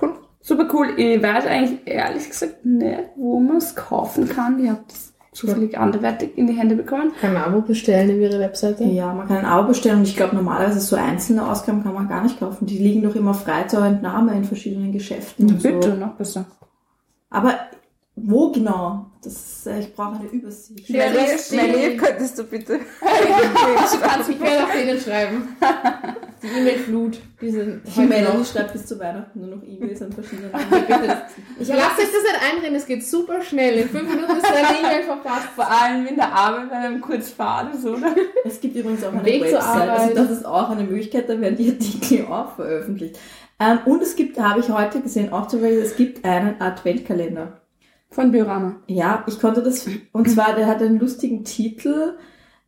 Cool. 0.00 0.14
Super 0.40 0.68
cool. 0.72 0.88
Ich 0.96 1.22
weiß 1.22 1.46
eigentlich 1.46 1.80
ehrlich 1.86 2.28
gesagt 2.28 2.64
nicht, 2.64 2.98
wo 3.16 3.40
man 3.40 3.56
es 3.56 3.74
kaufen 3.74 4.28
kann. 4.28 4.62
Ich 4.62 4.68
habe 4.70 4.84
das 4.88 5.11
zufällig 5.32 5.78
anderweitig 5.78 6.36
in 6.36 6.46
die 6.46 6.52
Hände 6.52 6.76
bekommen. 6.76 7.12
Kann 7.20 7.32
man 7.32 7.42
Abo 7.42 7.62
bestellen 7.62 8.10
über 8.10 8.26
ihre 8.26 8.38
Webseite? 8.38 8.84
Ja, 8.84 9.12
man 9.14 9.26
kann 9.26 9.38
ein 9.38 9.46
Abo 9.46 9.68
bestellen 9.68 9.98
und 9.98 10.08
ich 10.08 10.16
glaube 10.16 10.36
normalerweise 10.36 10.80
so 10.80 10.94
einzelne 10.94 11.50
Ausgaben 11.50 11.82
kann 11.82 11.94
man 11.94 12.08
gar 12.08 12.22
nicht 12.22 12.38
kaufen. 12.38 12.66
Die 12.66 12.78
liegen 12.78 13.02
doch 13.02 13.16
immer 13.16 13.34
frei 13.34 13.64
zur 13.64 13.84
Entnahme 13.84 14.36
in 14.36 14.44
verschiedenen 14.44 14.92
Geschäften 14.92 15.48
und 15.48 15.62
Bitte, 15.62 15.92
so. 15.92 15.96
noch 15.96 16.14
besser. 16.14 16.44
Aber 17.30 17.54
wo 18.14 18.52
genau? 18.52 19.06
Das, 19.24 19.66
äh, 19.66 19.78
ich 19.78 19.94
brauche 19.94 20.16
eine 20.16 20.28
Übersicht. 20.28 20.84
Steht. 20.84 21.98
könntest 21.98 22.38
du 22.38 22.44
bitte 22.44 22.80
Du 23.00 24.00
kannst 24.00 24.28
mich 24.28 24.40
gerne 24.40 24.64
auf 24.64 24.72
denen 24.72 25.00
schreiben. 25.00 25.56
Die 26.42 26.48
E-Mail-Flut. 26.48 27.20
Diese 27.40 27.80
Die 27.96 28.00
Melanie 28.00 28.44
schreibt 28.44 28.72
bis 28.72 28.84
zu 28.84 28.98
Weihnachten 28.98 29.38
nur 29.38 29.56
noch 29.56 29.62
E-Mails 29.62 30.02
an 30.02 30.10
verschiedene 30.10 30.50
Leute. 30.50 30.66
Ich 31.60 31.68
lasse 31.68 32.00
euch 32.00 32.10
das 32.10 32.22
nicht 32.22 32.52
einreden, 32.52 32.74
es 32.74 32.86
geht 32.86 33.06
super 33.06 33.40
schnell. 33.42 33.78
In 33.78 33.88
fünf 33.88 34.12
Minuten 34.12 34.36
ist 34.36 34.44
eine 34.44 34.78
E-Mail 34.80 35.04
verfasst. 35.04 35.48
Vor 35.54 35.70
allem 35.70 36.04
in 36.04 36.16
der 36.16 36.32
Arbeit, 36.32 36.70
wenn 36.72 36.92
man 36.92 37.00
kurz 37.00 37.30
fahren 37.30 37.70
ist, 37.72 37.86
oder? 37.86 38.16
Es 38.44 38.60
gibt 38.60 38.74
übrigens 38.74 39.04
auch 39.04 39.12
eine 39.12 39.24
Weg 39.24 39.44
zur 39.44 39.52
Website, 39.58 39.88
also 39.88 40.02
Arbeit. 40.02 40.16
das 40.16 40.30
ist 40.30 40.44
auch 40.44 40.70
eine 40.70 40.82
Möglichkeit, 40.82 41.28
da 41.28 41.40
werden 41.40 41.56
die 41.56 41.70
Artikel 41.70 42.26
auch 42.26 42.56
veröffentlicht. 42.56 43.20
Ähm, 43.60 43.78
und 43.84 44.02
es 44.02 44.16
gibt, 44.16 44.40
habe 44.40 44.58
ich 44.58 44.68
heute 44.68 45.00
gesehen, 45.00 45.32
auch 45.32 45.46
zum 45.46 45.60
Beispiel, 45.60 45.78
es 45.78 45.94
gibt 45.94 46.24
einen 46.24 46.60
Adventkalender. 46.60 47.61
Von 48.12 48.30
Biorama. 48.30 48.76
Ja, 48.86 49.24
ich 49.26 49.40
konnte 49.40 49.62
das, 49.62 49.88
und 50.12 50.30
zwar, 50.30 50.54
der 50.54 50.66
hat 50.66 50.80
einen 50.82 50.98
lustigen 51.00 51.44
Titel, 51.44 52.16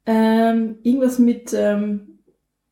ähm, 0.07 0.77
irgendwas 0.83 1.19
mit 1.19 1.55
ähm, 1.57 2.19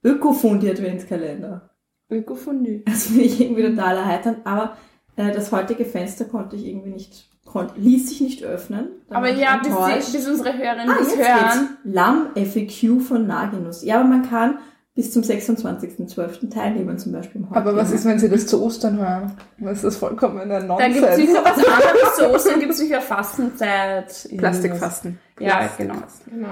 Ökofundi 0.05 0.69
Adventskalender. 0.71 1.71
Ökofondue. 2.11 2.83
Das 2.85 3.07
finde 3.07 3.23
ich 3.25 3.41
irgendwie 3.41 3.63
total 3.63 3.97
erheiternd, 3.97 4.39
aber 4.45 4.77
äh, 5.17 5.33
das 5.33 5.51
heutige 5.53 5.85
Fenster 5.87 6.27
konnte 6.27 6.57
ich 6.57 6.67
irgendwie 6.67 6.91
nicht, 6.91 7.29
konnte, 7.47 7.75
ließ 7.79 8.09
sich 8.11 8.21
nicht 8.21 8.43
öffnen. 8.45 8.89
Aber 9.09 9.31
ja, 9.31 9.59
bis, 9.63 10.13
bis 10.13 10.29
unsere 10.29 10.57
Hörerinnen 10.57 10.91
Ah, 10.91 10.99
das 10.99 11.17
hören. 11.17 11.69
geht's. 11.85 11.95
Lamm 11.95 12.27
FAQ 12.35 13.01
von 13.01 13.27
Naginus. 13.27 13.83
Ja, 13.83 14.01
aber 14.01 14.09
man 14.09 14.29
kann 14.29 14.59
bis 14.95 15.11
zum 15.13 15.23
26.12. 15.23 16.51
teilnehmen, 16.51 16.99
zum 16.99 17.13
Beispiel 17.13 17.41
im 17.43 17.53
Aber 17.53 17.75
was 17.77 17.89
Heute. 17.89 17.97
ist, 17.97 18.05
wenn 18.05 18.19
sie 18.19 18.29
das 18.29 18.47
zu 18.47 18.63
Ostern 18.63 18.99
hören? 18.99 19.33
Das 19.59 19.79
ist 19.79 19.85
das 19.85 19.97
vollkommener 19.97 20.61
Da 20.61 20.67
Nonsens. 20.67 20.95
gibt 20.95 21.07
es 21.09 21.17
sicher 21.17 21.43
was 21.45 21.57
anderes 21.57 22.17
zu 22.17 22.31
Ostern, 22.31 22.61
gibt 22.61 22.73
es 22.73 22.79
sicher 22.79 23.01
Fastenzeit. 23.01 24.29
Plastikfasten. 24.37 25.19
Ja, 25.39 25.69
genau. 25.79 25.95
Genau. 26.31 26.49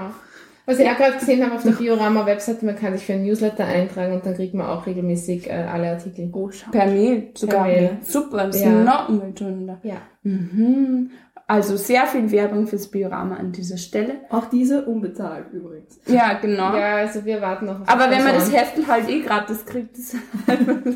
Was 0.65 0.77
ich 0.79 0.87
auch 0.89 0.95
gerade 0.97 1.17
gesehen 1.17 1.43
habe 1.43 1.55
auf 1.55 1.63
der 1.63 1.71
Biorama-Webseite, 1.71 2.65
man 2.65 2.75
kann 2.75 2.93
sich 2.93 3.05
für 3.05 3.13
ein 3.13 3.23
Newsletter 3.23 3.65
eintragen 3.65 4.13
und 4.13 4.25
dann 4.25 4.35
kriegt 4.35 4.53
man 4.53 4.67
auch 4.67 4.85
regelmäßig 4.85 5.49
äh, 5.49 5.53
alle 5.53 5.89
Artikel. 5.91 6.29
Oh. 6.33 6.49
Per 6.71 6.85
Mail 6.85 7.29
sogar. 7.35 7.63
Per 7.65 7.71
Mail. 7.73 7.97
Super, 8.03 8.47
das 8.47 8.61
Ja. 8.61 8.79
ist 8.79 8.85
noch 8.85 9.09
mal. 9.09 9.79
Ja. 9.83 9.97
Mhm. 10.23 11.09
Also 11.51 11.75
sehr 11.75 12.07
viel 12.07 12.31
Werbung 12.31 12.65
fürs 12.65 12.87
Biorama 12.87 13.35
an 13.35 13.51
dieser 13.51 13.75
Stelle. 13.75 14.21
Auch 14.29 14.45
diese 14.45 14.85
unbezahlt 14.85 15.51
übrigens. 15.51 15.99
Ja, 16.05 16.31
genau. 16.35 16.73
Ja, 16.73 16.95
also 16.95 17.25
wir 17.25 17.41
warten 17.41 17.65
noch 17.65 17.81
auf 17.81 17.89
Aber 17.89 18.09
wenn 18.09 18.23
man 18.23 18.35
das. 18.35 18.53
Heftel 18.53 18.87
halt 18.87 19.09
eh 19.09 19.19
gratis 19.19 19.65
kriegt, 19.65 19.97
ist 19.97 20.13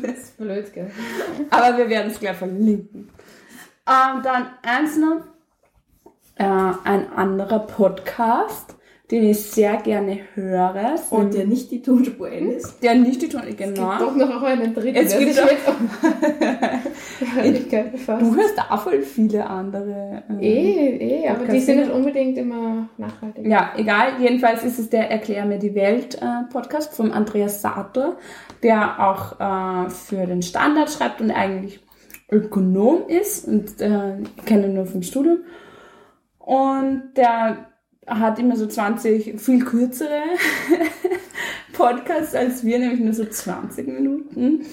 ist 0.02 0.38
blöd, 0.38 0.72
gell? 0.72 0.90
Aber 1.50 1.76
wir 1.76 1.90
werden 1.90 2.10
es 2.10 2.18
gleich 2.18 2.38
verlinken. 2.38 3.10
Ähm, 3.86 4.22
dann 4.22 4.46
eins 4.62 4.96
noch. 4.96 5.26
Äh, 6.36 6.44
ein 6.84 7.12
anderer 7.12 7.58
Podcast, 7.58 8.76
den 9.10 9.24
ich 9.24 9.40
sehr 9.40 9.76
gerne 9.76 10.18
höre. 10.34 10.96
Und 11.10 11.34
der 11.34 11.46
nicht 11.46 11.70
die 11.70 11.80
Tonspur 11.80 12.28
ist. 12.28 12.82
der 12.82 12.96
nicht 12.96 13.22
die 13.22 13.28
Ton, 13.28 13.42
Doch 13.48 13.56
genau. 13.56 14.10
noch 14.14 14.36
auch 14.36 14.42
einen 14.42 14.74
dritten, 14.74 14.96
Es 14.96 15.16
gibt 15.16 15.40
auch-. 15.40 15.46
Du 18.18 18.34
hörst 18.36 18.58
auch 18.68 18.82
voll 18.82 19.02
viele 19.02 19.46
andere. 19.46 20.22
ähm, 20.28 20.38
Eh, 20.40 21.22
eh, 21.22 21.28
aber 21.28 21.46
die 21.46 21.60
sind 21.60 21.78
nicht 21.78 21.90
unbedingt 21.90 22.36
immer 22.36 22.88
nachhaltig. 22.98 23.46
Ja, 23.46 23.70
egal. 23.76 24.20
Jedenfalls 24.20 24.64
ist 24.64 24.78
es 24.78 24.90
der 24.90 25.10
Erklär 25.10 25.46
mir 25.46 25.58
die 25.58 25.74
Welt 25.74 26.16
äh, 26.16 26.52
Podcast 26.52 26.94
vom 26.94 27.12
Andreas 27.12 27.62
Sator, 27.62 28.16
der 28.62 28.98
auch 29.08 29.86
äh, 29.86 29.90
für 29.90 30.26
den 30.26 30.42
Standard 30.42 30.90
schreibt 30.90 31.20
und 31.20 31.30
eigentlich 31.30 31.80
Ökonom 32.30 33.06
ist 33.08 33.46
und 33.46 33.80
äh, 33.80 34.18
ich 34.20 34.44
kenne 34.44 34.66
ihn 34.66 34.74
nur 34.74 34.86
vom 34.86 35.02
Studium. 35.02 35.38
Und 36.38 37.12
der 37.16 37.68
hat 38.06 38.38
immer 38.38 38.56
so 38.56 38.66
20 38.66 39.40
viel 39.40 39.64
kürzere 39.64 40.22
Podcasts 41.72 42.34
als 42.34 42.64
wir, 42.64 42.78
nämlich 42.78 43.00
nur 43.00 43.12
so 43.12 43.24
20 43.24 43.86
Minuten. 43.88 44.66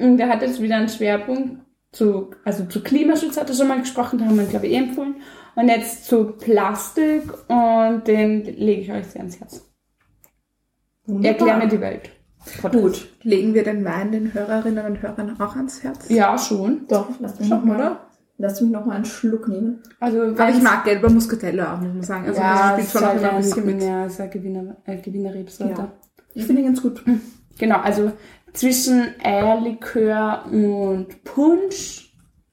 Und 0.00 0.18
der 0.18 0.28
hat 0.28 0.42
jetzt 0.42 0.60
wieder 0.60 0.76
einen 0.76 0.88
Schwerpunkt 0.88 1.62
zu, 1.92 2.30
also 2.44 2.64
zu 2.66 2.82
Klimaschutz 2.82 3.36
hat 3.36 3.48
er 3.48 3.56
schon 3.56 3.68
mal 3.68 3.80
gesprochen, 3.80 4.18
da 4.18 4.26
haben 4.26 4.38
wir, 4.38 4.44
glaube 4.44 4.66
ich, 4.66 4.74
eh 4.74 4.76
empfohlen. 4.76 5.16
Und 5.54 5.68
jetzt 5.68 6.04
zu 6.04 6.32
Plastik 6.32 7.22
und 7.48 8.06
den 8.06 8.44
lege 8.44 8.82
ich 8.82 8.92
euch 8.92 9.06
sehr 9.06 9.22
ans 9.22 9.40
Herz. 9.40 9.68
Erklär 11.22 11.56
mir 11.56 11.68
die 11.68 11.80
Welt. 11.80 12.10
Gut, 12.70 13.08
legen 13.22 13.54
wir 13.54 13.64
den 13.64 13.84
Wein 13.84 14.12
den 14.12 14.32
Hörerinnen 14.32 14.86
und 14.86 15.02
Hörern 15.02 15.40
auch 15.40 15.56
ans 15.56 15.82
Herz? 15.82 16.08
Ja, 16.08 16.38
schon. 16.38 16.86
Doch, 16.88 17.08
lass 17.18 17.38
mich 17.38 17.48
Schon, 17.48 17.70
oder? 17.70 18.07
Lass 18.38 18.60
mich 18.60 18.70
noch 18.70 18.86
mal 18.86 18.96
einen 18.96 19.04
Schluck 19.04 19.48
nehmen. 19.48 19.82
Also, 20.00 20.22
Aber 20.22 20.48
ich 20.48 20.62
mag 20.62 20.84
gelber 20.84 21.10
Muscatello 21.10 21.64
auch, 21.64 21.80
muss 21.80 21.92
man 21.92 22.02
sagen. 22.02 22.26
Also 22.28 22.40
ja, 22.40 22.76
das 22.76 22.88
spielt 22.88 22.90
schon 22.90 23.02
auch 23.04 23.08
halt 23.12 23.20
immer 23.20 23.30
ein 23.32 23.36
bisschen 23.38 23.66
mit. 23.66 23.82
ja, 23.82 24.04
ist 24.06 24.20
ein 24.20 24.30
Gewinner, 24.30 24.76
äh, 24.86 24.96
Gewinnerrebsorte. 24.96 25.72
Ja. 25.82 25.92
Ich 26.34 26.44
finde 26.44 26.62
ihn 26.62 26.68
ganz 26.68 26.82
gut. 26.82 27.02
Genau, 27.60 27.80
also 27.80 28.12
zwischen 28.52 29.02
Eierlikör 29.20 30.44
und 30.46 31.24
Punsch 31.24 32.12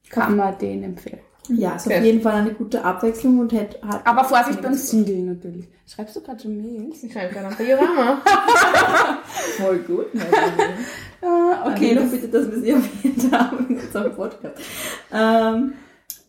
kann 0.09 0.35
man 0.35 0.57
den 0.57 0.81
empfehlen. 0.81 1.19
Ja, 1.47 1.75
ist 1.75 1.85
auf 1.85 1.93
Okay. 1.93 2.03
jeden 2.05 2.21
Fall 2.23 2.33
eine 2.41 2.53
gute 2.55 2.83
Abwechslung 2.83 3.37
und 3.37 3.53
hat, 3.53 3.79
hat 3.83 4.07
Aber 4.07 4.23
Vorsicht 4.23 4.63
beim 4.63 4.73
Siegeln 4.73 5.27
natürlich. 5.27 5.67
Schreibst 5.85 6.15
du 6.15 6.21
gerade 6.21 6.41
schon 6.41 6.57
Mails? 6.57 7.03
Ich 7.03 7.13
schreibe 7.13 7.31
gerade 7.35 7.49
am 7.49 7.55
Biorama. 7.55 8.19
voll 9.59 9.77
gut. 9.79 10.07
Ah, 11.25 11.71
Okay, 11.73 11.95
das, 11.95 12.11
bitte, 12.11 12.27
dass 12.27 12.51
wir 12.51 12.59
sie 12.59 12.69
erwähnt 12.71 13.31
haben 13.33 13.65
in 13.69 13.79
unserem 13.79 14.13
Podcast. 14.15 14.55
Ähm, 15.11 15.73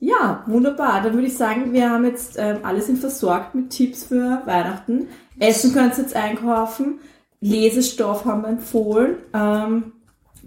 ja, 0.00 0.42
wunderbar. 0.46 1.02
Dann 1.02 1.14
würde 1.14 1.26
ich 1.26 1.36
sagen, 1.36 1.72
wir 1.72 1.90
haben 1.90 2.04
jetzt 2.04 2.36
ähm, 2.38 2.58
alle 2.62 2.82
sind 2.82 2.98
versorgt 2.98 3.54
mit 3.54 3.70
Tipps 3.70 4.04
für 4.04 4.42
Weihnachten. 4.44 5.08
Essen 5.38 5.72
könnt 5.72 5.96
ihr 5.96 6.02
jetzt 6.02 6.16
einkaufen. 6.16 7.00
Lesestoff 7.40 8.24
haben 8.24 8.42
wir 8.42 8.48
empfohlen. 8.48 9.16
Ähm, 9.34 9.92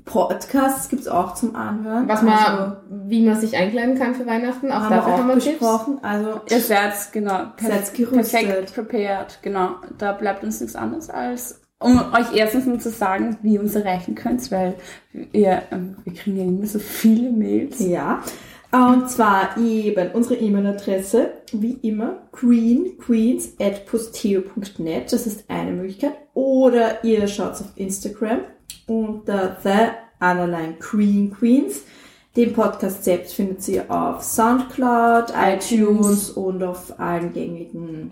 Podcasts 0.05 0.89
gibt's 0.89 1.07
auch 1.07 1.35
zum 1.35 1.55
Anhören. 1.55 2.07
Was 2.07 2.23
man, 2.23 2.33
also, 2.33 2.75
wie 2.89 3.21
man 3.23 3.39
sich 3.39 3.55
einkleiden 3.55 3.97
kann 3.97 4.15
für 4.15 4.25
Weihnachten, 4.25 4.71
auch 4.71 4.75
haben 4.81 4.89
wir 4.89 4.95
dafür 4.97 5.13
haben 5.13 5.29
auch 5.29 5.35
wir 5.35 5.41
Tipps. 5.41 5.59
besprochen. 5.59 5.99
Also 6.01 6.41
ihr 6.49 6.61
seid, 6.61 6.93
genau, 7.11 7.37
Seid 7.61 7.93
gerüstet. 7.93 8.31
perfekt 8.41 8.73
prepared. 8.73 9.39
Genau, 9.43 9.75
da 9.99 10.13
bleibt 10.13 10.43
uns 10.43 10.61
nichts 10.61 10.75
anderes 10.75 11.09
als, 11.11 11.58
um 11.79 11.97
euch 12.13 12.35
erstens 12.35 12.65
nur 12.65 12.79
zu 12.79 12.89
sagen, 12.89 13.37
wie 13.41 13.53
ihr 13.53 13.61
uns 13.61 13.75
erreichen 13.75 14.15
könnt, 14.15 14.51
weil 14.51 14.75
ihr, 15.31 15.63
ähm, 15.71 15.95
wir 16.03 16.13
kriegen 16.13 16.37
ja 16.37 16.43
immer 16.43 16.67
so 16.67 16.79
viele 16.79 17.31
Mails. 17.31 17.79
Ja. 17.79 18.21
Und 18.71 19.09
zwar 19.09 19.57
eben 19.57 20.11
unsere 20.11 20.35
E-Mail-Adresse, 20.35 21.31
wie 21.53 21.79
immer, 21.81 22.27
queenqueens 22.31 23.53
at 23.59 23.87
posteo.net. 23.87 25.11
Das 25.11 25.25
ist 25.25 25.45
eine 25.49 25.71
Möglichkeit. 25.71 26.13
Oder 26.35 27.03
ihr 27.03 27.27
schaut 27.27 27.53
auf 27.53 27.71
Instagram 27.75 28.41
unter 28.85 29.57
the 29.63 30.23
underline 30.23 30.75
Queen 30.79 31.31
Queens. 31.31 31.81
Den 32.35 32.53
Podcast 32.53 33.03
selbst 33.03 33.33
findet 33.33 33.67
ihr 33.67 33.89
auf 33.89 34.23
Soundcloud, 34.23 35.33
iTunes 35.35 36.29
und 36.29 36.61
auf 36.61 36.99
allen 36.99 37.33
gängigen 37.33 38.11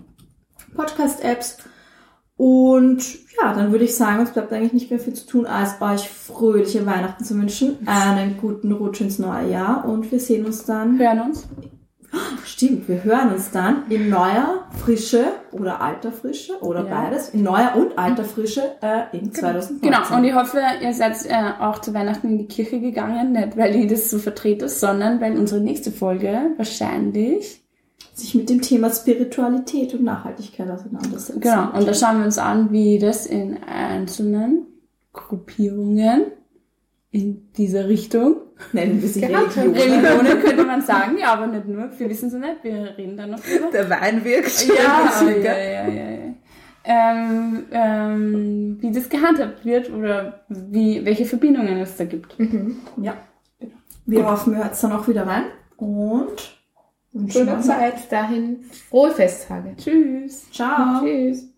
Podcast-Apps. 0.74 1.58
Und 2.38 3.02
ja, 3.36 3.52
dann 3.52 3.72
würde 3.72 3.84
ich 3.84 3.96
sagen, 3.96 4.22
es 4.22 4.30
bleibt 4.30 4.52
eigentlich 4.52 4.72
nicht 4.72 4.90
mehr 4.90 5.00
viel 5.00 5.12
zu 5.12 5.26
tun, 5.26 5.44
als 5.44 5.80
euch 5.82 6.08
fröhliche 6.08 6.86
Weihnachten 6.86 7.24
zu 7.24 7.34
wünschen, 7.36 7.78
einen 7.86 8.36
guten 8.40 8.70
Rutsch 8.72 9.00
ins 9.00 9.18
neue 9.18 9.50
Jahr 9.50 9.84
und 9.84 10.10
wir 10.12 10.20
sehen 10.20 10.46
uns 10.46 10.64
dann, 10.64 10.98
Hören 11.00 11.20
uns. 11.20 11.48
stimmt, 12.44 12.88
wir 12.88 13.02
hören 13.02 13.32
uns 13.34 13.50
dann 13.50 13.82
in 13.90 14.08
neuer 14.08 14.66
Frische 14.84 15.24
oder 15.50 15.80
alter 15.80 16.12
Frische 16.12 16.52
oder 16.62 16.86
Ja. 16.86 17.02
beides, 17.02 17.30
in 17.30 17.42
neuer 17.42 17.72
und 17.74 17.98
alter 17.98 18.24
Frische 18.24 18.62
äh, 18.82 19.16
in 19.18 19.32
2019. 19.32 19.80
Genau, 19.80 20.16
und 20.16 20.22
ich 20.24 20.34
hoffe, 20.34 20.60
ihr 20.80 20.94
seid 20.94 21.16
äh, 21.26 21.34
auch 21.60 21.80
zu 21.80 21.92
Weihnachten 21.92 22.28
in 22.28 22.38
die 22.38 22.46
Kirche 22.46 22.78
gegangen, 22.80 23.32
nicht 23.32 23.56
weil 23.56 23.74
ich 23.74 23.90
das 23.90 24.10
so 24.10 24.18
vertrete, 24.18 24.68
sondern 24.68 25.20
weil 25.20 25.36
unsere 25.36 25.60
nächste 25.60 25.90
Folge 25.90 26.52
wahrscheinlich, 26.56 27.62
sich 28.18 28.34
mit 28.34 28.50
dem 28.50 28.60
Thema 28.60 28.90
Spiritualität 28.90 29.94
und 29.94 30.04
Nachhaltigkeit 30.04 30.70
auseinandersetzen. 30.70 31.40
genau, 31.40 31.72
und 31.72 31.86
da 31.86 31.94
schauen 31.94 32.18
wir 32.18 32.24
uns 32.24 32.38
an, 32.38 32.72
wie 32.72 32.98
das 32.98 33.26
in 33.26 33.62
einzelnen 33.62 34.66
Gruppierungen 35.12 36.26
in 37.10 37.52
dieser 37.52 37.88
Richtung, 37.88 38.36
nennen 38.72 39.00
wir 39.00 39.08
sie 39.08 39.20
Gehabt 39.20 39.56
hat. 39.56 39.64
Religion. 39.64 40.04
Religionen 40.04 40.42
könnte 40.42 40.64
man 40.64 40.82
sagen, 40.82 41.16
ja, 41.18 41.32
aber 41.32 41.46
nicht 41.46 41.66
nur, 41.66 41.88
wir 41.96 42.10
wissen 42.10 42.28
es 42.28 42.34
nicht, 42.34 42.62
wir 42.62 42.94
reden 42.98 43.16
da 43.16 43.26
noch 43.26 43.40
drüber. 43.40 43.70
Der 43.72 43.88
Wein 43.88 44.24
wirkt. 44.24 44.68
Ja, 44.68 45.10
Schön, 45.18 45.42
ja, 45.42 45.56
ja, 45.56 45.88
ja, 45.88 46.10
ja. 46.10 46.18
Ähm, 46.84 47.64
ähm, 47.70 48.78
wie 48.80 48.92
das 48.92 49.08
gehandhabt 49.08 49.64
wird 49.64 49.92
oder 49.92 50.44
wie, 50.48 51.04
welche 51.04 51.26
Verbindungen 51.26 51.78
es 51.78 51.96
da 51.96 52.04
gibt. 52.04 52.36
Ja. 53.00 53.14
Wir 54.06 54.24
hoffen, 54.24 54.54
ihr 54.54 54.64
hört 54.64 54.82
dann 54.82 54.92
auch 54.92 55.06
wieder 55.06 55.26
rein 55.26 55.44
und 55.76 56.57
wünschen 57.12 57.46
Schöne 57.46 57.60
Zeit. 57.60 58.10
Dahin 58.10 58.62
frohe 58.88 59.12
Festtage. 59.12 59.74
Tschüss. 59.76 60.50
Ciao. 60.50 61.00
Tschüss. 61.00 61.48